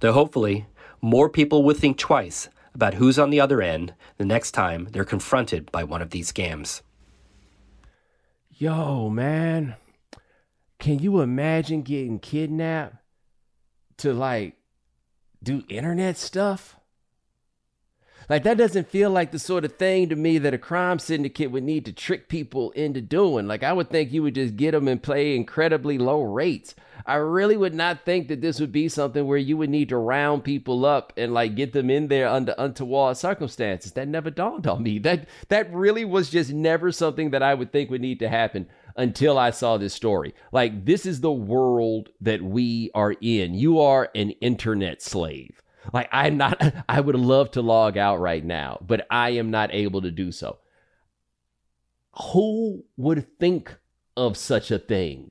Though 0.00 0.12
hopefully, 0.12 0.66
more 1.00 1.28
people 1.28 1.62
will 1.62 1.74
think 1.74 1.96
twice 1.96 2.48
about 2.74 2.94
who's 2.94 3.18
on 3.18 3.30
the 3.30 3.40
other 3.40 3.62
end 3.62 3.94
the 4.18 4.24
next 4.24 4.52
time 4.52 4.88
they're 4.92 5.04
confronted 5.04 5.72
by 5.72 5.84
one 5.84 6.02
of 6.02 6.10
these 6.10 6.30
scams. 6.30 6.82
Yo, 8.50 9.08
man, 9.08 9.76
can 10.78 10.98
you 10.98 11.20
imagine 11.20 11.80
getting 11.80 12.18
kidnapped 12.18 12.96
to 13.96 14.12
like 14.12 14.56
do 15.42 15.64
internet 15.70 16.18
stuff? 16.18 16.76
Like 18.30 18.44
that 18.44 18.58
doesn't 18.58 18.88
feel 18.88 19.10
like 19.10 19.32
the 19.32 19.40
sort 19.40 19.64
of 19.64 19.72
thing 19.72 20.08
to 20.08 20.14
me 20.14 20.38
that 20.38 20.54
a 20.54 20.58
crime 20.58 21.00
syndicate 21.00 21.50
would 21.50 21.64
need 21.64 21.84
to 21.86 21.92
trick 21.92 22.28
people 22.28 22.70
into 22.70 23.00
doing. 23.00 23.48
Like 23.48 23.64
I 23.64 23.72
would 23.72 23.90
think 23.90 24.12
you 24.12 24.22
would 24.22 24.36
just 24.36 24.56
get 24.56 24.70
them 24.70 24.86
and 24.86 25.02
play 25.02 25.34
incredibly 25.34 25.98
low 25.98 26.22
rates. 26.22 26.76
I 27.04 27.16
really 27.16 27.56
would 27.56 27.74
not 27.74 28.04
think 28.04 28.28
that 28.28 28.40
this 28.40 28.60
would 28.60 28.70
be 28.70 28.88
something 28.88 29.26
where 29.26 29.36
you 29.36 29.56
would 29.56 29.68
need 29.68 29.88
to 29.88 29.96
round 29.96 30.44
people 30.44 30.86
up 30.86 31.12
and 31.16 31.34
like 31.34 31.56
get 31.56 31.72
them 31.72 31.90
in 31.90 32.06
there 32.06 32.28
under 32.28 32.54
untoward 32.56 33.16
circumstances. 33.16 33.92
That 33.92 34.06
never 34.06 34.30
dawned 34.30 34.68
on 34.68 34.84
me. 34.84 35.00
That 35.00 35.28
that 35.48 35.72
really 35.74 36.04
was 36.04 36.30
just 36.30 36.52
never 36.52 36.92
something 36.92 37.30
that 37.30 37.42
I 37.42 37.54
would 37.54 37.72
think 37.72 37.90
would 37.90 38.00
need 38.00 38.20
to 38.20 38.28
happen 38.28 38.68
until 38.94 39.38
I 39.38 39.50
saw 39.50 39.76
this 39.76 39.92
story. 39.94 40.36
Like 40.52 40.84
this 40.84 41.04
is 41.04 41.20
the 41.20 41.32
world 41.32 42.10
that 42.20 42.42
we 42.42 42.92
are 42.94 43.16
in. 43.20 43.54
You 43.54 43.80
are 43.80 44.08
an 44.14 44.30
internet 44.40 45.02
slave. 45.02 45.59
Like 45.92 46.08
I'm 46.12 46.36
not 46.36 46.60
I 46.88 47.00
would 47.00 47.16
love 47.16 47.52
to 47.52 47.62
log 47.62 47.96
out 47.96 48.20
right 48.20 48.44
now, 48.44 48.78
but 48.86 49.06
I 49.10 49.30
am 49.30 49.50
not 49.50 49.72
able 49.72 50.02
to 50.02 50.10
do 50.10 50.32
so. 50.32 50.58
Who 52.32 52.84
would 52.96 53.38
think 53.38 53.76
of 54.16 54.36
such 54.36 54.70
a 54.70 54.78
thing? 54.78 55.30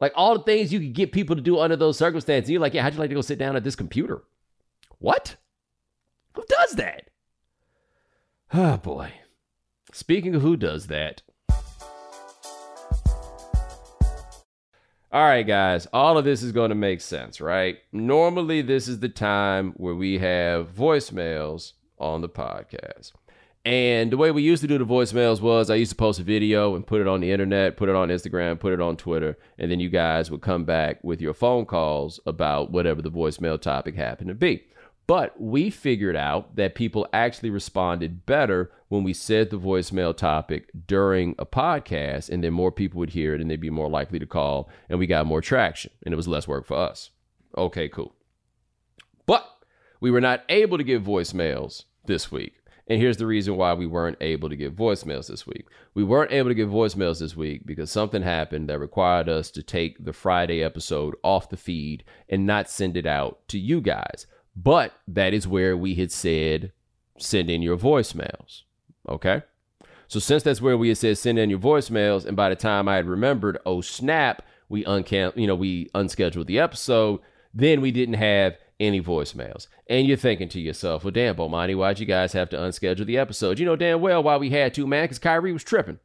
Like 0.00 0.12
all 0.14 0.36
the 0.36 0.44
things 0.44 0.72
you 0.72 0.80
could 0.80 0.94
get 0.94 1.12
people 1.12 1.36
to 1.36 1.42
do 1.42 1.58
under 1.58 1.76
those 1.76 1.98
circumstances. 1.98 2.50
You're 2.50 2.60
like, 2.60 2.74
yeah, 2.74 2.82
how'd 2.82 2.94
you 2.94 3.00
like 3.00 3.10
to 3.10 3.14
go 3.14 3.20
sit 3.20 3.38
down 3.38 3.56
at 3.56 3.64
this 3.64 3.76
computer? 3.76 4.22
What? 4.98 5.36
Who 6.34 6.44
does 6.48 6.72
that? 6.72 7.04
Oh 8.54 8.78
boy. 8.78 9.12
Speaking 9.92 10.34
of 10.34 10.40
who 10.40 10.56
does 10.56 10.86
that, 10.86 11.20
All 15.10 15.24
right, 15.24 15.46
guys, 15.46 15.86
all 15.90 16.18
of 16.18 16.26
this 16.26 16.42
is 16.42 16.52
going 16.52 16.68
to 16.68 16.74
make 16.74 17.00
sense, 17.00 17.40
right? 17.40 17.78
Normally, 17.92 18.60
this 18.60 18.86
is 18.88 19.00
the 19.00 19.08
time 19.08 19.72
where 19.78 19.94
we 19.94 20.18
have 20.18 20.74
voicemails 20.74 21.72
on 21.98 22.20
the 22.20 22.28
podcast. 22.28 23.12
And 23.64 24.12
the 24.12 24.18
way 24.18 24.30
we 24.32 24.42
used 24.42 24.60
to 24.60 24.68
do 24.68 24.76
the 24.76 24.84
voicemails 24.84 25.40
was 25.40 25.70
I 25.70 25.76
used 25.76 25.92
to 25.92 25.96
post 25.96 26.20
a 26.20 26.24
video 26.24 26.74
and 26.74 26.86
put 26.86 27.00
it 27.00 27.08
on 27.08 27.22
the 27.22 27.32
internet, 27.32 27.78
put 27.78 27.88
it 27.88 27.94
on 27.94 28.10
Instagram, 28.10 28.60
put 28.60 28.74
it 28.74 28.82
on 28.82 28.98
Twitter, 28.98 29.38
and 29.58 29.70
then 29.70 29.80
you 29.80 29.88
guys 29.88 30.30
would 30.30 30.42
come 30.42 30.66
back 30.66 31.02
with 31.02 31.22
your 31.22 31.32
phone 31.32 31.64
calls 31.64 32.20
about 32.26 32.70
whatever 32.70 33.00
the 33.00 33.10
voicemail 33.10 33.58
topic 33.58 33.94
happened 33.94 34.28
to 34.28 34.34
be. 34.34 34.62
But 35.08 35.40
we 35.40 35.70
figured 35.70 36.16
out 36.16 36.56
that 36.56 36.74
people 36.74 37.08
actually 37.14 37.48
responded 37.48 38.26
better 38.26 38.70
when 38.88 39.04
we 39.04 39.14
said 39.14 39.48
the 39.48 39.58
voicemail 39.58 40.14
topic 40.14 40.68
during 40.86 41.34
a 41.38 41.46
podcast, 41.46 42.28
and 42.28 42.44
then 42.44 42.52
more 42.52 42.70
people 42.70 42.98
would 42.98 43.10
hear 43.10 43.34
it 43.34 43.40
and 43.40 43.50
they'd 43.50 43.58
be 43.58 43.70
more 43.70 43.88
likely 43.88 44.18
to 44.18 44.26
call, 44.26 44.68
and 44.90 44.98
we 44.98 45.06
got 45.06 45.24
more 45.24 45.40
traction, 45.40 45.90
and 46.04 46.12
it 46.12 46.16
was 46.16 46.28
less 46.28 46.46
work 46.46 46.66
for 46.66 46.76
us. 46.76 47.08
Okay, 47.56 47.88
cool. 47.88 48.14
But 49.24 49.48
we 49.98 50.10
were 50.10 50.20
not 50.20 50.44
able 50.50 50.76
to 50.76 50.84
give 50.84 51.04
voicemails 51.04 51.84
this 52.04 52.30
week. 52.30 52.56
And 52.86 53.00
here's 53.00 53.16
the 53.16 53.26
reason 53.26 53.56
why 53.56 53.72
we 53.72 53.86
weren't 53.86 54.18
able 54.20 54.50
to 54.50 54.56
give 54.56 54.74
voicemails 54.74 55.28
this 55.28 55.46
week. 55.46 55.68
We 55.94 56.04
weren't 56.04 56.32
able 56.32 56.50
to 56.50 56.54
give 56.54 56.68
voicemails 56.68 57.20
this 57.20 57.34
week 57.34 57.64
because 57.64 57.90
something 57.90 58.22
happened 58.22 58.68
that 58.68 58.78
required 58.78 59.30
us 59.30 59.50
to 59.52 59.62
take 59.62 60.04
the 60.04 60.12
Friday 60.12 60.62
episode 60.62 61.14
off 61.22 61.48
the 61.48 61.56
feed 61.56 62.04
and 62.28 62.46
not 62.46 62.70
send 62.70 62.96
it 62.96 63.06
out 63.06 63.46
to 63.48 63.58
you 63.58 63.80
guys. 63.80 64.26
But 64.60 64.92
that 65.06 65.32
is 65.32 65.46
where 65.46 65.76
we 65.76 65.94
had 65.94 66.10
said, 66.10 66.72
send 67.16 67.48
in 67.48 67.62
your 67.62 67.76
voicemails. 67.76 68.62
Okay. 69.08 69.42
So 70.08 70.18
since 70.18 70.42
that's 70.42 70.60
where 70.60 70.76
we 70.76 70.88
had 70.88 70.98
said 70.98 71.18
send 71.18 71.38
in 71.38 71.50
your 71.50 71.58
voicemails, 71.60 72.26
and 72.26 72.36
by 72.36 72.48
the 72.48 72.56
time 72.56 72.88
I 72.88 72.96
had 72.96 73.06
remembered, 73.06 73.58
oh 73.64 73.80
snap, 73.82 74.42
we 74.68 74.84
uncam 74.84 75.36
you 75.36 75.46
know, 75.46 75.54
we 75.54 75.88
unscheduled 75.94 76.48
the 76.48 76.58
episode, 76.58 77.20
then 77.54 77.80
we 77.80 77.92
didn't 77.92 78.14
have 78.14 78.56
any 78.80 79.00
voicemails. 79.00 79.68
And 79.86 80.06
you're 80.06 80.16
thinking 80.16 80.48
to 80.50 80.60
yourself, 80.60 81.04
well, 81.04 81.12
damn, 81.12 81.36
Bomani, 81.36 81.76
why'd 81.76 82.00
you 82.00 82.06
guys 82.06 82.32
have 82.32 82.48
to 82.50 82.56
unschedule 82.56 83.06
the 83.06 83.18
episode? 83.18 83.58
You 83.58 83.66
know 83.66 83.76
damn 83.76 84.00
well 84.00 84.22
why 84.22 84.36
we 84.38 84.50
had 84.50 84.74
to, 84.74 84.86
man, 84.86 85.04
because 85.04 85.18
Kyrie 85.18 85.52
was 85.52 85.64
tripping. 85.64 85.98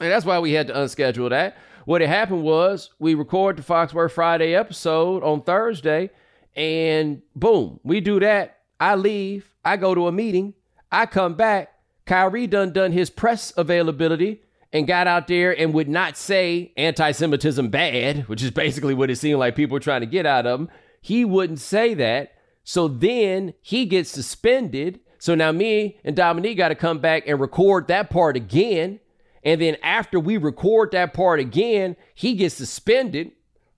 And 0.00 0.10
that's 0.10 0.24
why 0.26 0.38
we 0.40 0.52
had 0.52 0.66
to 0.68 0.74
unschedule 0.74 1.30
that. 1.30 1.56
What 1.84 2.00
had 2.00 2.10
happened 2.10 2.42
was 2.42 2.90
we 2.98 3.14
record 3.14 3.56
the 3.56 3.62
Foxworth 3.62 4.12
Friday 4.12 4.54
episode 4.54 5.22
on 5.22 5.42
Thursday, 5.42 6.10
and 6.58 7.22
boom, 7.36 7.78
we 7.84 8.00
do 8.00 8.18
that. 8.18 8.58
I 8.80 8.96
leave. 8.96 9.54
I 9.64 9.76
go 9.76 9.94
to 9.94 10.08
a 10.08 10.12
meeting. 10.12 10.54
I 10.90 11.06
come 11.06 11.34
back. 11.34 11.72
Kyrie 12.04 12.48
done 12.48 12.72
done 12.72 12.90
his 12.90 13.10
press 13.10 13.52
availability 13.56 14.42
and 14.72 14.86
got 14.86 15.06
out 15.06 15.28
there 15.28 15.56
and 15.56 15.72
would 15.72 15.88
not 15.88 16.16
say 16.16 16.72
anti-Semitism 16.76 17.68
bad, 17.68 18.28
which 18.28 18.42
is 18.42 18.50
basically 18.50 18.94
what 18.94 19.08
it 19.08 19.16
seemed 19.16 19.38
like 19.38 19.54
people 19.54 19.74
were 19.74 19.80
trying 19.80 20.00
to 20.00 20.06
get 20.06 20.26
out 20.26 20.46
of 20.46 20.60
him. 20.60 20.68
He 21.00 21.24
wouldn't 21.24 21.60
say 21.60 21.94
that. 21.94 22.32
So 22.64 22.88
then 22.88 23.54
he 23.62 23.86
gets 23.86 24.10
suspended. 24.10 25.00
So 25.18 25.34
now 25.34 25.52
me 25.52 25.98
and 26.02 26.16
Domonique 26.16 26.56
got 26.56 26.68
to 26.68 26.74
come 26.74 26.98
back 26.98 27.22
and 27.26 27.40
record 27.40 27.86
that 27.86 28.10
part 28.10 28.36
again. 28.36 28.98
And 29.44 29.60
then 29.60 29.76
after 29.82 30.18
we 30.18 30.36
record 30.36 30.90
that 30.90 31.14
part 31.14 31.38
again, 31.38 31.94
he 32.14 32.34
gets 32.34 32.56
suspended 32.56 33.30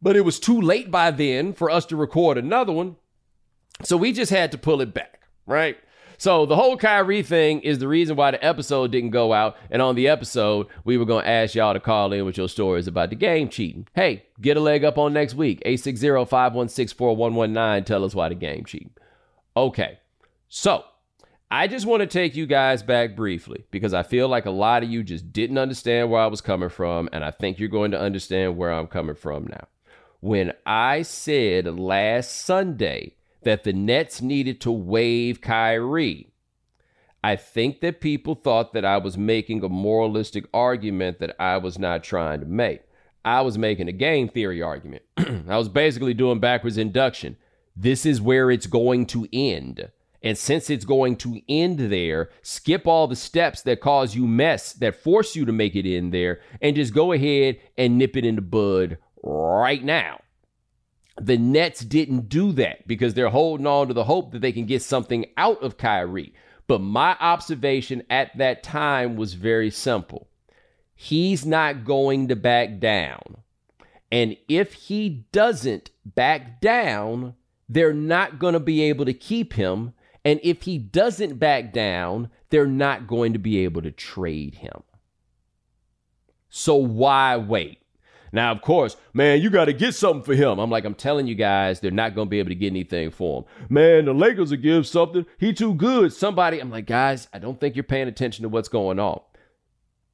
but 0.02 0.16
it 0.16 0.24
was 0.24 0.40
too 0.40 0.60
late 0.60 0.90
by 0.90 1.10
then 1.10 1.52
for 1.52 1.70
us 1.70 1.84
to 1.86 1.96
record 1.96 2.38
another 2.38 2.72
one. 2.72 2.96
So 3.82 3.96
we 3.96 4.12
just 4.12 4.30
had 4.30 4.52
to 4.52 4.58
pull 4.58 4.80
it 4.80 4.94
back, 4.94 5.20
right? 5.46 5.76
So 6.18 6.44
the 6.44 6.56
whole 6.56 6.76
Kyrie 6.76 7.22
thing 7.22 7.60
is 7.60 7.78
the 7.78 7.88
reason 7.88 8.14
why 8.14 8.30
the 8.30 8.44
episode 8.44 8.92
didn't 8.92 9.08
go 9.08 9.32
out. 9.32 9.56
And 9.70 9.80
on 9.80 9.94
the 9.94 10.06
episode, 10.06 10.66
we 10.84 10.98
were 10.98 11.06
going 11.06 11.24
to 11.24 11.30
ask 11.30 11.54
y'all 11.54 11.72
to 11.72 11.80
call 11.80 12.12
in 12.12 12.26
with 12.26 12.36
your 12.36 12.50
stories 12.50 12.86
about 12.86 13.08
the 13.08 13.16
game 13.16 13.48
cheating. 13.48 13.88
Hey, 13.94 14.26
get 14.38 14.58
a 14.58 14.60
leg 14.60 14.84
up 14.84 14.98
on 14.98 15.14
next 15.14 15.32
week. 15.32 15.62
860-516-4119. 15.64 17.86
Tell 17.86 18.04
us 18.04 18.14
why 18.14 18.28
the 18.28 18.34
game 18.34 18.66
cheating. 18.66 18.92
Okay. 19.56 19.98
So 20.50 20.84
I 21.50 21.68
just 21.68 21.86
want 21.86 22.02
to 22.02 22.06
take 22.06 22.36
you 22.36 22.44
guys 22.44 22.82
back 22.82 23.16
briefly 23.16 23.64
because 23.70 23.94
I 23.94 24.02
feel 24.02 24.28
like 24.28 24.44
a 24.44 24.50
lot 24.50 24.82
of 24.82 24.90
you 24.90 25.02
just 25.02 25.32
didn't 25.32 25.56
understand 25.56 26.10
where 26.10 26.20
I 26.20 26.26
was 26.26 26.42
coming 26.42 26.68
from. 26.68 27.08
And 27.14 27.24
I 27.24 27.30
think 27.30 27.58
you're 27.58 27.70
going 27.70 27.92
to 27.92 27.98
understand 27.98 28.58
where 28.58 28.70
I'm 28.70 28.88
coming 28.88 29.16
from 29.16 29.46
now 29.46 29.68
when 30.20 30.52
I 30.66 31.02
said 31.02 31.78
last 31.78 32.42
Sunday 32.42 33.14
that 33.42 33.64
the 33.64 33.72
Nets 33.72 34.20
needed 34.20 34.60
to 34.62 34.70
waive 34.70 35.40
Kyrie. 35.40 36.32
I 37.22 37.36
think 37.36 37.80
that 37.80 38.00
people 38.00 38.34
thought 38.34 38.72
that 38.72 38.84
I 38.84 38.96
was 38.98 39.18
making 39.18 39.62
a 39.62 39.68
moralistic 39.68 40.46
argument 40.54 41.18
that 41.20 41.36
I 41.38 41.58
was 41.58 41.78
not 41.78 42.02
trying 42.02 42.40
to 42.40 42.46
make. 42.46 42.82
I 43.24 43.42
was 43.42 43.58
making 43.58 43.88
a 43.88 43.92
game 43.92 44.28
theory 44.28 44.62
argument. 44.62 45.02
I 45.16 45.58
was 45.58 45.68
basically 45.68 46.14
doing 46.14 46.40
backwards 46.40 46.78
induction. 46.78 47.36
This 47.76 48.06
is 48.06 48.20
where 48.20 48.50
it's 48.50 48.66
going 48.66 49.06
to 49.06 49.28
end. 49.32 49.90
And 50.22 50.36
since 50.36 50.68
it's 50.68 50.84
going 50.84 51.16
to 51.16 51.40
end 51.48 51.78
there, 51.78 52.30
skip 52.42 52.86
all 52.86 53.06
the 53.06 53.16
steps 53.16 53.62
that 53.62 53.80
cause 53.80 54.14
you 54.14 54.26
mess, 54.26 54.74
that 54.74 55.02
force 55.02 55.34
you 55.34 55.46
to 55.46 55.52
make 55.52 55.74
it 55.74 55.86
in 55.86 56.10
there, 56.10 56.40
and 56.60 56.76
just 56.76 56.92
go 56.92 57.12
ahead 57.12 57.58
and 57.78 57.96
nip 57.96 58.16
it 58.16 58.26
in 58.26 58.36
the 58.36 58.42
bud 58.42 58.98
right 59.22 59.82
now. 59.82 60.20
The 61.20 61.36
Nets 61.36 61.80
didn't 61.80 62.28
do 62.28 62.52
that 62.52 62.86
because 62.86 63.14
they're 63.14 63.28
holding 63.28 63.66
on 63.66 63.88
to 63.88 63.94
the 63.94 64.04
hope 64.04 64.32
that 64.32 64.40
they 64.40 64.52
can 64.52 64.66
get 64.66 64.82
something 64.82 65.26
out 65.36 65.62
of 65.62 65.76
Kyrie. 65.76 66.32
But 66.66 66.80
my 66.80 67.16
observation 67.20 68.04
at 68.08 68.36
that 68.38 68.62
time 68.62 69.16
was 69.16 69.34
very 69.34 69.70
simple. 69.70 70.28
He's 70.94 71.44
not 71.44 71.84
going 71.84 72.28
to 72.28 72.36
back 72.36 72.78
down. 72.78 73.38
And 74.12 74.36
if 74.48 74.72
he 74.72 75.26
doesn't 75.32 75.90
back 76.04 76.60
down, 76.60 77.34
they're 77.68 77.92
not 77.92 78.38
going 78.38 78.54
to 78.54 78.60
be 78.60 78.82
able 78.82 79.04
to 79.04 79.12
keep 79.12 79.54
him. 79.54 79.94
And 80.24 80.40
if 80.42 80.62
he 80.62 80.78
doesn't 80.78 81.38
back 81.38 81.72
down, 81.72 82.30
they're 82.50 82.66
not 82.66 83.06
going 83.06 83.32
to 83.32 83.38
be 83.38 83.64
able 83.64 83.82
to 83.82 83.90
trade 83.90 84.56
him. 84.56 84.82
So 86.48 86.74
why 86.76 87.36
wait? 87.36 87.79
Now, 88.32 88.52
of 88.52 88.62
course, 88.62 88.96
man, 89.12 89.40
you 89.40 89.50
got 89.50 89.64
to 89.64 89.72
get 89.72 89.94
something 89.94 90.22
for 90.22 90.34
him. 90.34 90.58
I'm 90.58 90.70
like, 90.70 90.84
I'm 90.84 90.94
telling 90.94 91.26
you 91.26 91.34
guys, 91.34 91.80
they're 91.80 91.90
not 91.90 92.14
going 92.14 92.28
to 92.28 92.30
be 92.30 92.38
able 92.38 92.50
to 92.50 92.54
get 92.54 92.68
anything 92.68 93.10
for 93.10 93.40
him. 93.40 93.44
Man, 93.68 94.04
the 94.04 94.14
Lakers 94.14 94.50
will 94.50 94.58
give 94.58 94.86
something. 94.86 95.26
He 95.38 95.52
too 95.52 95.74
good. 95.74 96.12
Somebody, 96.12 96.60
I'm 96.60 96.70
like, 96.70 96.86
guys, 96.86 97.28
I 97.32 97.38
don't 97.38 97.58
think 97.58 97.74
you're 97.74 97.82
paying 97.82 98.08
attention 98.08 98.42
to 98.44 98.48
what's 98.48 98.68
going 98.68 98.98
on. 98.98 99.20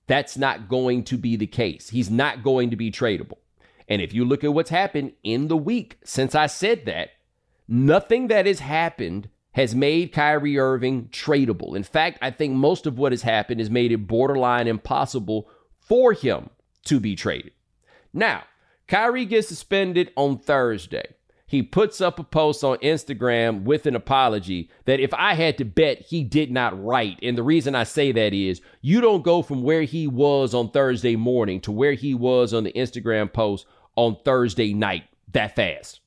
That's 0.07 0.37
not 0.37 0.69
going 0.69 1.05
to 1.05 1.19
be 1.19 1.37
the 1.37 1.47
case. 1.47 1.91
He's 1.91 2.11
not 2.11 2.43
going 2.43 2.71
to 2.71 2.77
be 2.77 2.91
tradable. 2.91 3.39
And 3.89 4.01
if 4.01 4.13
you 4.13 4.25
look 4.25 4.45
at 4.45 4.55
what's 4.55 4.71
happened 4.71 5.13
in 5.23 5.49
the 5.49 5.57
week 5.57 5.99
since 6.05 6.35
I 6.35 6.47
said 6.47 6.87
that, 6.87 7.11
nothing 7.69 8.29
that 8.29 8.47
has 8.47 8.61
happened 8.61 9.29
has 9.53 9.75
made 9.75 10.13
Kyrie 10.13 10.59
Irving 10.59 11.09
tradable. 11.09 11.77
In 11.77 11.83
fact, 11.83 12.19
I 12.21 12.31
think 12.31 12.55
most 12.55 12.87
of 12.87 12.99
what 12.99 13.13
has 13.13 13.23
happened 13.23 13.61
has 13.61 13.71
made 13.71 13.91
it 13.91 14.07
borderline 14.07 14.69
impossible 14.69 15.49
for 15.81 16.13
him 16.13 16.51
to 16.85 17.01
be 17.01 17.17
traded. 17.17 17.53
Now, 18.17 18.45
Kyrie 18.89 19.27
gets 19.27 19.49
suspended 19.49 20.11
on 20.17 20.39
Thursday. 20.39 21.15
He 21.47 21.63
puts 21.63 22.01
up 22.01 22.19
a 22.19 22.25
post 22.25 22.65
on 22.65 22.79
Instagram 22.79 23.63
with 23.63 23.87
an 23.87 23.95
apology 23.95 24.71
that 24.87 24.99
if 24.99 25.15
I 25.15 25.35
had 25.35 25.59
to 25.59 25.65
bet, 25.65 26.01
he 26.01 26.25
did 26.25 26.51
not 26.51 26.83
write. 26.83 27.19
And 27.23 27.39
the 27.39 27.45
reason 27.45 27.75
I 27.77 27.85
say 27.85 28.11
that 28.13 28.33
is 28.33 28.63
you 28.81 29.01
don't 29.01 29.23
go 29.23 29.43
from 29.43 29.63
where 29.63 29.83
he 29.83 30.09
was 30.09 30.55
on 30.55 30.71
Thursday 30.71 31.15
morning 31.15 31.61
to 31.61 31.71
where 31.71 31.93
he 31.93 32.15
was 32.15 32.53
on 32.53 32.65
the 32.65 32.73
Instagram 32.73 33.33
post 33.33 33.67
on 33.95 34.17
Thursday 34.25 34.73
night 34.73 35.05
that 35.33 35.55
fast. 35.55 36.01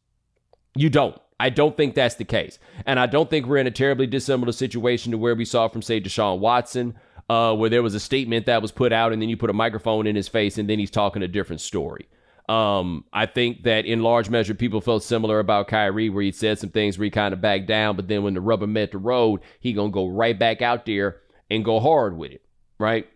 You 0.75 0.89
don't. 0.89 1.17
I 1.39 1.49
don't 1.49 1.77
think 1.77 1.95
that's 1.95 2.15
the 2.15 2.25
case. 2.25 2.59
And 2.85 2.99
I 2.99 3.05
don't 3.05 3.29
think 3.29 3.45
we're 3.45 3.57
in 3.57 3.67
a 3.67 3.71
terribly 3.71 4.07
dissimilar 4.07 4.51
situation 4.51 5.11
to 5.11 5.17
where 5.17 5.35
we 5.35 5.45
saw 5.45 5.69
from, 5.69 5.81
say, 5.81 6.01
Deshaun 6.01 6.39
Watson, 6.39 6.95
uh, 7.29 7.55
where 7.55 7.69
there 7.69 7.83
was 7.83 7.95
a 7.95 7.99
statement 7.99 8.47
that 8.47 8.61
was 8.61 8.71
put 8.71 8.91
out 8.91 9.13
and 9.13 9.21
then 9.21 9.29
you 9.29 9.37
put 9.37 9.49
a 9.49 9.53
microphone 9.53 10.07
in 10.07 10.15
his 10.15 10.27
face 10.27 10.57
and 10.57 10.69
then 10.69 10.79
he's 10.79 10.91
talking 10.91 11.21
a 11.21 11.27
different 11.27 11.61
story. 11.61 12.07
Um, 12.49 13.05
I 13.13 13.27
think 13.27 13.63
that 13.63 13.85
in 13.85 14.01
large 14.01 14.29
measure, 14.29 14.55
people 14.55 14.81
felt 14.81 15.03
similar 15.03 15.39
about 15.39 15.67
Kyrie, 15.67 16.09
where 16.09 16.23
he 16.23 16.31
said 16.31 16.57
some 16.57 16.71
things 16.71 16.97
where 16.97 17.05
he 17.05 17.11
kind 17.11 17.31
of 17.31 17.41
backed 17.41 17.67
down, 17.67 17.95
but 17.95 18.07
then 18.07 18.23
when 18.23 18.33
the 18.33 18.41
rubber 18.41 18.65
met 18.65 18.91
the 18.91 18.97
road, 18.97 19.41
he 19.59 19.73
gonna 19.73 19.91
go 19.91 20.07
right 20.07 20.37
back 20.37 20.63
out 20.63 20.87
there 20.87 21.17
and 21.51 21.63
go 21.63 21.79
hard 21.79 22.17
with 22.17 22.31
it, 22.31 22.43
right? 22.79 23.07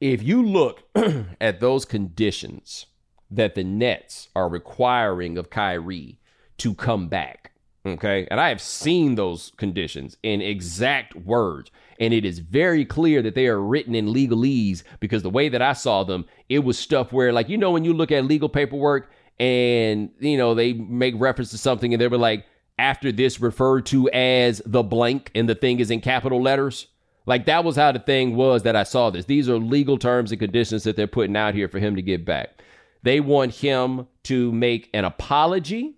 If 0.00 0.22
you 0.24 0.44
look 0.44 0.82
at 1.40 1.60
those 1.60 1.84
conditions 1.84 2.86
that 3.30 3.54
the 3.54 3.64
Nets 3.64 4.28
are 4.34 4.48
requiring 4.48 5.38
of 5.38 5.50
Kyrie 5.50 6.18
to 6.58 6.74
come 6.74 7.08
back. 7.08 7.52
Okay. 7.86 8.26
And 8.30 8.40
I 8.40 8.48
have 8.48 8.60
seen 8.60 9.14
those 9.14 9.52
conditions 9.56 10.16
in 10.22 10.40
exact 10.40 11.14
words. 11.14 11.70
And 12.00 12.14
it 12.14 12.24
is 12.24 12.38
very 12.38 12.84
clear 12.84 13.22
that 13.22 13.34
they 13.34 13.48
are 13.48 13.60
written 13.60 13.94
in 13.94 14.06
legalese 14.06 14.84
because 15.00 15.22
the 15.22 15.30
way 15.30 15.48
that 15.48 15.62
I 15.62 15.72
saw 15.72 16.04
them, 16.04 16.26
it 16.48 16.60
was 16.60 16.78
stuff 16.78 17.12
where, 17.12 17.32
like, 17.32 17.48
you 17.48 17.58
know, 17.58 17.72
when 17.72 17.84
you 17.84 17.92
look 17.92 18.12
at 18.12 18.24
legal 18.24 18.48
paperwork 18.48 19.10
and, 19.40 20.10
you 20.20 20.36
know, 20.36 20.54
they 20.54 20.72
make 20.74 21.14
reference 21.16 21.50
to 21.50 21.58
something 21.58 21.92
and 21.92 22.00
they 22.00 22.08
were 22.08 22.16
like, 22.16 22.46
after 22.78 23.10
this 23.10 23.40
referred 23.40 23.86
to 23.86 24.08
as 24.10 24.62
the 24.64 24.82
blank 24.82 25.30
and 25.34 25.48
the 25.48 25.54
thing 25.54 25.80
is 25.80 25.90
in 25.90 26.00
capital 26.00 26.40
letters. 26.40 26.86
Like 27.26 27.46
that 27.46 27.64
was 27.64 27.76
how 27.76 27.92
the 27.92 27.98
thing 27.98 28.36
was 28.36 28.62
that 28.62 28.76
I 28.76 28.84
saw 28.84 29.10
this. 29.10 29.26
These 29.26 29.48
are 29.48 29.58
legal 29.58 29.98
terms 29.98 30.30
and 30.30 30.40
conditions 30.40 30.84
that 30.84 30.96
they're 30.96 31.06
putting 31.06 31.36
out 31.36 31.54
here 31.54 31.68
for 31.68 31.78
him 31.78 31.96
to 31.96 32.02
get 32.02 32.24
back. 32.24 32.62
They 33.02 33.20
want 33.20 33.54
him 33.54 34.06
to 34.24 34.52
make 34.52 34.88
an 34.94 35.04
apology 35.04 35.96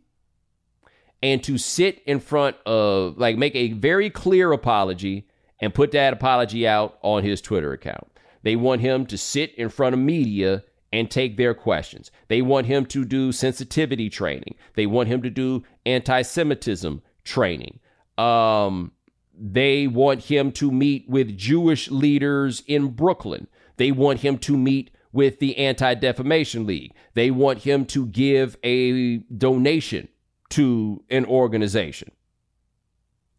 and 1.22 1.42
to 1.44 1.58
sit 1.58 2.02
in 2.06 2.18
front 2.18 2.56
of, 2.64 3.18
like, 3.18 3.36
make 3.36 3.54
a 3.54 3.72
very 3.72 4.08
clear 4.10 4.52
apology 4.52 5.28
and 5.60 5.74
put 5.74 5.92
that 5.92 6.12
apology 6.12 6.66
out 6.66 6.98
on 7.02 7.22
his 7.22 7.40
Twitter 7.40 7.72
account. 7.72 8.06
They 8.42 8.56
want 8.56 8.80
him 8.80 9.06
to 9.06 9.18
sit 9.18 9.54
in 9.56 9.68
front 9.68 9.94
of 9.94 10.00
media 10.00 10.64
and 10.92 11.10
take 11.10 11.36
their 11.36 11.54
questions. 11.54 12.10
They 12.28 12.42
want 12.42 12.66
him 12.66 12.86
to 12.86 13.04
do 13.04 13.32
sensitivity 13.32 14.08
training. 14.08 14.56
They 14.74 14.86
want 14.86 15.08
him 15.08 15.22
to 15.22 15.30
do 15.30 15.62
anti 15.86 16.22
Semitism 16.22 17.02
training. 17.24 17.78
Um, 18.18 18.92
they 19.38 19.86
want 19.86 20.24
him 20.24 20.52
to 20.52 20.70
meet 20.70 21.08
with 21.08 21.36
Jewish 21.36 21.90
leaders 21.90 22.62
in 22.66 22.88
Brooklyn. 22.88 23.46
They 23.76 23.92
want 23.92 24.20
him 24.20 24.36
to 24.38 24.56
meet 24.56 24.90
with 25.12 25.38
the 25.38 25.56
Anti 25.56 25.94
Defamation 25.94 26.66
League. 26.66 26.92
They 27.14 27.30
want 27.30 27.60
him 27.60 27.86
to 27.86 28.06
give 28.06 28.56
a 28.62 29.18
donation 29.18 30.08
to 30.50 31.02
an 31.08 31.24
organization. 31.24 32.10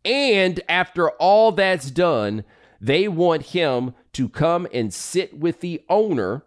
And 0.03 0.59
after 0.67 1.09
all 1.11 1.51
that's 1.51 1.91
done, 1.91 2.43
they 2.79 3.07
want 3.07 3.47
him 3.47 3.93
to 4.13 4.27
come 4.27 4.67
and 4.73 4.93
sit 4.93 5.37
with 5.37 5.61
the 5.61 5.83
owner 5.87 6.43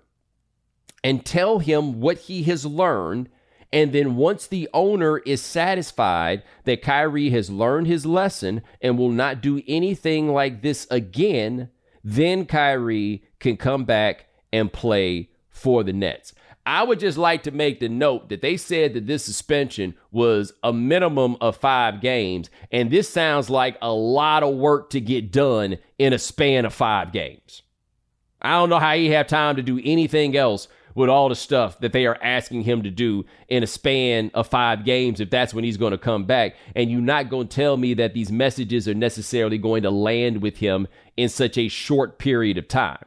and 1.03 1.25
tell 1.25 1.61
him 1.61 2.01
what 2.01 2.19
he 2.19 2.43
has 2.45 2.67
learned. 2.67 3.29
And 3.73 3.93
then 3.93 4.17
once 4.17 4.47
the 4.47 4.69
owner 4.73 5.19
is 5.19 5.43
satisfied 5.43 6.43
that 6.65 6.83
Kyrie 6.83 7.31
has 7.31 7.51
learned 7.51 7.87
his 7.87 8.07
lesson 8.07 8.63
and 8.81 8.99
will 8.99 9.11
not 9.11 9.41
do 9.41 9.63
anything 9.67 10.33
like 10.33 10.63
this 10.63 10.87
again, 10.91 11.71
then 12.03 12.47
Kyrie 12.47 13.25
can 13.39 13.57
come 13.57 13.85
back 13.85 14.27
and 14.53 14.73
play 14.73 15.31
for 15.49 15.83
the 15.83 15.93
Nets. 15.93 16.35
I 16.67 16.83
would 16.83 16.99
just 16.99 17.19
like 17.19 17.43
to 17.43 17.51
make 17.51 17.81
the 17.81 17.91
note 17.91 18.31
that 18.31 18.41
they 18.41 18.57
said 18.57 18.95
that 18.95 19.07
this 19.07 19.25
suspension 19.25 19.95
was 20.11 20.55
a 20.63 20.73
minimum 20.73 21.37
of 21.41 21.59
five 21.59 22.01
games, 22.01 22.49
and 22.73 22.91
this 22.91 23.09
sounds 23.09 23.51
like 23.51 23.77
a 23.83 23.93
lot 23.93 24.43
of 24.43 24.55
work 24.55 24.91
to 24.91 25.01
get 25.01 25.31
done 25.31 25.77
in 25.99 26.15
a 26.15 26.19
span 26.19 26.65
of 26.65 26.73
five 26.73 27.13
games. 27.13 27.63
I 28.41 28.53
don't 28.53 28.71
know 28.71 28.79
how 28.79 28.95
he 28.95 29.11
have 29.11 29.27
time 29.27 29.57
to 29.57 29.63
do 29.63 29.81
anything 29.85 30.37
else 30.37 30.69
with 30.95 31.11
all 31.11 31.29
the 31.29 31.35
stuff 31.35 31.81
that 31.81 31.93
they 31.93 32.07
are 32.07 32.19
asking 32.23 32.63
him 32.63 32.83
to 32.85 32.91
do 32.91 33.25
in 33.49 33.63
a 33.63 33.67
span 33.67 34.31
of 34.33 34.47
five 34.47 34.85
games 34.85 35.21
if 35.21 35.29
that's 35.29 35.53
when 35.53 35.65
he's 35.65 35.77
going 35.77 35.91
to 35.91 35.99
come 35.99 36.25
back. 36.25 36.55
And 36.75 36.91
you're 36.91 37.01
not 37.01 37.29
going 37.29 37.49
to 37.49 37.55
tell 37.55 37.77
me 37.77 37.95
that 37.95 38.15
these 38.15 38.31
messages 38.31 38.87
are 38.87 38.95
necessarily 38.95 39.59
going 39.59 39.83
to 39.83 39.91
land 39.91 40.41
with 40.41 40.59
him 40.59 40.87
in 41.17 41.29
such 41.29 41.59
a 41.59 41.69
short 41.69 42.19
period 42.19 42.59
of 42.59 42.69
time 42.69 43.05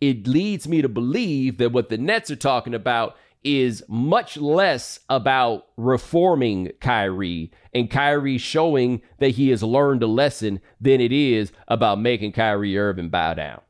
it 0.00 0.26
leads 0.26 0.68
me 0.68 0.82
to 0.82 0.88
believe 0.88 1.58
that 1.58 1.72
what 1.72 1.88
the 1.88 1.98
Nets 1.98 2.30
are 2.30 2.36
talking 2.36 2.74
about 2.74 3.16
is 3.44 3.84
much 3.88 4.36
less 4.36 5.00
about 5.08 5.66
reforming 5.76 6.72
Kyrie 6.80 7.52
and 7.72 7.90
Kyrie 7.90 8.38
showing 8.38 9.00
that 9.18 9.30
he 9.30 9.50
has 9.50 9.62
learned 9.62 10.02
a 10.02 10.06
lesson 10.06 10.60
than 10.80 11.00
it 11.00 11.12
is 11.12 11.52
about 11.68 12.00
making 12.00 12.32
Kyrie 12.32 12.76
Irving 12.76 13.08
bow 13.08 13.34
down. 13.34 13.60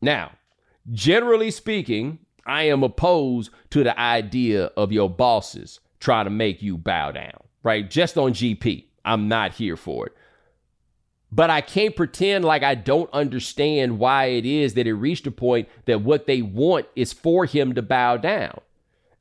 Now, 0.00 0.32
generally 0.90 1.50
speaking, 1.50 2.18
I 2.46 2.64
am 2.64 2.82
opposed 2.82 3.50
to 3.70 3.84
the 3.84 3.98
idea 3.98 4.66
of 4.76 4.92
your 4.92 5.10
bosses 5.10 5.80
trying 6.00 6.24
to 6.24 6.30
make 6.30 6.62
you 6.62 6.76
bow 6.76 7.12
down, 7.12 7.38
right? 7.62 7.88
Just 7.88 8.18
on 8.18 8.32
GP. 8.32 8.86
I'm 9.04 9.28
not 9.28 9.52
here 9.52 9.76
for 9.76 10.06
it 10.06 10.16
but 11.32 11.48
I 11.48 11.62
can't 11.62 11.96
pretend 11.96 12.44
like 12.44 12.62
I 12.62 12.74
don't 12.74 13.10
understand 13.12 13.98
why 13.98 14.26
it 14.26 14.44
is 14.44 14.74
that 14.74 14.86
it 14.86 14.92
reached 14.92 15.26
a 15.26 15.30
point 15.30 15.68
that 15.86 16.02
what 16.02 16.26
they 16.26 16.42
want 16.42 16.86
is 16.94 17.14
for 17.14 17.46
him 17.46 17.74
to 17.74 17.82
bow 17.82 18.18
down. 18.18 18.60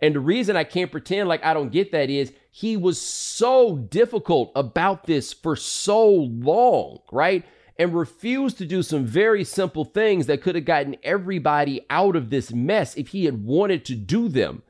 And 0.01 0.15
the 0.15 0.19
reason 0.19 0.57
I 0.57 0.65
can't 0.65 0.91
pretend 0.91 1.29
like 1.29 1.45
I 1.45 1.53
don't 1.53 1.71
get 1.71 1.93
that 1.93 2.09
is 2.09 2.33
he 2.49 2.75
was 2.75 2.99
so 2.99 3.77
difficult 3.77 4.51
about 4.55 5.05
this 5.05 5.31
for 5.31 5.55
so 5.55 6.09
long, 6.09 6.99
right? 7.13 7.45
And 7.79 7.93
refused 7.93 8.57
to 8.57 8.65
do 8.65 8.83
some 8.83 9.05
very 9.05 9.45
simple 9.45 9.85
things 9.85 10.25
that 10.25 10.41
could 10.41 10.55
have 10.55 10.65
gotten 10.65 10.97
everybody 11.03 11.85
out 11.89 12.17
of 12.17 12.29
this 12.29 12.51
mess 12.51 12.97
if 12.97 13.09
he 13.09 13.23
had 13.23 13.45
wanted 13.45 13.85
to 13.85 13.95
do 13.95 14.27
them. 14.27 14.63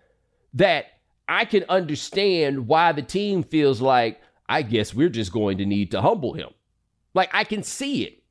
That 0.53 0.85
I 1.27 1.45
can 1.45 1.63
understand 1.69 2.67
why 2.67 2.91
the 2.91 3.01
team 3.01 3.41
feels 3.41 3.81
like, 3.81 4.21
I 4.47 4.61
guess 4.61 4.93
we're 4.93 5.09
just 5.09 5.31
going 5.31 5.57
to 5.57 5.65
need 5.65 5.91
to 5.91 6.01
humble 6.01 6.33
him. 6.33 6.49
Like 7.13 7.29
I 7.33 7.43
can 7.43 7.63
see 7.63 8.03
it. 8.03 8.23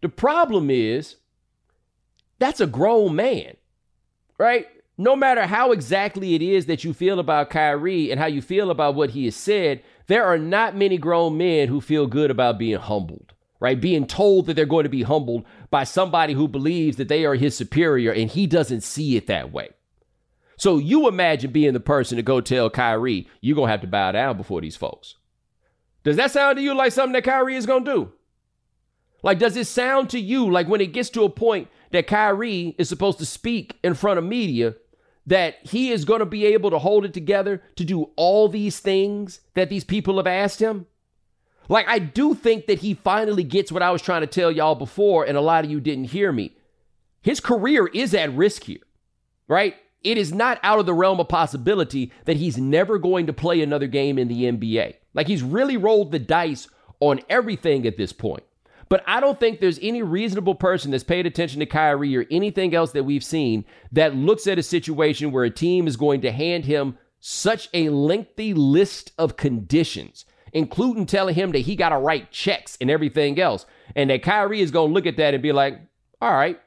The 0.00 0.08
problem 0.08 0.70
is 0.70 1.16
that's 2.38 2.60
a 2.60 2.66
grown 2.66 3.14
man, 3.14 3.56
right? 4.38 4.66
No 4.98 5.16
matter 5.16 5.46
how 5.46 5.72
exactly 5.72 6.34
it 6.34 6.42
is 6.42 6.66
that 6.66 6.84
you 6.84 6.92
feel 6.92 7.18
about 7.18 7.50
Kyrie 7.50 8.10
and 8.10 8.20
how 8.20 8.26
you 8.26 8.42
feel 8.42 8.70
about 8.70 8.94
what 8.94 9.10
he 9.10 9.24
has 9.26 9.36
said, 9.36 9.82
there 10.06 10.24
are 10.24 10.38
not 10.38 10.76
many 10.76 10.98
grown 10.98 11.36
men 11.38 11.68
who 11.68 11.80
feel 11.80 12.06
good 12.06 12.30
about 12.30 12.58
being 12.58 12.78
humbled, 12.78 13.32
right? 13.60 13.80
Being 13.80 14.06
told 14.06 14.46
that 14.46 14.54
they're 14.54 14.66
going 14.66 14.84
to 14.84 14.90
be 14.90 15.02
humbled 15.02 15.44
by 15.70 15.84
somebody 15.84 16.34
who 16.34 16.48
believes 16.48 16.96
that 16.96 17.08
they 17.08 17.24
are 17.24 17.36
his 17.36 17.56
superior 17.56 18.12
and 18.12 18.28
he 18.28 18.46
doesn't 18.46 18.82
see 18.82 19.16
it 19.16 19.28
that 19.28 19.52
way. 19.52 19.70
So 20.56 20.78
you 20.78 21.08
imagine 21.08 21.52
being 21.52 21.72
the 21.72 21.80
person 21.80 22.16
to 22.16 22.22
go 22.22 22.40
tell 22.40 22.70
Kyrie, 22.70 23.28
you're 23.40 23.56
going 23.56 23.68
to 23.68 23.72
have 23.72 23.80
to 23.80 23.86
bow 23.86 24.12
down 24.12 24.36
before 24.36 24.60
these 24.60 24.76
folks. 24.76 25.16
Does 26.04 26.16
that 26.16 26.30
sound 26.30 26.56
to 26.56 26.62
you 26.62 26.74
like 26.74 26.92
something 26.92 27.12
that 27.12 27.24
Kyrie 27.24 27.56
is 27.56 27.66
going 27.66 27.84
to 27.84 27.92
do? 27.92 28.12
Like, 29.22 29.38
does 29.38 29.56
it 29.56 29.66
sound 29.66 30.10
to 30.10 30.18
you 30.18 30.50
like 30.50 30.68
when 30.68 30.80
it 30.80 30.92
gets 30.92 31.10
to 31.10 31.22
a 31.24 31.30
point 31.30 31.68
that 31.92 32.06
Kyrie 32.06 32.74
is 32.78 32.88
supposed 32.88 33.18
to 33.18 33.26
speak 33.26 33.78
in 33.84 33.94
front 33.94 34.18
of 34.18 34.24
media, 34.24 34.74
that 35.26 35.58
he 35.62 35.92
is 35.92 36.04
going 36.04 36.18
to 36.18 36.26
be 36.26 36.46
able 36.46 36.70
to 36.70 36.78
hold 36.78 37.04
it 37.04 37.14
together 37.14 37.62
to 37.76 37.84
do 37.84 38.10
all 38.16 38.48
these 38.48 38.80
things 38.80 39.40
that 39.54 39.68
these 39.68 39.84
people 39.84 40.16
have 40.16 40.26
asked 40.26 40.60
him? 40.60 40.86
Like, 41.68 41.86
I 41.86 42.00
do 42.00 42.34
think 42.34 42.66
that 42.66 42.80
he 42.80 42.94
finally 42.94 43.44
gets 43.44 43.70
what 43.70 43.82
I 43.82 43.92
was 43.92 44.02
trying 44.02 44.22
to 44.22 44.26
tell 44.26 44.50
y'all 44.50 44.74
before, 44.74 45.24
and 45.24 45.36
a 45.36 45.40
lot 45.40 45.64
of 45.64 45.70
you 45.70 45.80
didn't 45.80 46.06
hear 46.06 46.32
me. 46.32 46.56
His 47.20 47.38
career 47.38 47.86
is 47.86 48.14
at 48.14 48.34
risk 48.34 48.64
here, 48.64 48.80
right? 49.46 49.76
It 50.04 50.18
is 50.18 50.32
not 50.32 50.58
out 50.62 50.78
of 50.78 50.86
the 50.86 50.94
realm 50.94 51.20
of 51.20 51.28
possibility 51.28 52.12
that 52.24 52.36
he's 52.36 52.58
never 52.58 52.98
going 52.98 53.26
to 53.26 53.32
play 53.32 53.60
another 53.60 53.86
game 53.86 54.18
in 54.18 54.28
the 54.28 54.44
NBA. 54.44 54.94
Like 55.14 55.28
he's 55.28 55.42
really 55.42 55.76
rolled 55.76 56.12
the 56.12 56.18
dice 56.18 56.68
on 57.00 57.20
everything 57.28 57.86
at 57.86 57.96
this 57.96 58.12
point. 58.12 58.42
But 58.88 59.02
I 59.06 59.20
don't 59.20 59.40
think 59.40 59.60
there's 59.60 59.78
any 59.80 60.02
reasonable 60.02 60.54
person 60.54 60.90
that's 60.90 61.02
paid 61.02 61.24
attention 61.24 61.60
to 61.60 61.66
Kyrie 61.66 62.14
or 62.14 62.26
anything 62.30 62.74
else 62.74 62.92
that 62.92 63.04
we've 63.04 63.24
seen 63.24 63.64
that 63.90 64.14
looks 64.14 64.46
at 64.46 64.58
a 64.58 64.62
situation 64.62 65.32
where 65.32 65.44
a 65.44 65.50
team 65.50 65.86
is 65.86 65.96
going 65.96 66.20
to 66.20 66.30
hand 66.30 66.66
him 66.66 66.98
such 67.18 67.70
a 67.72 67.88
lengthy 67.88 68.52
list 68.52 69.12
of 69.16 69.36
conditions, 69.36 70.26
including 70.52 71.06
telling 71.06 71.34
him 71.34 71.52
that 71.52 71.60
he 71.60 71.74
got 71.74 71.88
to 71.88 71.96
write 71.96 72.32
checks 72.32 72.76
and 72.80 72.90
everything 72.90 73.40
else. 73.40 73.64
And 73.96 74.10
that 74.10 74.22
Kyrie 74.22 74.60
is 74.60 74.70
going 74.70 74.90
to 74.90 74.94
look 74.94 75.06
at 75.06 75.16
that 75.16 75.32
and 75.32 75.42
be 75.42 75.52
like, 75.52 75.80
all 76.20 76.32
right. 76.32 76.60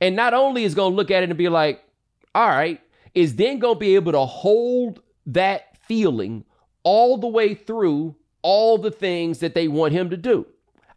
And 0.00 0.14
not 0.14 0.34
only 0.34 0.62
is 0.62 0.76
going 0.76 0.92
to 0.92 0.96
look 0.96 1.10
at 1.10 1.22
it 1.22 1.30
and 1.30 1.36
be 1.36 1.48
like, 1.48 1.82
all 2.34 2.48
right, 2.48 2.80
is 3.14 3.36
then 3.36 3.58
going 3.58 3.76
to 3.76 3.80
be 3.80 3.94
able 3.94 4.12
to 4.12 4.24
hold 4.24 5.02
that 5.26 5.76
feeling 5.86 6.44
all 6.82 7.18
the 7.18 7.28
way 7.28 7.54
through 7.54 8.16
all 8.42 8.78
the 8.78 8.90
things 8.90 9.38
that 9.38 9.54
they 9.54 9.68
want 9.68 9.92
him 9.92 10.10
to 10.10 10.16
do. 10.16 10.46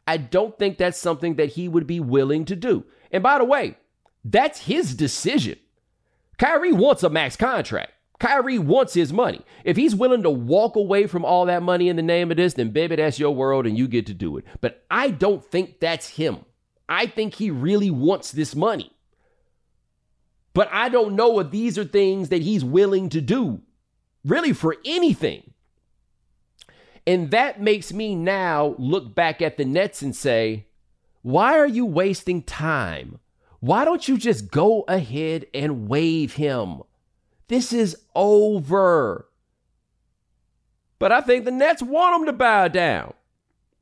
I 0.08 0.18
don't 0.18 0.58
think 0.58 0.78
that's 0.78 0.98
something 0.98 1.36
that 1.36 1.50
he 1.50 1.68
would 1.68 1.88
be 1.88 2.00
willing 2.00 2.46
to 2.46 2.56
do. 2.56 2.86
And 3.12 3.24
by 3.24 3.38
the 3.38 3.44
way, 3.44 3.78
that's 4.24 4.62
his 4.62 4.96
decision. 4.96 5.58
Kyrie 6.38 6.74
wants 6.74 7.04
a 7.04 7.10
max 7.10 7.36
contract. 7.36 7.92
Kyrie 8.20 8.60
wants 8.60 8.94
his 8.94 9.12
money. 9.12 9.42
If 9.64 9.76
he's 9.78 9.96
willing 9.96 10.24
to 10.24 10.30
walk 10.30 10.76
away 10.76 11.06
from 11.08 11.26
all 11.26 11.46
that 11.46 11.64
money 11.64 11.90
in 11.90 11.96
the 11.96 12.02
name 12.02 12.32
of 12.32 12.38
this, 12.38 12.54
then 12.54 12.72
baby, 12.72 12.96
that's 12.96 13.20
your 13.20 13.36
world 13.36 13.66
and 13.66 13.78
you 13.78 13.88
get 13.88 14.06
to 14.08 14.14
do 14.14 14.38
it. 14.38 14.46
But 14.62 14.86
I 14.90 15.10
don't 15.10 15.44
think 15.44 15.80
that's 15.80 16.10
him. 16.10 16.40
I 16.88 17.08
think 17.08 17.36
he 17.36 17.52
really 17.52 17.92
wants 17.92 18.32
this 18.32 18.56
money. 18.56 18.92
But 20.56 20.70
I 20.72 20.88
don't 20.88 21.18
know 21.18 21.38
if 21.40 21.52
these 21.52 21.78
are 21.78 21.84
things 21.84 22.30
that 22.30 22.42
he's 22.42 22.64
willing 22.64 23.10
to 23.10 23.20
do, 23.20 23.62
really, 24.24 24.54
for 24.54 24.78
anything. 24.86 25.54
And 27.06 27.30
that 27.32 27.62
makes 27.62 27.92
me 27.92 28.16
now 28.16 28.74
look 28.80 29.14
back 29.14 29.42
at 29.42 29.58
the 29.58 29.66
Nets 29.66 30.02
and 30.02 30.16
say, 30.16 30.66
why 31.22 31.60
are 31.60 31.68
you 31.68 31.86
wasting 31.86 32.42
time? 32.42 33.20
Why 33.60 33.84
don't 33.84 34.08
you 34.08 34.18
just 34.18 34.50
go 34.50 34.86
ahead 34.88 35.46
and 35.54 35.90
waive 35.90 36.36
him? 36.36 36.84
This 37.50 37.74
is 37.74 37.98
over. 38.16 39.28
But 41.00 41.12
I 41.12 41.20
think 41.20 41.44
the 41.44 41.52
Nets 41.52 41.84
want 41.84 42.22
him 42.22 42.26
to 42.28 42.34
bow 42.34 42.70
down. 42.70 43.14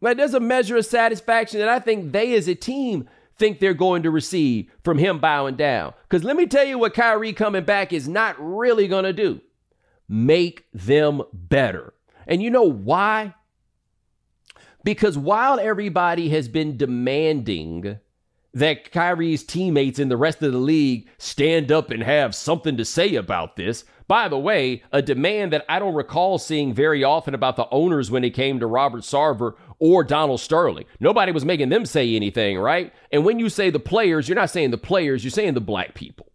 Like 0.02 0.18
there's 0.18 0.34
a 0.34 0.40
measure 0.40 0.78
of 0.78 0.88
satisfaction 0.88 1.60
that 1.60 1.70
I 1.70 1.80
think 1.80 2.12
they 2.12 2.34
as 2.34 2.48
a 2.48 2.56
team 2.56 3.08
think 3.38 3.60
they're 3.60 3.74
going 3.74 4.04
to 4.04 4.12
receive 4.12 4.72
from 4.84 4.98
him 4.98 5.20
bowing 5.20 5.56
down. 5.56 5.94
Because 6.04 6.24
let 6.24 6.36
me 6.36 6.46
tell 6.46 6.66
you 6.66 6.78
what 6.78 6.94
Kyrie 6.94 7.34
coming 7.34 7.64
back 7.64 7.94
is 7.94 8.08
not 8.08 8.36
really 8.40 8.88
going 8.88 9.06
to 9.06 9.14
do 9.14 9.42
make 10.08 10.66
them 10.74 11.22
better. 11.32 11.94
And 12.28 12.44
you 12.44 12.50
know 12.50 12.70
why? 12.70 13.34
Because 14.84 15.18
while 15.18 15.60
everybody 15.60 16.30
has 16.30 16.48
been 16.48 16.78
demanding 16.78 18.00
that 18.54 18.92
Kyrie's 18.92 19.44
teammates 19.44 19.98
in 19.98 20.10
the 20.10 20.18
rest 20.18 20.42
of 20.44 20.52
the 20.52 20.60
league 20.60 21.10
stand 21.18 21.72
up 21.72 21.90
and 21.90 22.04
have 22.04 22.36
something 22.36 22.78
to 22.78 22.86
say 22.86 23.16
about 23.16 23.56
this. 23.56 23.84
By 24.08 24.28
the 24.28 24.38
way, 24.38 24.84
a 24.92 25.02
demand 25.02 25.54
that 25.54 25.66
I 25.68 25.80
don't 25.80 25.96
recall 25.96 26.38
seeing 26.38 26.74
very 26.74 27.04
often 27.04 27.34
about 27.34 27.56
the 27.56 27.68
owners 27.72 28.12
when 28.12 28.24
it 28.24 28.32
came 28.32 28.60
to 28.60 28.68
Robert 28.68 29.02
Sarver 29.02 29.56
or 29.84 30.02
Donald 30.02 30.40
Sterling. 30.40 30.86
Nobody 31.02 31.34
was 31.34 31.44
making 31.44 31.68
them 31.68 31.86
say 31.86 32.16
anything, 32.16 32.58
right? 32.58 32.94
And 33.12 33.26
when 33.26 33.38
you 33.38 33.50
say 33.50 33.70
the 33.70 33.82
players, 33.82 34.30
you're 34.30 34.38
not 34.38 34.50
saying 34.50 34.72
the 34.72 34.78
players, 34.78 35.26
you're 35.26 35.32
saying 35.32 35.56
the 35.56 35.60
black 35.60 35.94
people, 35.94 36.32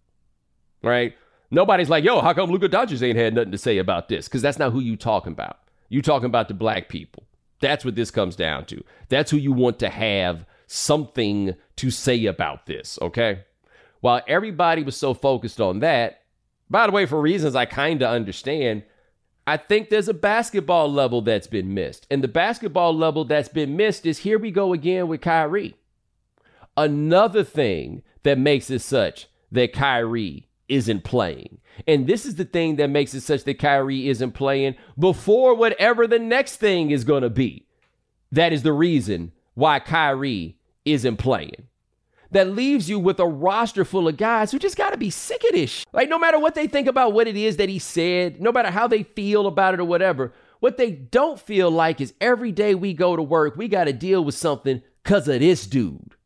right? 0.82 1.14
Nobody's 1.51 1.88
like, 1.88 2.05
yo, 2.05 2.20
how 2.20 2.34
come 2.34 2.51
Luka 2.51 2.68
Doncic 2.68 3.03
ain't 3.03 3.16
had 3.16 3.32
nothing 3.32 3.53
to 3.53 3.57
say 3.57 3.78
about 3.78 4.11
this? 4.11 4.28
Because 4.28 4.42
that's 4.42 4.59
not 4.59 4.72
who 4.72 4.80
you 4.80 4.99
talking 4.99 5.32
about. 5.32 5.61
You 5.88 6.03
talking 6.03 6.26
about 6.26 6.49
the 6.49 6.55
black 6.55 6.90
people. 6.90 7.22
That's 7.62 7.86
what 7.86 7.94
this 7.94 8.11
comes 8.11 8.36
down 8.36 8.66
to. 8.66 8.84
That's 9.09 9.30
who 9.30 9.38
you 9.38 9.53
want 9.53 9.78
to 9.78 9.88
have 9.88 10.44
something 10.66 11.55
to 11.76 11.90
say 11.90 12.26
about 12.26 12.66
this, 12.66 12.99
okay? 13.01 13.44
While 14.01 14.20
everybody 14.28 14.82
was 14.82 14.99
so 14.99 15.14
focused 15.14 15.59
on 15.59 15.78
that, 15.78 16.20
by 16.68 16.86
the 16.86 16.92
way, 16.92 17.07
for 17.07 17.18
reasons 17.18 17.55
I 17.55 17.64
kind 17.64 18.03
of 18.03 18.11
understand, 18.11 18.82
I 19.49 19.57
think 19.57 19.88
there's 19.88 20.09
a 20.09 20.14
basketball 20.14 20.92
level 20.92 21.22
that's 21.22 21.46
been 21.46 21.72
missed. 21.72 22.07
And 22.11 22.22
the 22.22 22.28
basketball 22.28 22.94
level 22.94 23.24
that's 23.24 23.49
been 23.49 23.78
missed 23.78 24.05
is 24.05 24.18
here 24.18 24.38
we 24.38 24.51
go 24.51 24.74
again 24.74 25.09
with 25.09 25.22
Kyrie. 25.22 25.74
Another 26.76 27.42
thing 27.42 28.03
that 28.24 28.38
makes 28.38 28.68
it 28.68 28.80
such 28.80 29.26
that 29.51 29.72
Kyrie 29.72 30.49
isn't 30.68 31.03
playing. 31.03 31.61
And 31.86 32.07
this 32.07 32.26
is 32.26 32.34
the 32.34 32.44
thing 32.44 32.76
that 32.76 32.90
makes 32.90 33.14
it 33.14 33.22
such 33.22 33.44
that 33.44 33.59
Kyrie 33.59 34.11
isn't 34.11 34.32
playing 34.32 34.74
before 34.99 35.55
whatever 35.55 36.07
the 36.07 36.18
next 36.18 36.57
thing 36.57 36.90
is 36.90 37.05
going 37.05 37.22
to 37.22 37.30
be. 37.30 37.66
That 38.30 38.53
is 38.53 38.64
the 38.64 38.74
reason 38.74 39.32
why 39.55 39.80
Kyrie 39.80 40.59
isn't 40.84 41.16
playing. 41.16 41.68
That 42.30 42.50
leaves 42.50 42.90
you 42.90 42.98
with 42.98 43.20
a 43.20 43.26
roster 43.26 43.86
full 43.86 44.06
of 44.06 44.18
guys 44.18 44.50
who 44.50 44.58
just 44.58 44.76
got 44.76 44.90
to 44.90 44.98
be 44.98 45.08
sick 45.08 45.42
of 45.44 45.52
this. 45.52 45.86
Like, 45.94 46.10
no 46.10 46.18
matter 46.18 46.38
what 46.38 46.54
they 46.54 46.66
think 46.66 46.86
about 46.86 47.14
what 47.14 47.26
it 47.26 47.36
is 47.36 47.56
that 47.56 47.70
he 47.70 47.78
said, 47.78 48.38
no 48.38 48.52
matter 48.52 48.70
how 48.70 48.86
they 48.86 49.02
feel 49.02 49.46
about 49.46 49.72
it 49.72 49.80
or 49.80 49.84
whatever, 49.84 50.34
what 50.60 50.76
they 50.76 50.90
don't 50.90 51.40
feel 51.40 51.70
like 51.70 52.02
is 52.02 52.12
every 52.20 52.52
day 52.52 52.74
we 52.74 52.92
go 52.92 53.16
to 53.16 53.22
work, 53.22 53.56
we 53.56 53.66
got 53.66 53.84
to 53.84 53.94
deal 53.94 54.22
with 54.22 54.34
something 54.34 54.82
because 55.02 55.26
of 55.26 55.40
this 55.40 55.66
dude. 55.66 56.16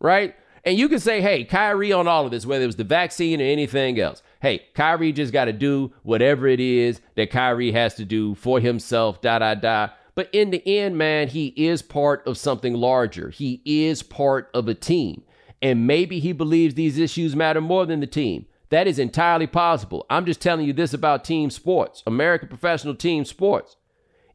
Right? 0.00 0.34
And 0.64 0.78
you 0.78 0.88
can 0.88 1.00
say, 1.00 1.20
hey, 1.20 1.44
Kyrie 1.44 1.92
on 1.92 2.06
all 2.06 2.24
of 2.24 2.30
this, 2.30 2.46
whether 2.46 2.62
it 2.62 2.68
was 2.68 2.76
the 2.76 2.84
vaccine 2.84 3.40
or 3.40 3.44
anything 3.44 3.98
else. 3.98 4.22
Hey, 4.40 4.62
Kyrie 4.74 5.12
just 5.12 5.32
got 5.32 5.46
to 5.46 5.52
do 5.52 5.92
whatever 6.04 6.46
it 6.46 6.60
is 6.60 7.00
that 7.16 7.30
Kyrie 7.30 7.72
has 7.72 7.94
to 7.96 8.04
do 8.04 8.34
for 8.36 8.60
himself, 8.60 9.20
da 9.20 9.40
da 9.40 9.54
da. 9.54 9.88
But 10.14 10.28
in 10.32 10.50
the 10.50 10.66
end, 10.66 10.98
man, 10.98 11.28
he 11.28 11.48
is 11.56 11.82
part 11.82 12.26
of 12.26 12.36
something 12.36 12.74
larger. 12.74 13.30
He 13.30 13.62
is 13.64 14.02
part 14.02 14.50
of 14.52 14.68
a 14.68 14.74
team. 14.74 15.22
And 15.62 15.86
maybe 15.86 16.20
he 16.20 16.32
believes 16.32 16.74
these 16.74 16.98
issues 16.98 17.36
matter 17.36 17.60
more 17.60 17.86
than 17.86 18.00
the 18.00 18.06
team. 18.06 18.46
That 18.70 18.86
is 18.86 18.98
entirely 18.98 19.46
possible. 19.46 20.06
I'm 20.10 20.26
just 20.26 20.40
telling 20.40 20.66
you 20.66 20.72
this 20.72 20.94
about 20.94 21.24
team 21.24 21.50
sports, 21.50 22.02
American 22.06 22.48
professional 22.48 22.94
team 22.94 23.24
sports. 23.24 23.76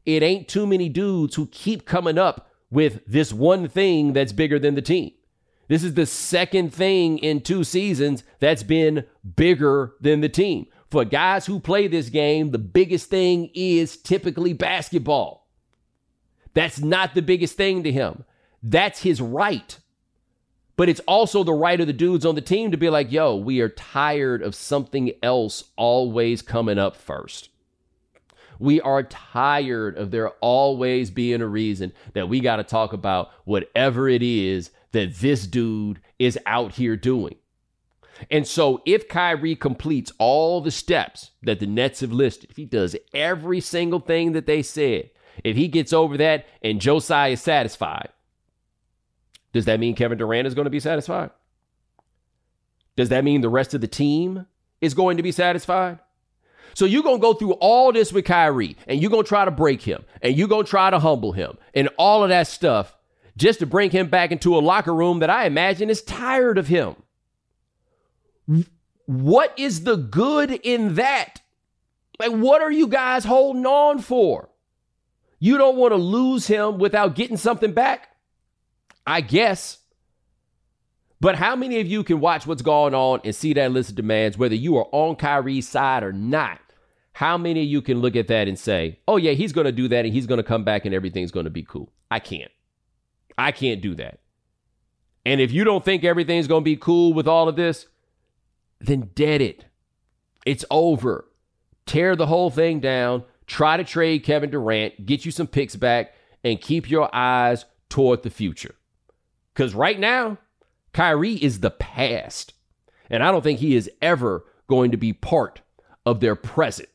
It 0.06 0.22
ain't 0.22 0.48
too 0.48 0.66
many 0.66 0.88
dudes 0.88 1.34
who 1.34 1.46
keep 1.46 1.84
coming 1.84 2.18
up 2.18 2.48
with 2.70 3.00
this 3.06 3.32
one 3.32 3.68
thing 3.68 4.12
that's 4.12 4.32
bigger 4.32 4.58
than 4.58 4.74
the 4.74 4.82
team. 4.82 5.12
This 5.68 5.84
is 5.84 5.94
the 5.94 6.06
second 6.06 6.72
thing 6.72 7.18
in 7.18 7.42
two 7.42 7.62
seasons 7.62 8.24
that's 8.40 8.62
been 8.62 9.04
bigger 9.36 9.94
than 10.00 10.22
the 10.22 10.28
team. 10.28 10.66
For 10.90 11.04
guys 11.04 11.44
who 11.44 11.60
play 11.60 11.88
this 11.88 12.08
game, 12.08 12.52
the 12.52 12.58
biggest 12.58 13.10
thing 13.10 13.50
is 13.54 13.98
typically 13.98 14.54
basketball. 14.54 15.47
That's 16.54 16.80
not 16.80 17.14
the 17.14 17.22
biggest 17.22 17.56
thing 17.56 17.82
to 17.82 17.92
him. 17.92 18.24
That's 18.62 19.02
his 19.02 19.20
right. 19.20 19.78
But 20.76 20.88
it's 20.88 21.00
also 21.00 21.42
the 21.42 21.52
right 21.52 21.80
of 21.80 21.88
the 21.88 21.92
dudes 21.92 22.24
on 22.24 22.36
the 22.36 22.40
team 22.40 22.70
to 22.70 22.76
be 22.76 22.88
like, 22.88 23.10
yo, 23.10 23.34
we 23.36 23.60
are 23.60 23.68
tired 23.68 24.42
of 24.42 24.54
something 24.54 25.12
else 25.22 25.64
always 25.76 26.40
coming 26.40 26.78
up 26.78 26.96
first. 26.96 27.50
We 28.60 28.80
are 28.80 29.02
tired 29.02 29.96
of 29.96 30.10
there 30.10 30.30
always 30.40 31.10
being 31.10 31.40
a 31.40 31.46
reason 31.46 31.92
that 32.12 32.28
we 32.28 32.40
got 32.40 32.56
to 32.56 32.64
talk 32.64 32.92
about 32.92 33.30
whatever 33.44 34.08
it 34.08 34.22
is 34.22 34.70
that 34.92 35.16
this 35.16 35.46
dude 35.46 36.00
is 36.18 36.38
out 36.46 36.72
here 36.72 36.96
doing. 36.96 37.36
And 38.30 38.46
so 38.46 38.82
if 38.84 39.08
Kyrie 39.08 39.56
completes 39.56 40.12
all 40.18 40.60
the 40.60 40.70
steps 40.70 41.30
that 41.42 41.60
the 41.60 41.66
Nets 41.66 42.00
have 42.00 42.12
listed, 42.12 42.50
if 42.50 42.56
he 42.56 42.64
does 42.64 42.96
every 43.14 43.60
single 43.60 44.00
thing 44.00 44.32
that 44.32 44.46
they 44.46 44.62
said, 44.62 45.10
if 45.44 45.56
he 45.56 45.68
gets 45.68 45.92
over 45.92 46.16
that 46.18 46.46
and 46.62 46.80
Joe 46.80 46.98
Tsai 46.98 47.28
is 47.28 47.40
satisfied, 47.40 48.10
does 49.52 49.64
that 49.64 49.80
mean 49.80 49.94
Kevin 49.94 50.18
Durant 50.18 50.46
is 50.46 50.54
going 50.54 50.66
to 50.66 50.70
be 50.70 50.80
satisfied? 50.80 51.30
Does 52.96 53.10
that 53.10 53.24
mean 53.24 53.40
the 53.40 53.48
rest 53.48 53.74
of 53.74 53.80
the 53.80 53.88
team 53.88 54.46
is 54.80 54.94
going 54.94 55.16
to 55.16 55.22
be 55.22 55.32
satisfied? 55.32 56.00
So 56.74 56.84
you're 56.84 57.02
going 57.02 57.18
to 57.18 57.22
go 57.22 57.34
through 57.34 57.52
all 57.54 57.92
this 57.92 58.12
with 58.12 58.24
Kyrie 58.24 58.76
and 58.86 59.00
you're 59.00 59.10
going 59.10 59.24
to 59.24 59.28
try 59.28 59.44
to 59.44 59.50
break 59.50 59.82
him 59.82 60.04
and 60.22 60.36
you're 60.36 60.48
going 60.48 60.64
to 60.64 60.70
try 60.70 60.90
to 60.90 60.98
humble 60.98 61.32
him 61.32 61.56
and 61.74 61.88
all 61.98 62.22
of 62.22 62.28
that 62.28 62.46
stuff 62.46 62.96
just 63.36 63.60
to 63.60 63.66
bring 63.66 63.90
him 63.90 64.08
back 64.08 64.32
into 64.32 64.56
a 64.56 64.60
locker 64.60 64.94
room 64.94 65.20
that 65.20 65.30
I 65.30 65.46
imagine 65.46 65.90
is 65.90 66.02
tired 66.02 66.58
of 66.58 66.68
him. 66.68 66.96
What 69.06 69.58
is 69.58 69.84
the 69.84 69.96
good 69.96 70.50
in 70.50 70.96
that? 70.96 71.40
Like, 72.18 72.32
what 72.32 72.60
are 72.62 72.70
you 72.70 72.88
guys 72.88 73.24
holding 73.24 73.64
on 73.64 74.00
for? 74.00 74.48
You 75.38 75.58
don't 75.58 75.76
want 75.76 75.92
to 75.92 75.96
lose 75.96 76.46
him 76.46 76.78
without 76.78 77.14
getting 77.14 77.36
something 77.36 77.72
back? 77.72 78.08
I 79.06 79.20
guess. 79.20 79.78
But 81.20 81.36
how 81.36 81.56
many 81.56 81.80
of 81.80 81.86
you 81.86 82.04
can 82.04 82.20
watch 82.20 82.46
what's 82.46 82.62
going 82.62 82.94
on 82.94 83.20
and 83.24 83.34
see 83.34 83.52
that 83.54 83.72
list 83.72 83.90
of 83.90 83.96
demands, 83.96 84.38
whether 84.38 84.54
you 84.54 84.76
are 84.76 84.86
on 84.92 85.16
Kyrie's 85.16 85.68
side 85.68 86.02
or 86.02 86.12
not? 86.12 86.60
How 87.12 87.36
many 87.36 87.62
of 87.62 87.66
you 87.66 87.82
can 87.82 88.00
look 88.00 88.14
at 88.14 88.28
that 88.28 88.46
and 88.46 88.56
say, 88.56 89.00
oh, 89.08 89.16
yeah, 89.16 89.32
he's 89.32 89.52
going 89.52 89.64
to 89.64 89.72
do 89.72 89.88
that 89.88 90.04
and 90.04 90.14
he's 90.14 90.26
going 90.26 90.38
to 90.38 90.44
come 90.44 90.62
back 90.62 90.84
and 90.84 90.94
everything's 90.94 91.32
going 91.32 91.44
to 91.44 91.50
be 91.50 91.64
cool? 91.64 91.90
I 92.10 92.20
can't. 92.20 92.52
I 93.36 93.50
can't 93.50 93.80
do 93.80 93.96
that. 93.96 94.20
And 95.26 95.40
if 95.40 95.50
you 95.50 95.64
don't 95.64 95.84
think 95.84 96.04
everything's 96.04 96.46
going 96.46 96.62
to 96.62 96.64
be 96.64 96.76
cool 96.76 97.12
with 97.12 97.26
all 97.26 97.48
of 97.48 97.56
this, 97.56 97.86
then 98.80 99.10
dead 99.14 99.40
it. 99.40 99.64
It's 100.46 100.64
over. 100.70 101.24
Tear 101.86 102.14
the 102.14 102.26
whole 102.26 102.50
thing 102.50 102.80
down, 102.80 103.24
Try 103.48 103.78
to 103.78 103.84
trade 103.84 104.24
Kevin 104.24 104.50
Durant, 104.50 105.06
get 105.06 105.24
you 105.24 105.32
some 105.32 105.46
picks 105.46 105.74
back, 105.74 106.14
and 106.44 106.60
keep 106.60 106.88
your 106.88 107.12
eyes 107.12 107.64
toward 107.88 108.22
the 108.22 108.30
future. 108.30 108.74
Because 109.52 109.74
right 109.74 109.98
now, 109.98 110.38
Kyrie 110.92 111.34
is 111.34 111.60
the 111.60 111.70
past. 111.70 112.52
And 113.10 113.22
I 113.22 113.32
don't 113.32 113.42
think 113.42 113.58
he 113.58 113.74
is 113.74 113.90
ever 114.02 114.44
going 114.68 114.90
to 114.90 114.96
be 114.98 115.14
part 115.14 115.62
of 116.04 116.20
their 116.20 116.36
present. 116.36 116.90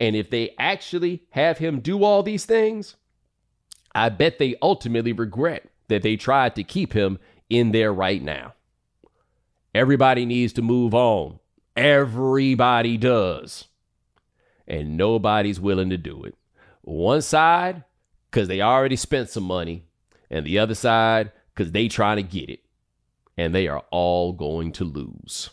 And 0.00 0.16
if 0.16 0.30
they 0.30 0.54
actually 0.58 1.22
have 1.30 1.58
him 1.58 1.80
do 1.80 2.02
all 2.02 2.24
these 2.24 2.44
things, 2.44 2.96
I 3.94 4.08
bet 4.08 4.38
they 4.38 4.56
ultimately 4.60 5.12
regret 5.12 5.70
that 5.88 6.02
they 6.02 6.16
tried 6.16 6.56
to 6.56 6.64
keep 6.64 6.92
him 6.92 7.18
in 7.48 7.70
there 7.70 7.92
right 7.92 8.22
now. 8.22 8.54
Everybody 9.74 10.26
needs 10.26 10.52
to 10.54 10.62
move 10.62 10.92
on. 10.92 11.38
Everybody 11.76 12.96
does. 12.96 13.68
And 14.66 14.96
nobody's 14.96 15.60
willing 15.60 15.90
to 15.90 15.98
do 15.98 16.24
it. 16.24 16.36
One 16.82 17.22
side, 17.22 17.84
because 18.30 18.48
they 18.48 18.60
already 18.60 18.96
spent 18.96 19.30
some 19.30 19.44
money, 19.44 19.84
and 20.30 20.46
the 20.46 20.58
other 20.58 20.74
side, 20.74 21.32
because 21.54 21.72
they 21.72 21.88
trying 21.88 22.16
to 22.16 22.22
get 22.22 22.48
it. 22.48 22.60
And 23.36 23.54
they 23.54 23.68
are 23.68 23.84
all 23.90 24.32
going 24.32 24.72
to 24.72 24.84
lose. 24.84 25.50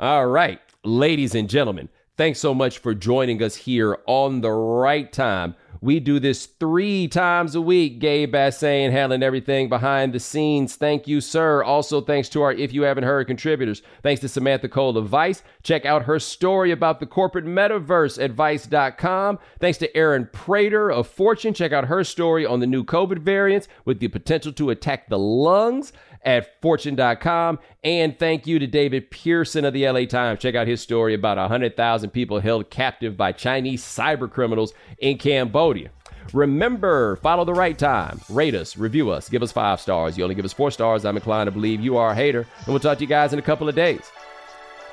All 0.00 0.26
right, 0.26 0.60
ladies 0.84 1.34
and 1.34 1.48
gentlemen, 1.48 1.88
thanks 2.16 2.40
so 2.40 2.54
much 2.54 2.78
for 2.78 2.94
joining 2.94 3.42
us 3.42 3.54
here 3.54 3.98
on 4.06 4.40
the 4.40 4.50
right 4.50 5.12
time 5.12 5.54
we 5.82 5.98
do 5.98 6.20
this 6.20 6.46
three 6.46 7.08
times 7.08 7.56
a 7.56 7.60
week. 7.60 7.98
Gabe 7.98 8.32
Bassane 8.32 8.92
handling 8.92 9.24
everything 9.24 9.68
behind 9.68 10.12
the 10.12 10.20
scenes. 10.20 10.76
Thank 10.76 11.08
you, 11.08 11.20
sir. 11.20 11.64
Also, 11.64 12.00
thanks 12.00 12.28
to 12.30 12.42
our 12.42 12.52
If 12.52 12.72
You 12.72 12.82
Haven't 12.82 13.02
Heard 13.02 13.26
contributors. 13.26 13.82
Thanks 14.00 14.20
to 14.20 14.28
Samantha 14.28 14.68
Cole 14.68 14.96
of 14.96 15.08
Vice. 15.08 15.42
Check 15.64 15.84
out 15.84 16.04
her 16.04 16.20
story 16.20 16.70
about 16.70 17.00
the 17.00 17.06
corporate 17.06 17.46
metaverse 17.46 18.22
at 18.22 18.30
Vice.com. 18.30 19.40
Thanks 19.58 19.78
to 19.78 19.96
Erin 19.96 20.28
Prater 20.32 20.88
of 20.88 21.08
Fortune. 21.08 21.52
Check 21.52 21.72
out 21.72 21.86
her 21.86 22.04
story 22.04 22.46
on 22.46 22.60
the 22.60 22.66
new 22.68 22.84
COVID 22.84 23.18
variants 23.18 23.66
with 23.84 23.98
the 23.98 24.06
potential 24.06 24.52
to 24.52 24.70
attack 24.70 25.08
the 25.08 25.18
lungs 25.18 25.92
at 26.24 26.60
fortune.com. 26.60 27.58
And 27.84 28.18
thank 28.18 28.46
you 28.46 28.58
to 28.58 28.66
David 28.66 29.10
Pierson 29.10 29.64
of 29.64 29.72
the 29.72 29.88
LA 29.88 30.04
Times. 30.04 30.40
Check 30.40 30.54
out 30.54 30.66
his 30.66 30.80
story 30.80 31.14
about 31.14 31.38
100,000 31.38 32.10
people 32.10 32.40
held 32.40 32.70
captive 32.70 33.16
by 33.16 33.32
Chinese 33.32 33.82
cyber 33.82 34.30
criminals 34.30 34.72
in 34.98 35.18
Cambodia. 35.18 35.90
Remember, 36.32 37.16
follow 37.16 37.44
the 37.44 37.52
right 37.52 37.78
time. 37.78 38.20
Rate 38.28 38.54
us, 38.54 38.76
review 38.76 39.10
us, 39.10 39.28
give 39.28 39.42
us 39.42 39.52
five 39.52 39.80
stars. 39.80 40.16
You 40.16 40.24
only 40.24 40.36
give 40.36 40.44
us 40.44 40.52
four 40.52 40.70
stars. 40.70 41.04
I'm 41.04 41.16
inclined 41.16 41.48
to 41.48 41.52
believe 41.52 41.80
you 41.80 41.96
are 41.96 42.12
a 42.12 42.14
hater. 42.14 42.46
And 42.58 42.68
we'll 42.68 42.80
talk 42.80 42.98
to 42.98 43.04
you 43.04 43.08
guys 43.08 43.32
in 43.32 43.38
a 43.38 43.42
couple 43.42 43.68
of 43.68 43.74
days. 43.74 44.10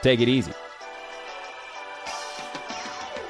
Take 0.02 0.20
it 0.22 0.28
easy. 0.28 0.54